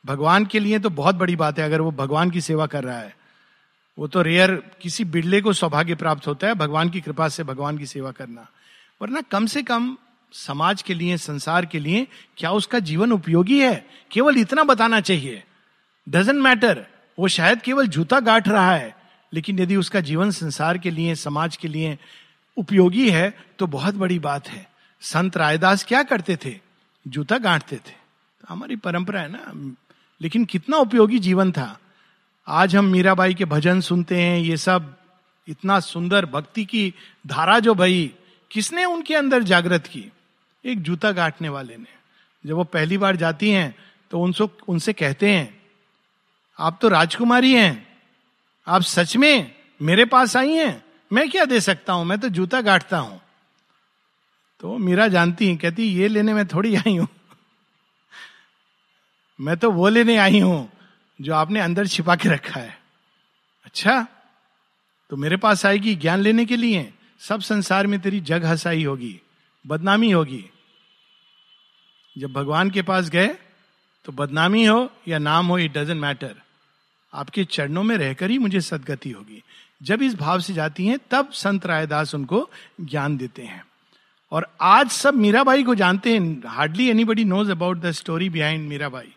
भगवान 0.05 0.47
के 0.47 0.61
लिए 0.61 0.79
तो 0.79 0.91
बहुत 0.91 1.15
बड़ी 1.15 1.37
बात 1.37 1.59
है। 1.59 1.65
अगर 1.65 1.81
वो 1.81 1.91
भगवान 1.91 2.31
की 2.31 2.41
सेवा 2.41 2.67
कर 2.67 2.85
रहा 2.85 2.99
है, 2.99 3.17
वो 3.99 4.07
तो 4.07 4.23
रेयर 4.23 4.55
किसी 4.83 5.05
बिड़ले 5.05 5.41
को 5.41 5.53
सौभाग्य 5.53 5.95
प्राप्त 5.95 6.27
होता 6.27 6.47
है, 6.47 6.55
भगवान 6.55 6.91
की 6.91 7.01
कृपा 7.01 7.29
से 7.29 7.45
भगवान 7.45 7.79
की 7.79 7.87
सेवा 7.87 8.11
करना। 8.11 8.47
वरना 9.03 9.21
कम 9.21 9.47
से 9.47 9.63
कम 9.63 9.97
समाज 10.33 10.83
के 10.83 10.95
लिए, 10.95 11.17
संसार 11.17 11.67
के 11.67 11.79
लिए, 11.79 12.07
क्या 12.37 12.51
उसका 12.51 12.79
जीवन 12.79 13.13
उपयोगी 13.13 13.61
है? 13.61 13.87
केवल 14.11 14.39
इतना 14.39 14.65
बताना 14.65 15.01
चाहिए। 15.01 15.43
डजेंट 16.09 16.39
मैटर 16.39 16.87
वो 17.19 17.29
शायद 17.29 17.63
केवल 17.63 17.87
जूता 17.87 18.21
गांठ 18.21 18.49
रहा 18.49 18.75
है, 18.75 18.97
लेकिन 19.33 19.59
यदि 19.59 19.77
उसका 19.77 20.01
जीवन 20.01 20.31
संसार 20.31 20.79
के 20.79 20.91
लिए, 20.91 21.15
समाज 21.15 21.57
के 21.57 21.69
लिए 21.69 21.99
उपयोगी 22.57 23.11
है 23.11 23.39
तो 23.59 23.67
बहुत 23.67 23.95
बड़ी 23.95 24.19
बात 24.19 24.49
है। 24.49 24.71
संत 25.01 25.37
रायदास 25.37 25.85
क्या 25.85 26.03
करते 26.03 26.37
थे? 26.37 26.59
जूता 27.09 27.39
गांठते 27.39 27.77
थे। 27.77 27.91
तो 27.91 28.47
हमारी 28.49 28.77
परंपरा 28.77 29.21
है 29.21 29.29
ना। 29.33 29.77
लेकिन 30.21 30.45
कितना 30.45 30.77
उपयोगी 30.77 31.19
जीवन 31.19 31.53
था। 31.53 31.79
आज 32.49 32.77
हम 32.77 32.85
मीराबाई 32.85 33.35
के 33.35 33.45
भजन 33.45 33.81
सुनते 33.81 34.23
हैं, 34.23 34.39
ये 34.41 34.57
सब। 34.57 34.95
इतना 35.49 35.81
सुंदर 35.81 36.27
भक्ति 36.27 36.65
की 36.65 36.95
धारा 37.27 37.59
जो 37.59 37.75
भई 37.75 38.15
किसने 38.51 38.85
उनके 38.85 39.15
अंदर 39.15 39.43
जागृत 39.43 39.87
की? 39.87 40.13
एक 40.69 40.83
जूता 40.83 41.11
गांठने 41.13 41.49
वाले 41.49 41.77
ने। 41.77 41.97
जब 42.45 42.55
वो 42.55 42.65
पहली 42.65 42.99
बार 42.99 43.17
जाती 43.17 43.51
हैं 43.51 43.75
तो 44.11 44.21
उनसे 44.21 44.49
उनसे 44.69 44.93
कहते 44.93 45.31
हैं, 45.31 45.61
आप 46.59 46.79
तो 46.83 46.89
राजकुमारी 46.89 47.53
हैं। 47.55 47.87
आप 48.67 48.83
सच 48.83 49.17
में 49.17 49.55
मेरे 49.81 50.05
पास 50.05 50.37
आई 50.37 50.53
हैं? 50.53 50.85
मैं 51.11 51.29
क्या 51.31 51.45
दे 51.45 51.61
सकता 51.61 51.93
हूँ? 51.93 52.05
मैं 52.05 52.19
तो 52.19 52.29
जूता 52.29 52.61
गांठता 52.61 52.99
हूँ। 52.99 53.21
तो 54.61 54.77
मीरा 54.79 55.07
जानती 55.09 55.49
है, 55.49 55.57
कहती, 55.57 55.83
ये 55.85 56.09
लेने 56.09 56.35
में 56.35 56.47
थोड़ी 56.47 56.75
आई 56.77 56.97
हूँ। 56.97 57.09
मैं 59.39 59.57
तो 59.57 59.71
वो 59.71 59.89
लेने 59.89 60.17
आई 60.17 60.41
हूँ, 60.41 60.71
जो 61.21 61.35
आपने 61.35 61.61
अंदर 61.61 61.87
छिपा 61.87 62.17
के 62.17 62.29
रखा 62.29 62.61
है। 62.61 62.77
अच्छा 63.67 64.07
तो 65.11 65.17
मेरे 65.17 65.37
पास 65.37 65.65
आएगी 65.67 65.95
ज्ञान 65.95 66.21
लेने 66.21 66.45
के 66.45 66.57
लिए। 66.57 66.93
सब 67.21 67.41
संसार 67.41 67.87
में 67.87 67.99
तेरी 68.01 68.21
जग 68.21 68.45
हसाई 68.45 68.85
होगी, 68.85 69.21
बदनामी 69.65 70.11
होगी। 70.11 70.45
जब 72.19 72.33
भगवान 72.33 72.71
के 72.71 72.83
पास 72.83 73.09
गए 73.09 73.29
तो 74.05 74.13
बदनामी 74.13 74.65
हो 74.65 74.91
या 75.09 75.19
नाम 75.19 75.47
हो 75.47 75.59
इट 75.59 75.79
डजेंट 75.79 76.01
मैटर 76.01 76.35
आपके 77.15 77.45
चरणों 77.45 77.83
में 77.83 77.97
रहकर 77.97 78.31
ही 78.31 78.39
मुझे 78.39 78.61
सदगति 78.61 79.11
होगी। 79.11 79.43
जब 79.83 80.03
इस 80.03 80.15
भाव 80.15 80.41
से 80.41 80.53
जाती 80.53 80.87
हैं, 80.87 80.99
तब 81.11 81.31
संत 81.31 81.67
रायदास 81.67 82.15
उनको 82.15 82.51
ज्ञान 82.81 83.17
देते 83.17 83.43
हैं। 83.43 83.65
और 84.33 84.47
आज 84.61 84.89
सब 84.89 85.15
मीराबाई 85.15 85.63
को 85.63 85.75
जानते 85.75 86.13
हैं। 86.13 86.43
Hardly 86.47 86.89
anybody 87.05 87.25
knows 87.25 87.51
about 87.51 87.81
the 87.81 87.91
story 87.91 88.29
behind 88.31 88.69
Mirabai. 88.69 89.15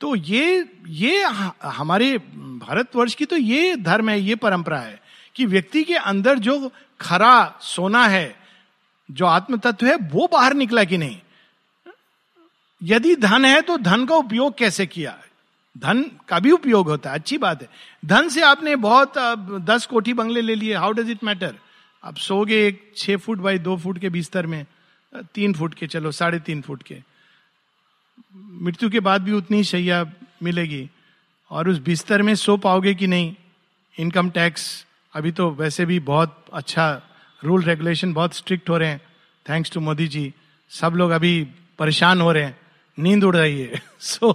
तो 0.00 0.14
ये 0.14 0.72
ये 0.88 1.24
हमारे 1.62 2.18
भारतवर्ष 2.18 3.14
की 3.14 3.24
तो 3.24 3.36
ये 3.36 3.76
धर्म 3.76 4.08
है, 4.08 4.20
ये 4.20 4.34
परंपरा 4.34 4.78
है 4.78 5.00
कि 5.34 5.46
व्यक्ति 5.46 5.84
के 5.84 5.94
अंदर 5.94 6.38
जो 6.38 6.72
खरा 7.00 7.58
सोना 7.60 8.06
है, 8.06 8.36
जो 9.10 9.26
आत्म 9.26 9.56
तत्व 9.56 9.86
है, 9.86 9.96
वो 9.96 10.28
बाहर 10.32 10.54
निकला 10.54 10.84
कि 10.84 10.98
नहीं? 10.98 11.18
यदि 12.82 13.14
धन 13.16 13.44
है 13.44 13.60
तो 13.60 13.76
धन 13.78 14.04
का 14.06 14.16
उपयोग 14.16 14.56
कैसे 14.58 14.86
किया? 14.86 15.16
धन 15.76 16.02
का 16.28 16.38
भी 16.38 16.50
उपयोग 16.50 16.88
होता 16.88 17.10
है, 17.10 17.18
अच्छी 17.18 17.38
बात 17.38 17.62
है। 17.62 17.68
धन 18.04 18.28
से 18.28 18.42
आपने 18.42 18.76
बहुत 18.78 19.18
दस 19.66 19.86
कोठी 19.86 20.14
बंगले 20.14 20.40
ले 20.40 20.54
लिए 20.54 20.74
हाउ 20.74 20.92
डज 20.92 21.10
इट 21.10 21.24
मैटर 21.24 21.54
आप 22.04 22.16
सोगे 22.18 22.66
एक 22.66 22.92
छह 22.96 23.16
फुट 23.16 23.38
बाई 23.38 23.58
दो 23.58 23.76
फुट 23.76 23.98
के 23.98 24.08
बिस्तर 24.10 24.46
में, 24.46 24.64
तीन 25.34 25.52
फुट 25.54 25.74
के, 25.74 25.86
चलो, 25.86 26.10
साढ़े 26.10 26.38
तीन 26.38 26.60
फुट 26.62 26.82
के। 26.82 26.96
मृत्यु 28.62 28.90
के 28.90 29.00
बाद 29.00 29.22
भी 29.22 29.32
उतनी 29.32 29.62
शैया 29.64 30.04
मिलेगी, 30.42 30.88
और 31.50 31.68
उस 31.68 31.78
बिस्तर 31.78 32.22
में 32.22 32.34
सो 32.34 32.56
पाओगे 32.56 32.94
कि 32.94 33.06
नहीं? 33.06 33.34
इनकम 33.98 34.30
टैक्स 34.30 34.86
अभी 35.14 35.32
तो 35.32 35.50
वैसे 35.50 35.84
भी 35.84 35.98
बहुत 36.00 36.44
अच्छा 36.52 36.90
रूल 37.42 37.62
रेगुलेशन 37.62 38.12
बहुत 38.12 38.34
स्ट्रिक्ट 38.34 38.70
हो 38.70 38.78
रहे 38.78 38.88
हैं। 38.88 39.00
थैंक्स 39.46 39.72
टू 39.72 39.80
मोदी 39.80 40.06
जी, 40.08 40.32
सब 40.70 40.94
लोग 40.94 41.10
अभी 41.10 41.42
परेशान 41.78 42.20
हो 42.20 42.32
रहे 42.32 42.44
हैं। 42.44 42.58
नींद 43.00 43.24
उड़ 43.24 43.36
रही 43.36 43.60
है। 43.60 43.82
सो 44.00 44.32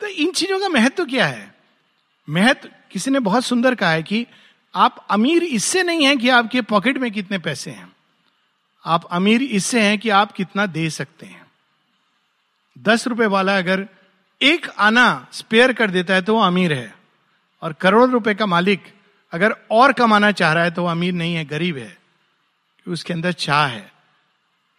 तो 0.00 0.06
इन 0.06 0.32
चीज़ों 0.32 0.60
का 0.60 0.68
महत्व 0.68 0.94
तो 0.96 1.04
क्या 1.04 1.26
है? 1.26 1.54
महत्व, 2.28 2.68
किसी 2.90 3.10
ने 3.10 3.18
बहुत 3.18 3.44
सुंदर 3.44 3.74
कहा 3.74 3.90
है 3.90 4.02
कि 4.02 4.26
आप 4.74 5.06
अमीर 5.10 5.42
इससे 5.42 5.82
नहीं 5.82 6.06
है 6.06 6.16
कि 6.16 6.28
आपके 6.28 6.60
पॉकेट 6.62 6.98
में 6.98 7.12
कितने 7.12 7.38
पैसे 7.38 7.70
हैं। 7.70 7.92
आप 8.84 9.04
अमीर 9.04 9.42
इससे 9.42 9.80
हैं 9.80 9.98
कि 9.98 10.10
आप 10.10 10.32
कितना 10.32 10.66
दे 10.66 10.90
सकते 10.90 11.26
हैं। 11.26 11.46
दस 12.78 13.06
रुपए 13.06 13.26
वाला 13.26 13.58
अगर 13.58 13.88
एक 14.42 14.70
आना 14.78 15.28
स्पेयर 15.32 15.72
कर 15.72 15.90
देता 15.90 16.14
है 16.14 16.22
तो 16.22 16.34
वो 16.34 16.42
अमीर 16.42 16.72
है। 16.72 16.96
और 17.62 17.72
करोड़ 17.72 18.10
रुपए 18.10 18.34
का 18.34 18.46
मालिक 18.46 18.94
अगर 19.32 19.56
और 19.70 19.92
कमाना 19.92 20.32
चाह 20.32 20.52
रहा 20.52 20.64
है 20.64 20.70
तो 20.70 20.82
वो 20.82 20.88
अमीर 20.88 21.12
नहीं 21.12 21.34
है, 21.34 21.44
गरीब 21.44 21.78
है। 21.78 21.98
उसके 22.88 23.12
अंदर 23.12 23.32
चाह 23.32 23.66
है। 23.66 23.92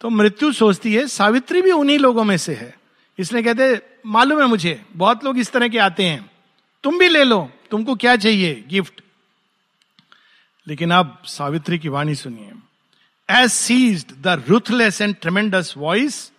तो 0.03 0.09
मृत्यु 0.09 0.51
सोचती 0.53 0.93
है 0.93 1.05
सावित्री 1.07 1.61
भी 1.61 1.71
उन्हीं 1.71 1.97
लोगों 1.99 2.23
में 2.23 2.37
से 2.37 2.53
है। 2.55 2.73
इसलिए 3.19 3.43
कहते 3.43 3.81
मालूम 4.05 4.41
है 4.41 4.47
मुझे 4.47 4.81
बहुत 4.93 5.23
लोग 5.25 5.37
इस 5.39 5.51
तरह 5.51 5.67
के 5.67 5.77
आते 5.79 6.05
हैं। 6.05 6.29
तुम 6.83 6.97
भी 6.99 7.07
ले 7.09 7.23
लो 7.23 7.49
तुमको 7.71 7.95
क्या 7.95 8.15
चाहिए 8.15 8.63
गिफ्ट? 8.69 9.01
लेकिन 10.67 10.91
अब 10.91 11.17
सावित्री 11.25 11.79
की 11.79 11.89
वाणी 11.89 12.15
सुनिए। 12.15 12.51
As 13.29 13.49
ceased 13.51 14.11
the 14.23 14.43
ruthless 14.49 15.01
and 15.01 15.15
tremendous 15.21 15.73
voice 15.77 16.31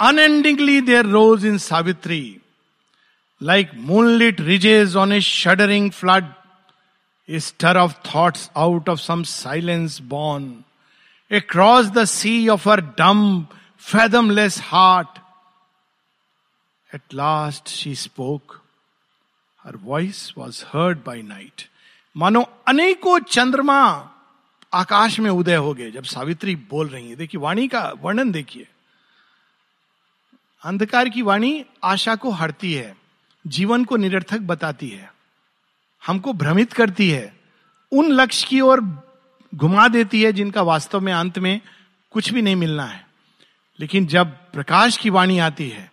unendingly 0.00 0.80
there 0.80 1.06
rose 1.06 1.46
in 1.46 1.58
Savitri 1.58 2.36
like 3.40 3.70
moonlit 3.74 4.40
ridges 4.40 4.96
on 4.96 5.12
a 5.12 5.20
shuddering 5.20 5.90
flood 5.90 6.32
a 7.28 7.40
stir 7.40 7.72
of 7.80 7.92
thoughts 8.06 8.40
out 8.62 8.88
of 8.92 9.00
some 9.00 9.20
silence 9.24 9.98
born, 10.12 10.46
across 11.32 11.90
the 11.90 12.06
sea 12.06 12.48
of 12.50 12.64
her 12.64 12.80
dumb, 12.96 13.48
fathomless 13.78 14.58
heart. 14.58 15.18
At 16.90 17.12
last 17.12 17.68
she 17.68 17.94
spoke. 17.94 18.60
Her 19.64 19.76
voice 19.76 20.36
was 20.36 20.62
heard 20.72 21.02
by 21.02 21.20
night. 21.22 21.68
मानो 22.16 22.40
अनेकों 22.68 23.18
चंद्रमा 23.18 23.80
आकाश 24.72 25.18
में 25.20 25.30
उदय 25.30 25.54
हो 25.56 25.72
गए 25.74 25.90
जब 25.90 26.04
सावित्री 26.04 26.54
बोल 26.70 26.88
रही 26.88 27.08
है 27.10 27.16
देखिए 27.16 27.40
वाणी 27.40 27.66
का 27.68 27.80
वर्णन 28.02 28.32
देखिए 28.32 28.66
अंधकार 30.62 31.08
की 31.08 31.22
वाणी 31.22 31.52
आशा 31.84 32.16
को 32.16 32.30
हरती 32.30 32.72
है 32.72 32.94
जीवन 33.44 33.84
को 33.84 33.96
निरर्थक 33.96 34.40
बताती 34.50 34.88
है 34.88 35.10
हमको 36.02 36.32
भ्रमित 36.32 36.72
करती 36.72 37.08
है 37.10 37.24
उन 37.92 38.12
लक्ष्य 38.12 38.46
की 38.48 38.60
ओर 38.60 38.80
घुमा 39.52 39.86
देती 39.88 40.22
है, 40.22 40.32
जिनका 40.32 40.62
वास्तव 40.62 41.00
में 41.00 41.12
अंत 41.12 41.38
में 41.38 41.60
कुछ 42.12 42.32
भी 42.32 42.42
नहीं 42.42 42.56
मिलना 42.56 42.84
है। 42.84 43.06
लेकिन 43.78 44.06
जब 44.06 44.26
प्रकाश 44.52 44.96
की 44.96 45.10
वाणी 45.10 45.38
आती 45.38 45.68
है 45.68 45.90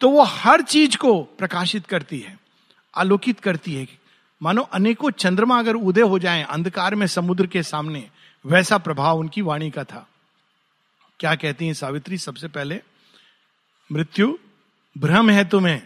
तो 0.00 0.08
वो 0.08 0.22
हर 0.22 0.62
चीज़ 0.62 0.96
को 0.96 1.12
प्रकाशित 1.38 1.86
करती 1.86 2.18
है, 2.18 2.38
आलोकित 2.94 3.40
करती 3.40 3.74
है 3.74 3.86
मानो 4.40 4.62
अनेकों 4.72 5.10
चंद्रमा 5.10 5.58
अगर 5.58 5.74
उदय 5.74 6.02
हो 6.02 6.18
जाए, 6.18 6.42
अंधकार 6.42 6.94
में 6.94 7.06
समुद्र 7.06 7.46
के 7.46 7.62
सामने, 7.62 8.08
वैसा 8.44 8.78
प्रभाव 8.78 9.18
उनकी 9.18 9.42
वाणी 9.42 9.70
का 9.70 9.84
था। 9.84 10.06
क्या 11.20 11.34
कहती 11.34 11.66
हैं 11.66 11.74
सावित्री, 11.74 12.18
सबसे 12.18 12.48
पहले, 12.48 12.80
मृत्यु 13.90 14.36
भ्रम 14.96 15.30
है 15.30 15.44
तुम्हें। 15.44 15.82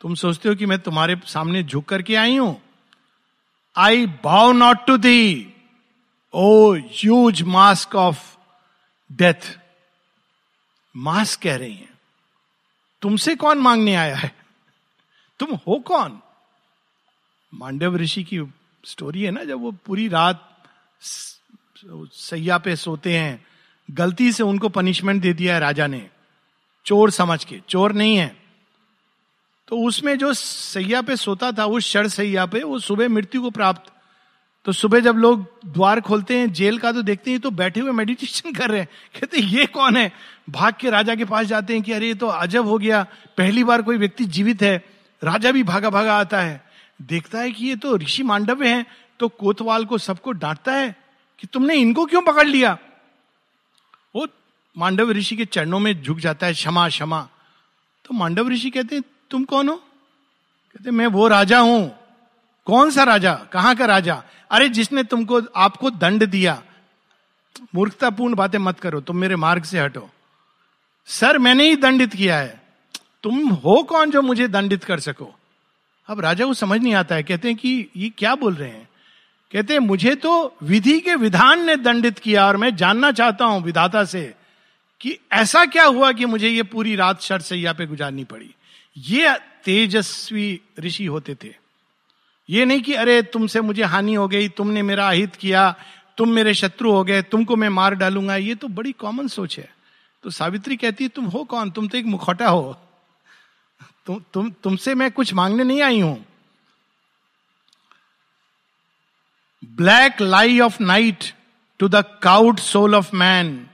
तुम 0.00 0.14
सोचते 0.14 0.48
हो 0.48 0.54
कि 0.54 0.66
मैं 0.66 0.78
तुम्हारे 0.78 1.16
सामने 1.26 1.62
झुक 1.62 1.84
करके 1.84 2.14
आई 2.14 2.36
हूँ? 2.36 2.60
I 3.76 4.06
bow 4.24 4.52
not 4.52 4.86
to 4.86 4.96
thee 4.96 5.54
O 6.34 6.74
huge 6.74 7.42
mask 7.42 7.94
of 7.94 8.36
death 9.12 9.58
mask 10.96 11.42
कह 11.42 11.56
रही 11.56 11.74
हैं। 11.74 11.98
तुमसे 13.02 13.34
कौन 13.34 13.58
मांगने 13.58 13.94
आया 13.94 14.16
है? 14.16 14.34
तुम 15.38 15.54
हो 15.54 15.78
कौन? 15.78 16.20
मांडव 17.54 17.96
ऋषि 17.96 18.24
की 18.24 18.40
स्टोरी 18.84 19.22
है 19.22 19.30
ना, 19.30 19.44
जब 19.44 19.60
वो 19.60 19.72
पूरी 19.72 20.08
रात 20.08 20.44
सैया 22.12 22.58
पे 22.58 22.76
सोते 22.76 23.18
हैं, 23.18 23.46
गलती 23.90 24.32
से 24.32 24.42
उनको 24.42 24.68
पनिशमेंट 24.68 25.22
दे 25.22 25.32
दिया 25.32 25.54
है 25.54 25.60
राजा 25.60 25.86
ने। 25.86 26.10
चोर 26.86 27.10
समझ 27.10 27.44
के, 27.44 27.60
चोर 27.68 27.92
नहीं 27.92 28.16
है। 28.16 28.36
तो 29.68 29.86
उसमें 29.86 30.18
जो 30.18 30.34
सैया 30.34 31.02
पे 31.02 31.16
सोता 31.16 31.52
था, 31.52 31.66
उस 31.66 31.84
शर 31.84 32.08
सैया 32.08 32.46
पे 32.46 32.62
वो 32.62 32.78
सुबह 32.78 33.08
मृत्यु 33.08 33.42
को 33.42 33.50
प्राप्त 33.50 33.92
तो 34.68 34.72
सुबह 34.72 35.00
जब 35.00 35.16
लोग 35.16 35.60
द्वार 35.66 36.00
खोलते 36.00 36.38
हैं, 36.38 36.52
जेल 36.52 36.78
का 36.78 36.92
तो 36.92 37.02
देखते 37.02 37.30
हैं 37.30 37.40
तो 37.40 37.50
बैठे 37.50 37.80
हुए 37.80 37.90
मेडिटेशन 37.90 38.52
कर 38.52 38.70
रहे 38.70 38.80
हैं। 38.80 38.88
कहते 39.20 39.38
ये 39.38 39.66
कौन 39.66 39.96
है? 39.96 40.12
भाग 40.50 40.74
के 40.80 40.90
राजा 40.90 41.14
के 41.14 41.24
पास 41.24 41.46
जाते 41.46 41.72
हैं 41.72 41.82
कि, 41.82 41.92
अरे, 41.92 42.06
ये 42.06 42.14
तो 42.14 42.26
अजब 42.26 42.66
हो 42.66 42.78
गया। 42.78 43.06
पहली 43.36 43.64
बार 43.64 43.82
कोई 43.82 43.96
व्यक्ति 43.96 44.24
जीवित 44.24 44.62
है। 44.62 44.84
राजा 45.24 45.52
भी 45.52 45.62
भागा 45.62 45.90
भागा 45.90 46.18
आता 46.18 46.40
है। 46.40 46.64
देखता 47.02 47.38
है 47.38 47.52
कि 47.52 47.66
ये 47.66 47.76
तो 47.76 47.96
ऋषि 47.96 48.22
मांडव्य 48.22 48.68
हैं 48.68 48.86
तो 49.20 49.28
कोतवाल 49.28 49.84
को 49.84 49.98
सबको 49.98 50.32
डांटता 50.32 50.72
है 50.72 50.96
कि, 51.38 51.46
तुमने 51.46 51.74
इनको 51.74 52.06
क्यों 52.06 52.22
पकड़ 52.22 52.46
लिया? 52.46 52.78
वो 54.16 54.28
मांडव 54.78 55.10
ऋषि 55.10 55.36
के 55.36 55.44
चरणों 55.44 55.78
में 55.78 56.02
झुक 56.02 56.18
जाता 56.18 56.46
है, 56.46 56.52
क्षमा 56.52 56.88
क्षमा। 56.88 57.28
तो 58.04 58.14
मांडव 58.14 58.48
ऋषि 58.48 58.70
कहते 58.70 58.96
हैं, 58.96 59.02
तुम 59.30 59.44
कौन 59.44 59.68
हो? 59.68 59.76
कहते 59.76 60.90
मैं 60.90 61.06
वो 61.06 61.28
राजा 61.28 61.58
हूँ। 61.58 61.97
कौन 62.68 62.90
सा 62.90 63.02
राजा? 63.02 63.34
कहाँ 63.34 63.76
का 63.76 63.84
राजा? 63.84 64.22
अरे, 64.50 64.68
जिसने 64.68 65.02
तुमको, 65.02 65.42
आपको 65.56 65.90
दंड 65.90 66.26
दिया। 66.26 66.62
मूर्खतापूर्ण 67.74 68.34
बातें 68.34 68.58
मत 68.58 68.80
करो, 68.80 69.00
तुम 69.00 69.16
मेरे 69.16 69.36
मार्ग 69.36 69.62
से 69.62 69.80
हटो। 69.80 70.10
सर, 71.06 71.38
मैंने 71.38 71.68
ही 71.68 71.76
दंडित 71.76 72.14
किया 72.14 72.38
है। 72.38 72.62
तुम 73.22 73.48
हो 73.48 73.82
कौन 73.82 74.10
जो 74.10 74.22
मुझे 74.22 74.48
दंडित 74.48 74.84
कर 74.84 75.00
सको? 75.00 75.34
अब 76.06 76.20
राजा 76.20 76.46
को 76.46 76.54
समझ 76.54 76.80
नहीं 76.80 76.94
आता 76.94 77.14
है। 77.14 77.22
कहते 77.22 77.48
हैं 77.48 77.56
कि 77.56 77.88
ये 77.96 78.10
क्या 78.10 78.34
बोल 78.34 78.54
रहे 78.54 78.68
हैं? 78.68 78.88
कहते 79.52 79.72
हैं, 79.72 79.80
मुझे 79.80 80.14
तो 80.14 80.56
विधि 80.62 81.00
के 81.00 81.14
विधान 81.14 81.66
ने 81.66 81.76
दंडित 81.76 82.18
किया 82.18 82.46
और 82.46 82.56
मैं 82.56 82.76
जानना 82.76 83.12
चाहता 83.12 83.44
हूँ 83.44 83.62
विधाता 83.62 84.04
से 84.04 84.34
कि 85.00 85.18
ऐसा 85.32 85.64
क्या 85.64 85.84
हुआ 85.84 86.12
कि 86.12 86.24
मुझे 86.24 86.48
ये 86.48 86.62
पूरी 86.62 86.96
रात 86.96 87.20
शर 87.20 87.40
सैया 87.40 87.72
पे 87.72 87.86
गुजारनी 87.86 88.24
पड़ी। 88.24 88.54
ये 88.96 89.34
तेजस्वी 89.64 90.60
ऋषि 90.78 91.04
होते 91.04 91.34
थे। 91.34 91.67
ये 92.50 92.64
नहीं 92.64 92.82
कि, 92.82 92.94
अरे, 92.94 93.22
तुमसे 93.22 93.60
मुझे 93.60 93.82
हानि 93.82 94.14
हो 94.14 94.28
गई, 94.28 94.48
तुमने 94.48 94.82
मेरा 94.82 95.08
अहित 95.08 95.36
किया, 95.36 95.76
तुम 96.18 96.28
मेरे 96.28 96.54
शत्रु 96.54 96.92
हो 96.92 97.04
गए, 97.04 97.22
तुमको 97.22 97.56
मैं 97.56 97.68
मार 97.68 97.94
डालूँगा। 97.94 98.36
ये 98.36 98.54
तो 98.54 98.68
बड़ी 98.68 98.92
कॉमन 98.92 99.28
सोच 99.28 99.58
है। 99.58 99.74
तो 100.22 100.30
सावित्री 100.30 100.76
कहती 100.76 101.04
है, 101.04 101.08
तुम 101.08 101.24
हो 101.24 101.44
कौन? 101.44 101.70
तुम 101.70 101.88
तो 101.88 101.98
एक 101.98 102.04
मुखौटा 102.04 102.48
हो। 102.48 102.76
तुम 104.06 104.24
तुम, 104.32 104.50
तुमसे 104.50 104.94
मैं 104.94 105.10
कुछ 105.10 105.34
मांगने 105.34 105.64
नहीं 105.64 105.82
आई 105.82 106.00
हूँ। 106.00 106.26
Black 109.64 110.20
lie 110.20 110.60
of 110.60 110.82
night 110.82 111.24
to 111.78 111.88
the 111.88 111.94
cowed 112.22 112.58
soul 112.58 112.94
of 112.94 113.16
man 113.16 113.66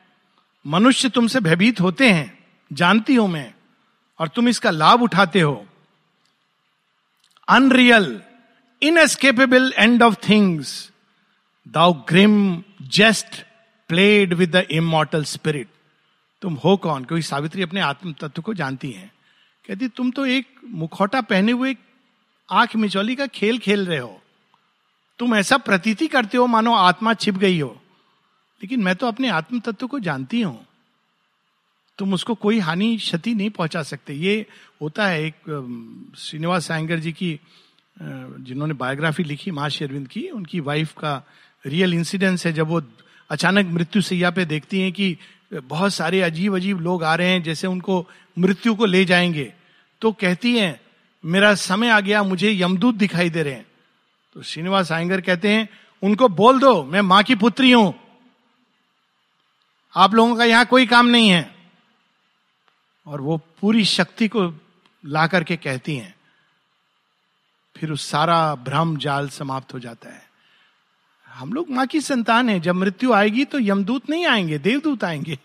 मनुष्य 0.66 1.09
तुमसे 1.09 1.41
भयभीत 1.41 1.81
होते 1.81 2.11
हैं, 2.11 2.45
जानती 2.72 3.14
हूँ 3.14 3.29
मैं, 3.29 3.55
और 4.18 4.29
तुम 4.29 4.49
इसका 4.49 4.70
लाभ 4.70 5.03
उठाते 5.03 5.41
हो। 5.41 5.66
Unreal 7.49 8.22
inescapable 8.85 9.72
end 9.76 10.03
of 10.03 10.14
things 10.28 10.93
thou 11.68 11.93
grim 11.93 12.62
jest 12.82 13.43
played 13.89 14.35
with 14.35 14.57
the 14.57 14.66
immortal 14.70 15.24
spirit 15.24 15.68
तुम 16.43 16.55
हो 16.55 16.76
कौन? 16.76 17.05
क्योंकि 17.05 17.22
सावित्री 17.22 17.62
अपने 17.62 17.80
आत्म 17.80 18.12
तत्व 18.12 18.43
को 18.43 18.55
जानती 18.55 18.91
हैं। 18.91 19.12
कहती, 19.68 19.89
तुम 19.89 20.11
तो 20.11 20.26
एक 20.26 20.47
मुखौटा 20.64 21.20
पहने 21.20 21.53
हुए 21.53 21.76
आँख 22.51 22.76
मिचौली 22.76 23.16
का 23.16 23.26
खेल 23.26 23.59
खेल 23.59 23.87
रहे 23.87 23.99
हो। 23.99 24.20
तुम 25.18 25.35
ऐसा 25.35 25.57
प्रतीति 25.57 26.07
करते 26.07 26.39
हो, 26.39 26.47
मानो 26.47 26.74
आत्मा 26.74 27.14
छिप 27.14 27.35
गई 27.35 27.61
हो। 27.61 27.80
लेकिन 28.62 28.82
मैं 28.82 28.97
तो 28.97 29.07
अपने 29.07 29.28
आत्म 29.28 29.61
तत्व 29.61 29.87
को 29.87 29.99
जानती 29.99 30.41
हूँ। 30.41 30.66
तुम 31.99 32.14
उसको 32.14 32.35
कोई 32.35 32.59
हानि 32.59 32.97
क्षति 32.97 33.35
नहीं 33.35 33.51
पहुँचा 33.51 33.82
सकते। 33.82 34.14
ये 34.14 34.47
होता 34.82 35.07
है 35.07 35.24
एक 35.24 35.35
श्रीनिवास 36.18 36.66
सायंगर 36.66 36.99
जी 36.99 37.12
की 37.12 37.41
जिन्होंने 38.03 38.74
बायोग्राफी 38.74 39.24
लिखी, 39.24 39.51
माँ 39.51 39.68
शेरविंद 39.68 40.09
की, 40.09 40.28
उनकी 40.28 40.61
वाइफ 40.61 40.92
का 40.92 41.22
रियल 41.66 41.95
इंसिडेंस 41.95 42.47
है, 42.47 42.53
जब 42.53 42.66
वो 42.66 42.82
अचानक 43.30 43.66
मृत्यु 43.66 44.03
सैया 44.03 44.30
पे 44.30 44.45
देखती 44.45 44.80
हैं 44.80 44.92
कि 44.92 45.18
बहुत 45.55 45.95
सारे 45.95 46.22
अजीब 46.22 46.57
अजीब 46.57 46.80
लोग 46.80 47.05
आ 47.05 47.14
रहे 47.14 47.28
हैं, 47.28 47.42
जैसे 47.42 47.66
उनको 47.66 48.09
मृत्यु 48.38 48.74
को 48.74 48.84
ले 48.84 49.05
जाएँगे। 49.05 49.53
तो 50.01 50.12
कहती 50.12 50.59
हैं, 50.59 50.80
मेरा 51.24 51.55
समय 51.55 51.88
आ 51.88 52.01
गया, 52.01 52.22
मुझे 52.22 52.53
यमदूत 52.53 52.95
दिखाई 52.95 53.30
दे 53.30 53.42
रहे 53.42 53.55
हैं। 53.55 53.66
तो 54.34 54.42
श्रीनिवास 54.42 54.92
आयंगर 54.92 55.20
कहते 55.20 55.49
हैं, 55.49 55.68
उनको 56.03 56.28
बोल 56.28 56.59
दो, 56.59 56.84
मैं 56.84 57.01
माँ 57.01 57.22
की 57.22 57.34
पुत्री 57.34 57.72
हूँ। 57.72 57.95
आप 59.97 60.14
लोगों 60.14 60.36
का 60.36 60.45
यहाँ 60.45 60.64
कोई 60.64 60.86
काम 60.86 61.07
नहीं 61.07 61.28
है। 61.28 61.55
और 63.07 63.20
वो 63.20 63.36
पूरी 63.61 63.84
शक्ति 63.84 64.28
को 64.28 64.55
ला 65.07 65.26
करके 65.26 65.57
कहती 65.57 65.97
हैं 65.97 66.14
फिर 67.77 67.91
उस 67.91 68.09
सारा 68.09 68.55
भ्रम 68.55 68.97
जाल 68.97 69.29
समाप्त 69.29 69.75
हो 69.75 69.79
जाता 69.79 70.09
है। 70.09 70.22
हम 71.29 71.53
लोग 71.53 71.70
माँ 71.70 71.87
की 71.87 72.01
संतान 72.01 72.49
है। 72.49 72.61
जब 72.61 72.75
मृत्यु 72.75 73.12
आएगी 73.12 73.45
तो 73.45 73.59
यमदूत 73.59 74.11
नहीं 74.11 74.27
आएँगे, 74.27 74.59
देवदूत 74.59 75.05
आएँगे। 75.05 75.39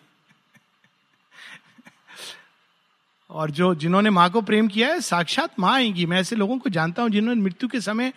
और 3.29 3.51
जो 3.51 3.75
जिन्होंने 3.75 4.09
माँ 4.09 4.29
को 4.29 4.41
प्रेम 4.41 4.67
किया 4.67 4.87
है, 4.87 5.01
साक्षात 5.01 5.59
माँ 5.59 5.73
आएँगी। 5.73 6.05
मैं 6.05 6.19
ऐसे 6.19 6.35
लोगों 6.35 6.57
को 6.57 6.69
जानता 6.69 7.01
हूँ 7.01 7.09
जिन्होंने 7.09 7.41
मृत्यु 7.41 7.69
के 7.69 7.81
समय 7.81 8.13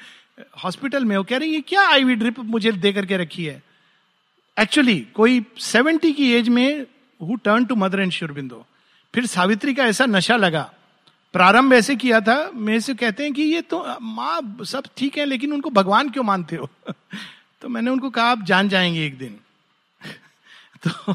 हॉस्पिटल 0.65 1.05
में 1.05 1.17
वो 1.17 1.25
कह 1.25 1.37
रही 1.37 1.55
है 1.55 1.61
क्या 1.61 1.89
आईवी 1.89 2.15
ड्रिप 2.15 2.39
मुझे 2.39 2.73
दे 2.73 2.93
करके 2.93 3.17
रखी 3.17 3.45
है? 3.45 3.63
एक्चुअली 4.59 5.01
कोई 5.15 5.45
सेवेंटी 5.59 6.13
की 6.13 6.33
एज 6.33 6.49
में 6.49 6.87
who 7.23 7.37
turn 7.37 7.65
to 7.65 7.75
Mother 7.75 8.01
and 8.01 8.13
Sri Aurobindo 8.13 8.67
फिर 9.15 9.27
सावित्री 9.27 9.75
का 9.75 9.85
ऐसा 9.85 10.07
नशा 10.07 10.37
लगा। 10.37 10.73
प्रारंभ 11.33 11.73
ऐसे 11.73 11.97
किया 11.97 12.21
था, 12.21 12.51
मेरे 12.55 12.81
से 12.81 12.95
कहते 12.95 13.23
हैं 13.23 13.33
कि 13.33 13.43
ये 13.43 13.63
तो 13.63 13.97
माँ 14.01 14.59
सब 14.65 14.85
ठीक 14.97 15.19
है, 15.19 15.25
लेकिन 15.25 15.53
उनको 15.53 15.71
भगवान 15.71 16.11
क्यों 16.11 16.25
मानते 16.25 16.57
हो? 16.57 16.71
तो 17.61 17.69
मैंने 17.69 17.91
उनको 17.91 18.11
कहा, 18.11 18.25
आप 18.25 18.43
जान 18.43 18.69
जाएँगे 18.69 19.07
एक 19.07 19.19
दिन। 19.19 19.41
तो 20.89 21.15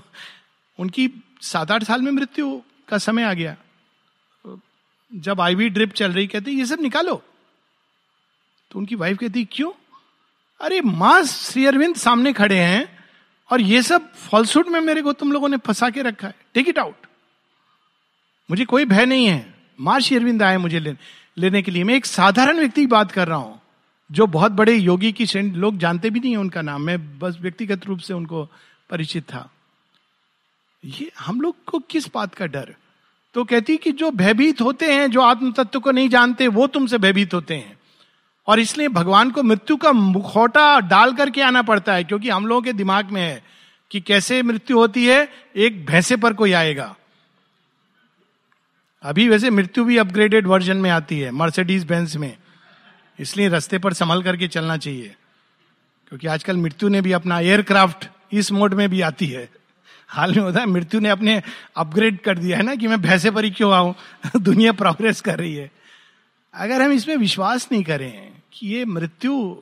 उनकी 0.79 1.23
सात 1.41 1.71
आठ 1.71 1.83
साल 1.83 2.01
में 2.01 2.11
मृत्यु 2.11 2.61
का 2.87 2.97
समय 2.97 3.23
आ 3.23 3.33
गया। 3.33 3.55
जब 5.15 5.41
आईवी 5.41 5.69
ड्रिप 5.69 5.93
चल 5.93 6.11
रही, 6.11 6.27
कहते, 6.27 6.51
ये 6.51 6.65
सब 6.65 6.81
निकालो। 6.81 7.23
तो 8.71 8.79
उनकी 8.79 8.95
वाइफ 8.95 9.17
कहती, 9.17 9.45
क्यों? 9.45 9.71
अरे, 10.61 10.81
माँ 10.81 11.23
श्री 11.23 11.65
अरविंद 11.65 11.95
सामने 11.95 12.33
खड़े 12.33 12.59
हैं 12.59 13.05
और 13.51 13.61
ये 13.61 13.81
सब 13.81 14.13
फॉल्सूट 14.13 14.67
में 14.67 14.81
मेरे 14.81 15.01
को 15.01 15.13
तुम 15.13 15.31
लोगों 15.31 15.49
ने 15.49 15.57
फंसा 15.57 15.89
के 15.89 16.01
रखा 16.01 16.27
है। 16.27 16.35
टेक 16.53 16.69
इट 16.69 16.79
आउट 16.79 16.95
मुझे 18.49 18.65
कोई 18.65 18.85
भय 18.85 19.05
नहीं 19.05 19.25
है। 19.25 19.56
माँ 19.79 19.99
श्री 19.99 20.15
अरविंद 20.17 20.43
आए 20.43 20.57
मुझे 20.57 20.79
ले, 20.79 20.93
लेने 21.37 21.61
के 21.61 21.71
लिए। 21.71 21.83
मैं 21.83 21.95
एक 21.95 22.05
साधारण 22.05 22.59
व्यक्ति 22.59 22.81
की 22.81 22.87
बात 22.87 23.11
कर 23.11 23.27
रहा 23.27 23.37
हूँ 23.37 23.59
जो 24.09 24.27
बहुत 24.27 24.51
बड़े 24.51 24.73
योगी 24.73 25.11
की 25.11 25.25
श्रेणी 25.25 25.49
लोग 25.51 25.77
जानते 25.77 26.09
भी 26.09 26.19
नहीं 26.19 26.31
है 26.31 26.37
उनका 26.37 26.61
नाम। 26.61 26.81
मैं 26.81 27.19
बस 27.19 27.37
व्यक्तिगत 27.41 27.85
रूप 27.85 27.99
से 27.99 28.13
उनको 28.13 28.43
परिचित 28.89 29.23
था। 29.23 29.49
ये 30.83 31.11
हम 31.19 31.41
लोग 31.41 31.55
को 31.65 31.79
किस 31.79 32.07
बात 32.13 32.35
का 32.35 32.45
डर? 32.45 32.73
तो 33.35 33.43
कहती 33.43 33.77
कि 33.77 33.91
जो 33.91 34.11
भयभीत 34.11 34.61
होते 34.61 34.93
हैं 34.93 35.09
जो 35.11 35.21
आत्म 35.21 35.51
तत्व 35.51 35.79
को 35.79 35.91
नहीं 35.91 36.09
जानते 36.09 36.47
वो 36.47 36.67
तुमसे 36.67 36.97
भयभीत 36.97 37.33
होते 37.33 37.55
हैं। 37.55 37.77
और 38.47 38.59
इसलिए 38.59 38.87
भगवान 38.87 39.31
को 39.31 39.43
मृत्यु 39.43 39.75
का 39.77 39.91
मुखौटा 39.91 40.79
डाल 40.79 41.13
करके 41.13 41.41
आना 41.41 41.61
पड़ता 41.61 41.93
है 41.93 42.03
क्योंकि 42.03 42.29
हम 42.29 42.45
लोगों 42.47 42.61
के 42.61 42.73
दिमाग 42.73 43.11
में 43.11 43.21
है 43.21 43.43
कि 43.91 44.01
कैसे 44.01 44.41
मृत्यु 44.43 44.77
होती 44.77 45.05
है 45.05 45.27
एक 45.55 45.85
भैंसे 45.85 46.15
पर 46.17 46.33
कोई 46.33 46.51
आएगा। 46.51 46.95
अभी 49.07 49.29
वैसे 49.29 49.49
मृत्यु 49.49 49.83
भी 49.83 49.97
अपग्रेडेड 49.97 50.47
वर्जन 50.47 50.77
में 50.77 50.89
आती 50.89 51.19
है 51.19 51.31
मर्सिडीज 51.31 51.83
बेंस 51.83 52.15
में। 52.15 52.37
इसलिए 53.19 53.49
रास्ते 53.49 53.77
पर 53.77 53.93
संभल 53.93 54.23
करके 54.23 54.47
चलना 54.47 54.77
चाहिए। 54.77 55.15
क्योंकि 56.07 56.27
आजकल 56.27 56.57
मृत्यु 56.57 56.89
ने 56.89 57.01
भी 57.01 57.11
अपना 57.11 57.39
एयरक्राफ्ट 57.39 58.07
इस 58.31 58.51
मोड 58.51 58.73
में 58.73 58.89
भी 58.89 59.01
आती 59.01 59.27
है। 59.27 59.49
हाल 60.07 60.35
में 60.35 60.43
होता 60.43 60.59
है, 60.59 60.65
मृत्यु 60.65 60.99
ने 60.99 61.09
अपने 61.09 61.43
अपग्रेड 61.77 62.19
कर 62.19 62.37
दिया 62.37 62.57
है 62.57 62.63
ना, 62.63 62.75
कि 62.75 62.87
मैं 62.87 63.01
भैंसे 63.01 63.31
पर 63.31 63.43
ही 63.43 63.51
क्यों 63.51 63.73
आऊँ? 63.73 63.95
दुनिया 64.37 64.71
प्रोग्रेस 64.71 65.21
कर 65.21 65.39
रही 65.39 65.55
है। 65.55 65.71
अगर 66.53 66.81
हम 66.81 66.91
इसमें 66.91 67.15
विश्वास 67.15 67.69
नहीं 67.71 67.83
करें 67.83 68.31
कि 68.53 68.67
ये 68.67 68.85
मृत्यु, 68.85 69.55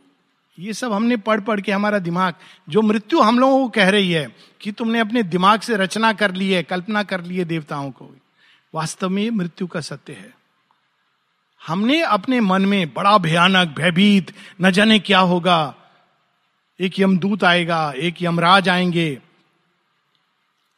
ये 0.59 0.73
सब 0.73 0.93
हमने 0.93 1.17
पढ़ 1.17 1.41
पढ़ 1.41 1.61
के 1.61 1.71
हमारा 1.71 1.99
दिमाग, 1.99 2.33
जो 2.69 2.81
मृत्यु 2.81 3.19
हम 3.19 3.39
लोगों 3.39 3.57
को 3.57 3.69
कह 3.69 3.89
रही 3.89 4.11
है 4.11 4.35
कि 4.61 4.71
तुमने 4.71 4.99
अपने 4.99 5.23
दिमाग 5.23 5.59
से 5.59 5.77
रचना 5.77 6.13
कर 6.13 6.33
ली 6.33 6.51
है, 6.51 6.63
कल्पना 6.63 7.03
कर 7.03 7.21
ली 7.21 7.37
है 7.37 7.45
देवताओं 7.45 7.91
को 7.91 8.15
वास्तव 8.75 9.09
में 9.09 9.29
मृत्यु 9.29 9.67
का 9.67 9.81
सत्य 9.81 10.13
है। 10.13 10.33
हमने 11.67 12.01
अपने 12.01 12.39
मन 12.39 12.65
में 12.65 12.93
बड़ा 12.93 13.17
भयानक, 13.17 13.67
भयभीत, 13.67 14.33
न 14.61 14.71
जाने 14.71 14.99
क्या 14.99 15.19
होगा। 15.19 15.75
एक 16.79 16.99
यमदूत 16.99 17.43
आएगा, 17.43 17.93
एक 17.95 18.21
यमराज 18.21 18.69
आएँगे। 18.69 19.21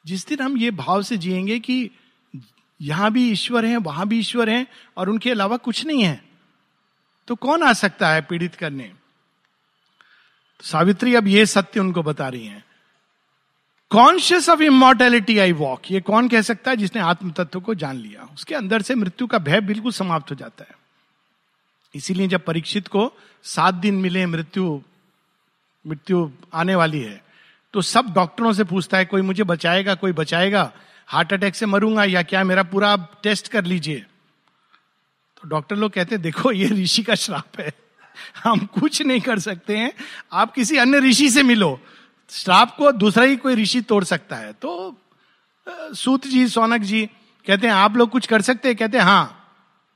जिस 0.06 0.28
दिन 0.28 0.41
हम 0.41 0.58
ये 0.58 0.72
भाव 0.72 1.02
से 1.02 1.18
जिएँगे 1.18 1.60
कि 1.60 1.89
यहाँ 2.82 3.12
भी 3.12 3.32
ईश्वर 3.32 3.66
हैं, 3.66 3.78
वहाँ 3.78 4.08
भी 4.08 4.20
ईश्वर 4.20 4.50
हैं, 4.50 4.68
और 4.98 5.10
उनके 5.10 5.32
अलावा 5.32 5.58
कुछ 5.58 5.86
नहीं 5.86 6.04
है 6.04 6.22
तो 7.28 7.36
कौन 7.36 7.64
आ 7.64 7.74
सकता 7.74 8.10
है 8.10 8.22
पीड़ित 8.22 8.56
करने? 8.56 8.84
तो 10.60 10.64
सावित्री 10.64 11.16
अब 11.16 11.28
ये 11.28 11.45
सत्य 11.45 11.80
उनको 11.80 12.04
बता 12.04 12.28
रही 12.30 12.45
हैं। 12.45 12.64
Conscious 13.92 14.50
of 14.50 14.62
immortality 14.62 15.38
I 15.40 15.52
walk 15.52 15.92
ये 15.92 16.00
कौन 16.02 16.28
कह 16.30 16.42
सकता 16.42 16.72
है 16.72 16.78
जिसने 16.78 17.02
आत्म 17.02 17.32
तत्व 17.32 17.60
को 17.60 17.74
जान 17.76 17.96
लिया? 17.96 18.28
उसके 18.34 18.56
अंदर 18.56 18.82
से 18.82 18.96
मृत्यु 18.96 19.28
का 19.28 19.38
भय 19.38 19.62
बिल्कुल 19.62 19.92
समाप्त 19.92 20.32
हो 20.32 20.36
जाता 20.36 20.66
है। 20.70 20.76
इसीलिए 21.94 22.28
जब 22.28 22.44
परीक्षित 22.46 22.88
को 22.88 23.12
सात 23.44 23.74
दिन 23.74 23.96
मिले, 23.96 24.26
मृत्यु 24.26 24.82
मृत्यु 25.86 26.30
आने 26.54 26.76
वाली 26.76 27.00
है 27.00 27.22
तो 27.74 27.82
सब 27.82 28.14
डॉक्टरों 28.14 28.52
से 28.54 28.64
पूछता 28.64 28.98
है, 28.98 29.06
कोई 29.06 29.22
मुझे 29.22 29.44
बचाएगा? 29.44 29.96
कोई 29.96 30.12
बचाएगा? 30.12 30.72
हार्ट 31.08 31.34
अटैक 31.34 31.56
से 31.56 31.66
मरूँगा 31.66 32.04
या 32.04 32.22
क्या? 32.24 32.44
मेरा 32.44 32.64
पूरा 32.64 32.96
टेस्ट 33.24 33.48
कर 33.48 33.66
लीजिए। 33.66 34.06
तो 35.38 35.50
डॉक्टर 35.50 35.76
लोग 35.76 35.92
कहते 35.92 36.16
हैं, 36.16 36.22
देखो, 36.22 36.52
ये 36.52 36.68
ऋषि 36.68 37.04
का 37.04 37.16
श्राप 37.16 37.60
है। 37.60 37.72
हम 38.44 38.66
कुछ 38.74 39.02
नहीं 39.02 39.20
कर 39.22 39.40
सकते 39.40 39.78
हैं। 39.78 39.92
आप 40.34 40.54
किसी 40.54 40.78
अन्य 40.78 41.00
ऋषि 41.00 41.30
से 41.30 41.44
मिलो। 41.44 41.80
श्राप 42.30 42.75
को 42.75 42.91
दूसरा 42.91 43.23
ही 43.23 43.36
कोई 43.36 43.55
ऋषि 43.55 43.82
तोड़ 43.82 44.03
सकता 44.03 44.36
है। 44.36 44.53
तो 44.53 44.97
सूत 45.69 46.28
जी, 46.28 46.47
सोनक 46.47 46.82
जी 46.82 47.09
कहते 47.47 47.67
हैं, 47.67 47.73
आप 47.73 47.95
लोग 47.95 48.09
कुछ 48.09 48.25
कर 48.28 48.41
सकते 48.41 48.67
हैं? 48.67 48.78
कहते 48.78 48.97
हैं 48.97 49.05
हाँ। 49.05 49.34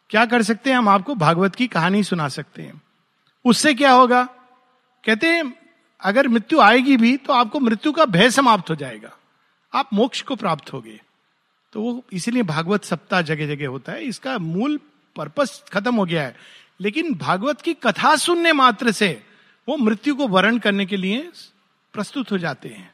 क्या 0.09 0.25
कर 0.25 0.41
सकते 0.41 0.69
हैं? 0.69 0.77
हम 0.77 0.89
आपको 0.89 1.15
भागवत 1.15 1.55
की 1.55 1.67
कहानी 1.67 2.03
सुना 2.03 2.27
सकते 2.27 2.61
हैं। 2.61 2.81
उससे 3.45 3.73
क्या 3.73 3.91
होगा? 3.91 4.23
कहते 5.05 5.27
हैं, 5.27 5.53
अगर 6.01 6.27
मृत्यु 6.27 6.59
आएगी 6.59 6.97
भी 6.97 7.17
तो 7.17 7.33
आपको 7.33 7.59
मृत्यु 7.59 7.91
का 7.91 8.05
भय 8.05 8.29
समाप्त 8.29 8.69
हो 8.69 8.75
जाएगा। 8.75 9.11
आप 9.73 9.89
मोक्ष 9.93 10.21
को 10.21 10.35
प्राप्त 10.35 10.73
होगे। 10.73 11.01
तो 11.73 11.81
वो 11.81 12.03
इसीलिए 12.13 12.43
भागवत 12.43 12.83
सप्ताह 12.83 13.21
जगह 13.21 13.55
जगह 13.55 13.67
होता 13.67 13.91
है। 13.91 14.03
इसका 14.03 14.37
मूल 14.37 14.79
पर्पस 15.15 15.63
खत्म 15.73 15.95
हो 15.95 16.05
गया 16.05 16.23
है। 16.23 16.37
लेकिन 16.81 17.15
भागवत 17.15 17.61
की 17.61 17.73
कथा 17.73 18.15
सुनने 18.15 18.53
मात्र 18.53 18.91
से 18.91 19.23
वो 19.69 19.77
मृत्यु 19.77 20.15
को 20.15 20.27
वर्ण 20.27 20.57
करने 20.57 20.85
के 20.85 20.97
लिए 20.97 21.29
प्रस्तुत 21.93 22.31
हो 22.31 22.37
जाते 22.37 22.69
हैं 22.69 22.93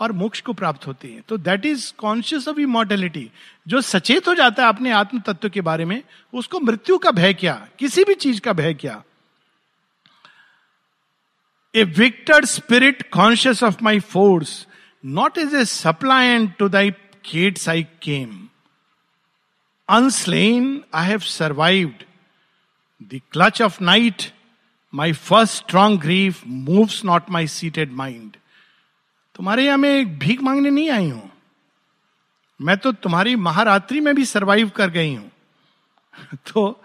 और 0.00 0.12
मोक्ष 0.12 0.40
को 0.40 0.52
प्राप्त 0.52 0.86
होते 0.86 1.08
हैं। 1.08 1.22
तो 1.28 1.36
that 1.38 1.66
is 1.66 1.92
conscious 1.98 2.48
of 2.48 2.58
immortality 2.60 3.30
जो 3.68 3.80
सचेत 3.80 4.28
हो 4.28 4.34
जाता 4.34 4.62
है 4.62 4.68
अपने 4.68 4.90
आत्म 4.90 5.20
तत्व 5.20 5.48
के 5.48 5.60
बारे 5.60 5.84
में, 5.84 6.02
उसको 6.34 6.60
मृत्यु 6.60 6.98
का 6.98 7.10
भय 7.10 7.34
क्या? 7.34 7.54
किसी 7.78 8.04
भी 8.04 8.14
चीज़ 8.14 8.40
का 8.40 8.52
भय 8.52 8.74
क्या? 8.74 9.02
A 11.74 11.84
victor 11.84 12.44
spirit 12.44 13.10
conscious 13.10 13.62
of 13.62 13.82
my 13.82 14.00
force 14.00 14.66
not 15.04 15.38
is 15.38 15.56
a 15.56 15.64
suppliant 15.64 16.56
to 16.56 16.68
thy 16.68 16.90
gates 17.24 17.68
I 17.68 17.82
came 18.02 18.48
unslain 19.88 20.82
I 20.94 21.06
have 21.06 21.18
survived 21.18 22.04
the 23.02 23.20
clutch 23.32 23.62
of 23.62 23.82
night 23.82 24.22
my 24.96 25.12
first 25.12 25.54
strong 25.54 26.00
grief 26.00 26.42
moves 26.46 27.04
not 27.04 27.30
my 27.30 27.46
seated 27.46 27.92
mind 27.92 28.36
तुम्हारे 29.34 29.66
यहाँ 29.66 29.78
मैं 29.78 30.18
भीख 30.18 30.42
मांगने 30.42 30.70
नहीं 30.70 30.90
आई 30.90 31.10
हूँ। 31.10 31.30
मैं 32.60 32.76
तो 32.76 32.92
तुम्हारी 32.92 33.36
महारात्रि 33.36 34.00
में 34.00 34.14
भी 34.14 34.24
सरवाइव 34.24 34.68
कर 34.68 34.90
गई 34.90 35.14
हूँ। 35.14 35.30
तो 36.34 36.84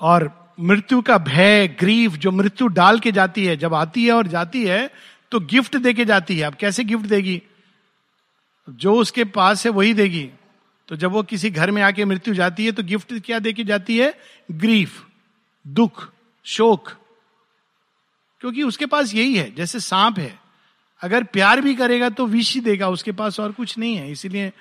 और 0.00 0.52
मृत्यु 0.60 1.02
का 1.02 1.18
भय 1.18 1.68
ग्रीफ 1.80 2.12
जो 2.12 2.30
मृत्यु 2.30 2.66
डाल 2.66 2.98
के 2.98 3.12
जाती 3.12 3.46
है, 3.46 3.56
जब 3.56 3.74
आती 3.74 4.04
है 4.04 4.12
और 4.12 4.26
जाती 4.26 4.64
है 4.64 4.90
तो 5.30 5.40
गिफ्ट 5.40 5.76
दे 5.76 5.94
के 5.94 6.04
जाती 6.04 6.38
है। 6.38 6.46
अब 6.46 6.54
कैसे 6.54 6.84
गिफ्ट 6.84 7.06
देगी? 7.06 7.42
जो 8.70 8.94
उसके 8.94 9.24
पास 9.24 9.66
है 9.66 9.72
वही 9.72 9.94
देगी। 9.94 10.30
तो 10.88 10.96
जब 10.96 11.10
वो 11.10 11.22
किसी 11.22 11.50
घर 11.50 11.70
में 11.70 11.82
आके 11.82 12.04
मृत्यु 12.04 12.34
जाती 12.34 12.66
है 12.66 12.72
तो 12.72 12.82
गिफ्ट 12.82 13.14
क्या 13.14 13.38
दे 13.38 13.52
के 13.52 13.64
जाती 13.64 13.98
है? 13.98 14.14
ग्रीफ 14.50 15.04
दुख, 15.66 16.12
शोक, 16.44 16.88
क्योंकि 18.40 18.62
उसके 18.62 18.86
पास 18.86 19.14
यही 19.14 19.36
है, 19.36 19.54
जैसे 19.54 19.80
सांप 19.80 20.18
है। 20.18 20.38
अगर 21.00 21.24
प्यार 21.24 21.60
भी 21.60 21.74
करेगा 21.74 22.08
तो 22.08 22.26
विष 22.26 22.54
ही 22.54 22.60
देगा, 22.60 22.88
उसके 22.88 23.12
पास 23.12 23.40
और 23.40 23.52
कुछ 23.52 23.78
नहीं 23.78 23.96
है। 23.96 24.12
इसीलिए 24.12 24.52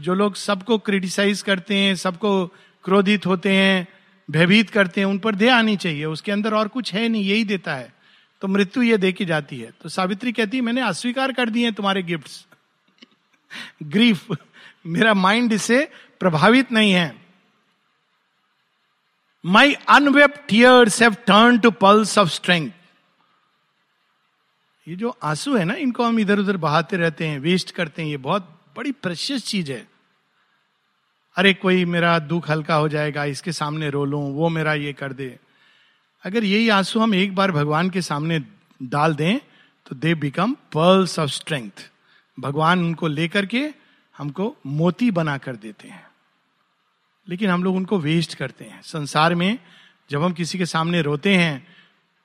जो 0.00 0.14
लोग 0.14 0.34
सबको 0.34 0.78
क्रिटिसाइज 0.78 1.42
करते 1.42 1.76
हैं, 1.76 1.94
सबको 1.96 2.46
क्रोधित 2.84 3.26
होते 3.26 3.52
हैं, 3.52 3.88
भयभीत 4.30 4.70
करते 4.70 5.00
हैं, 5.00 5.08
उन 5.08 5.18
पर 5.18 5.34
दे 5.34 5.48
आनी 5.48 5.76
चाहिए, 5.76 6.04
उसके 6.04 6.32
अंदर 6.32 6.54
और 6.54 6.68
कुछ 6.68 6.94
है 6.94 7.08
नहीं, 7.08 7.24
यही 7.24 7.44
देता 7.44 7.74
है। 7.74 7.94
तो 8.40 8.48
मृत्यु 8.48 8.82
ये 8.82 8.98
दे 8.98 9.14
जाती 9.22 9.58
है। 9.58 9.70
तो 9.82 9.88
सावित्री 9.88 10.32
कहती 10.32 10.56
है, 10.56 10.62
मैंने 10.62 10.80
अस्वीकार 10.80 11.32
कर 11.32 11.50
दिए 11.50 11.72
तुम्हारे 11.72 12.02
गिफ्ट्स 12.02 12.46
ग्रीफ 13.82 14.26
मेरा 14.86 15.14
माइंड 15.14 15.52
इससे 15.52 15.90
प्रभावित 16.20 16.72
नहीं 16.72 16.92
है। 16.92 17.19
My 19.44 19.74
unwept 19.88 20.34
tears 20.48 21.02
have 21.02 21.14
turn 21.14 21.58
to 21.58 21.70
pearls 21.70 22.18
of 22.18 22.28
strength 22.28 22.70
ये 24.86 24.96
जो 24.96 25.16
आँसू 25.22 25.56
है 25.56 25.64
ना, 25.64 25.74
इनको 25.74 26.04
हम 26.04 26.18
इधर 26.18 26.38
उधर 26.38 26.56
बहाते 26.56 26.96
रहते 26.96 27.26
हैं 27.26 27.38
वेस्ट 27.38 27.70
करते 27.70 28.02
हैं, 28.02 28.08
ये 28.08 28.16
बहुत 28.16 28.60
बड़ी 28.76 28.92
प्रशियस 28.92 29.46
चीज़ 29.46 29.72
है। 29.72 29.88
अरे, 31.36 31.54
कोई 31.54 31.84
मेरा 31.84 32.18
दुख 32.18 32.50
हल्का 32.50 32.74
हो 32.74 32.88
जाएगा, 32.88 33.24
इसके 33.24 33.52
सामने 33.52 33.90
रो 33.90 34.04
लू, 34.04 34.18
वो 34.18 34.48
मेरा 34.48 34.74
ये 34.74 34.92
कर 34.92 35.12
दे। 35.12 35.38
अगर 36.24 36.44
यही 36.44 36.68
आँसू 36.68 37.00
हम 37.00 37.14
एक 37.14 37.34
बार 37.34 37.52
भगवान 37.52 37.90
के 37.90 38.02
सामने 38.02 38.40
डाल 38.82 39.14
दें 39.14 39.38
तो 39.86 39.96
they 39.96 40.14
become 40.14 40.52
pearls 40.52 41.18
of 41.18 41.30
strength 41.30 41.90
भगवान 42.40 42.84
उनको 42.84 43.06
लेकर 43.06 43.46
के 43.46 43.68
हमको 44.18 44.56
मोती 44.66 45.10
बना 45.10 45.38
कर 45.38 45.56
देते 45.56 45.88
हैं। 45.88 46.09
लेकिन 47.30 47.50
हम 47.50 47.64
लोग 47.64 47.76
उनको 47.76 47.98
वेस्ट 47.98 48.34
करते 48.34 48.64
हैं। 48.64 48.80
संसार 48.84 49.34
में 49.34 49.58
जब 50.10 50.22
हम 50.22 50.32
किसी 50.32 50.58
के 50.58 50.66
सामने 50.66 51.02
रोते 51.02 51.34
हैं 51.36 51.66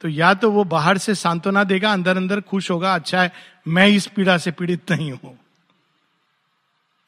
तो 0.01 0.07
या 0.09 0.33
तो 0.33 0.49
वो 0.51 0.63
बाहर 0.65 0.97
से 0.97 1.15
सांत्वना 1.15 1.63
देगा 1.63 1.91
अंदर 1.93 2.17
अंदर 2.17 2.41
खुश 2.41 2.69
होगा 2.71 2.93
अच्छा 2.95 3.21
है, 3.21 3.31
मैं 3.67 3.87
इस 3.87 4.07
पीड़ा 4.07 4.37
से 4.37 4.51
पीड़ित 4.51 4.91
नहीं 4.91 5.11
हूँ। 5.11 5.37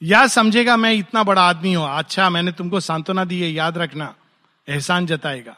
या 0.01 0.25
समझेगा, 0.27 0.77
मैं 0.77 0.93
इतना 0.93 1.23
बड़ा 1.23 1.41
आदमी 1.43 1.73
हूँ 1.73 1.87
अच्छा 1.89 2.29
मैंने 2.29 2.51
तुमको 2.51 2.79
सांत्वना 2.79 3.25
दी 3.25 3.41
है, 3.41 3.51
याद 3.51 3.77
रखना, 3.77 4.13
एहसान 4.67 5.05
जताएगा। 5.05 5.55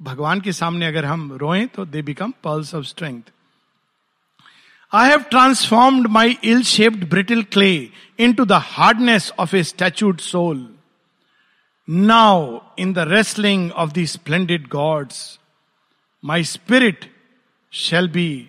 भगवान 0.00 0.40
के 0.40 0.52
सामने 0.52 0.86
अगर 0.86 1.04
हम 1.04 1.32
रोएँ 1.32 1.66
तो 1.66 1.84
they 1.86 2.02
become 2.02 2.32
pearls 2.44 2.74
of 2.74 2.84
strength 2.86 3.22
I 4.92 5.08
have 5.08 5.22
transformed 5.30 6.06
my 6.08 6.36
ill 6.44 6.62
shaped 6.64 7.08
brittle 7.10 7.42
clay 7.52 7.72
into 8.32 8.44
the 8.44 8.62
hardness 8.66 9.32
of 9.38 9.56
a 9.56 9.62
statued 9.64 10.18
soul 10.20 10.66
Now, 11.90 12.70
in 12.76 12.92
the 12.92 13.04
wrestling 13.04 13.72
of 13.72 13.94
the 13.94 14.06
splendid 14.06 14.70
gods, 14.70 15.40
my 16.22 16.42
spirit 16.42 17.08
shall 17.72 18.06
be 18.06 18.48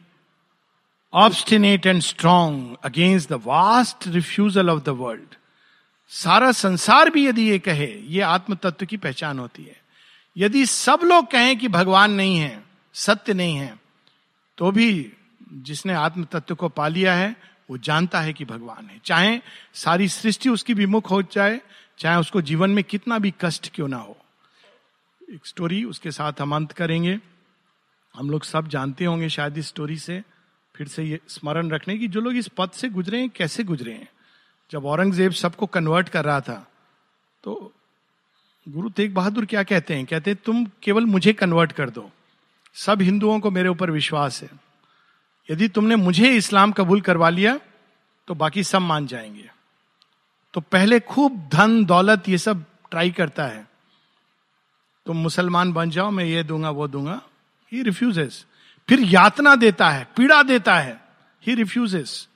obstinate 1.12 1.88
and 1.88 2.04
strong 2.04 2.78
against 2.84 3.30
the 3.30 3.40
vast 3.40 4.06
refusal 4.06 4.70
of 4.70 4.84
the 4.84 4.94
world. 4.94 5.38
सारा 6.12 6.52
संसार 6.52 7.10
भी 7.10 7.26
यदि 7.28 7.42
ये 7.50 7.58
कहे 7.60 7.88
ये 8.14 8.22
आत्म 8.22 8.56
तत्व 8.62 8.86
की 8.86 8.98
पहचान 8.98 9.40
होती 9.40 9.64
है 9.64 9.76
यदि 10.36 10.66
सब 10.66 11.00
लोग 11.04 11.32
कहें 11.32 11.58
कि 11.58 11.68
भगवान 11.68 12.12
नहीं 12.12 12.38
है 12.38 12.64
सत्य 12.96 13.34
नहीं 13.34 13.56
है 13.56 13.74
तो 14.58 14.72
भी 14.72 14.90
जिसने 15.66 15.94
आत्म 15.94 16.24
तत्व 16.32 16.56
को 16.56 16.70
पा 16.70 16.88
लिया 16.88 17.14
है 17.16 17.36
वो 17.70 17.78
जानता 17.78 18.22
है 18.22 18.34
कि 18.34 18.46
भगवान 18.46 18.86
है 18.86 19.00
चाहे 19.06 19.40
सारी 19.74 20.08
सृष्टि 20.08 20.50
उसकी 20.50 20.74
विमुख 20.74 21.12
हो 21.12 21.22
जाए 21.34 21.60
चाहे 22.02 22.20
उसको 22.20 22.42
जीवन 22.42 22.70
में 22.70 22.84
कितना 22.84 23.18
भी 23.20 23.34
कष्ट 23.42 23.70
क्यों 23.74 23.88
ना 23.88 23.98
हो। 23.98 24.18
एक 25.30 25.46
स्टोरी 25.46 25.84
उसके 25.84 26.12
साथ 26.12 26.42
हम 26.42 26.56
अंत 26.56 26.72
करेंगे। 26.72 27.20
हम 28.16 28.30
लोग 28.30 28.44
सब 28.44 28.68
जानते 28.68 29.06
होंगे 29.06 29.30
शायद 29.30 29.58
इस 29.58 29.68
स्टोरी 29.68 29.98
से, 29.98 30.24
फिर 30.76 30.88
से 30.88 31.04
ये 31.04 31.20
स्मरण 31.28 31.70
रखने 31.70 31.98
की, 31.98 32.08
जो 32.08 32.22
लोग 32.22 32.36
इस 32.36 32.48
पद 32.48 32.72
से 32.72 32.90
गुजरे 32.90 33.20
हैं, 33.20 33.30
कैसे 33.30 33.64
गुजरे 33.64 33.94
हैं। 33.94 34.08
जब 34.72 34.86
औरंगज़ेब 34.86 35.32
सबको 35.32 35.66
कन्वर्ट 35.66 36.10
कर 36.10 36.26
रहा 36.26 36.42
था 36.42 36.68
तो 37.44 37.74
गुरु 38.68 38.90
तेग 38.90 39.14
बहादुर 39.14 39.46
क्या 39.46 39.64
कहते 39.64 39.96
हैं? 39.96 40.06
कहते 40.06 40.32
हैं, 40.32 40.40
तुम 40.46 40.66
केवल 40.84 41.06
मुझे 41.06 41.34
कन्वर्ट 41.34 41.72
कर 41.72 41.90
दो। 41.90 42.10
सब 42.76 43.02
हिंदुओं 43.02 43.40
को 43.40 43.52
मेरे 43.52 43.70
ऊपर 43.70 43.92
विश्वास 43.92 44.42
है। 44.44 44.50
यदि 45.50 45.68
तुमने 45.68 45.96
मुझे 45.96 46.30
इस्लाम 46.32 46.72
कबूल 46.72 47.02
करवा 47.02 47.30
लिया 47.30 47.60
तो 48.28 48.36
बाकी 48.36 48.64
सब 48.64 48.82
मान 48.82 49.08
जाएँगे। 49.08 49.50
तो 50.54 50.62
पहले 50.62 51.00
खूब 51.00 51.48
धन, 51.54 51.84
दौलत 51.86 52.30
ये 52.30 52.38
सब 52.38 52.64
ट्राई 52.92 53.12
करता 53.12 53.46
है। 53.46 53.68
तुम 55.06 55.16
तो 55.16 55.22
मुसलमान 55.22 55.72
बन 55.74 55.90
जाओ, 55.90 56.10
मैं 56.12 56.26
ये 56.26 56.44
दूँगा, 56.44 56.70
वो 56.70 56.88
दूँगा। 56.88 57.22
ही 57.72 57.82
रिफ्यूजेस 57.84 58.46
फिर 58.88 59.00
यातना 59.02 59.56
देता 59.56 59.90
है, 59.90 60.08
पीड़ा 60.18 60.42
देता 60.44 60.78
है। 60.78 61.00
ही 61.44 61.56
रिफ्यूजेस 61.56 62.28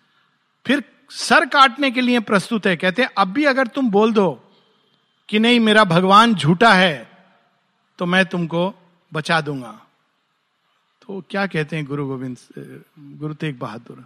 फिर 0.66 0.84
सर 1.12 1.46
काटने 1.46 1.92
के 1.92 2.02
लिए 2.02 2.20
प्रस्तुत 2.20 2.66
है। 2.68 2.76
कहते 2.78 3.02
हैं, 3.02 3.10
अब 3.18 3.28
भी 3.28 3.46
अगर 3.46 3.68
तुम 3.68 3.90
बोल 3.90 4.14
दो 4.14 4.32
कि 5.30 5.40
नहीं, 5.40 5.60
मेरा 5.60 5.84
भगवान 5.84 6.34
झूठा 6.36 6.74
है 6.74 7.10
तो 8.00 8.06
मैं 8.06 8.26
तुमको 8.26 8.74
बचा 9.12 9.40
दूँगा। 9.42 9.80
तो 11.02 11.24
क्या 11.30 11.46
कहते 11.48 11.76
हैं 11.76 11.86
गुरु 11.86 12.08
गोविंद, 12.08 12.38
गुरु 13.00 13.34
तेग 13.34 13.60
बहादुर? 13.60 14.06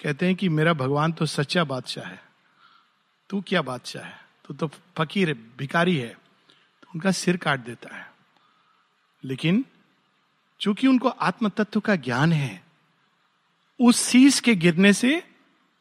कहते 0.00 0.26
हैं 0.26 0.34
कि 0.34 0.48
मेरा 0.48 0.72
भगवान 0.72 1.12
तो 1.12 1.26
सच्चा 1.26 1.64
बादशाह 1.64 2.04
है। 2.04 2.25
तू 3.30 3.40
क्या 3.40 3.62
बादशाह 3.62 4.04
है? 4.04 4.20
तू 4.44 4.54
तो 4.54 4.70
फकीर 4.98 5.28
है 5.28 5.34
भिकारी 5.58 5.96
है। 5.96 6.08
तो 6.08 6.88
उनका 6.94 7.10
सिर 7.10 7.36
काट 7.36 7.60
देता 7.60 7.96
है। 7.96 8.06
लेकिन 9.24 9.64
चूँकि 10.60 10.86
उनको 10.86 11.08
आत्म 11.08 11.48
तत्व 11.48 11.80
का 11.80 11.96
ज्ञान 11.96 12.32
है, 12.32 12.62
उस 13.80 14.08
शीश 14.08 14.40
के 14.40 14.54
गिरने 14.54 14.92
से 14.92 15.22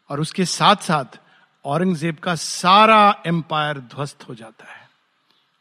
और 0.09 0.19
उसके 0.19 0.45
साथ 0.45 0.75
साथ 0.75 1.19
औरंगज़ेब 1.65 2.15
का 2.15 2.35
सारा 2.35 3.23
एम्पायर 3.27 3.79
ध्वस्त 3.79 4.27
हो 4.29 4.35
जाता 4.35 4.65
है, 4.65 4.89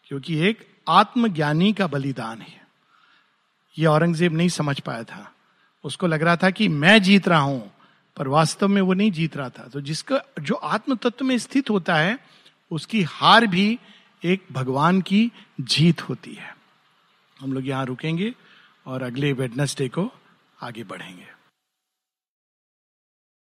क्योंकि 0.04 0.38
एक 0.38 0.66
आत्मज्ञानी 0.88 1.72
का 1.72 1.86
बलिदान 1.86 2.42
है। 2.42 2.66
यह 3.78 3.88
औरंगज़ेब 3.88 4.32
नहीं 4.32 4.48
समझ 4.48 4.80
पाया 4.80 5.04
था। 5.04 5.32
उसको 5.84 6.06
लग 6.06 6.22
रहा 6.22 6.36
था 6.36 6.50
कि 6.50 6.68
मैं 6.68 7.02
जीत 7.02 7.28
रहा 7.28 7.40
हूँ 7.40 7.72
पर 8.16 8.28
वास्तव 8.28 8.68
में 8.68 8.82
वो 8.82 8.94
नहीं 8.94 9.12
जीत 9.12 9.36
रहा 9.36 9.48
था। 9.48 9.68
तो 9.68 9.80
जिसका, 9.80 10.20
जो 10.40 10.54
आत्म 10.54 10.94
तत्व 10.94 11.24
में 11.24 11.38
स्थित 11.38 11.70
होता 11.70 11.96
है, 11.96 12.18
उसकी 12.70 13.02
हार 13.02 13.46
भी 13.46 13.78
एक 14.24 14.44
भगवान 14.52 15.00
की 15.00 15.32
जीत 15.60 16.08
होती 16.08 16.34
है। 16.34 16.56
हम 17.40 17.52
लोग 17.52 17.66
यहाँ 17.66 17.86
रुकेंगे 17.86 18.34
और 18.86 19.02
अगले 19.02 19.32
वेडनेसडे 19.32 19.88
को 19.88 20.12
आगे 20.62 20.84
बढ़ेंगे। 20.84 21.33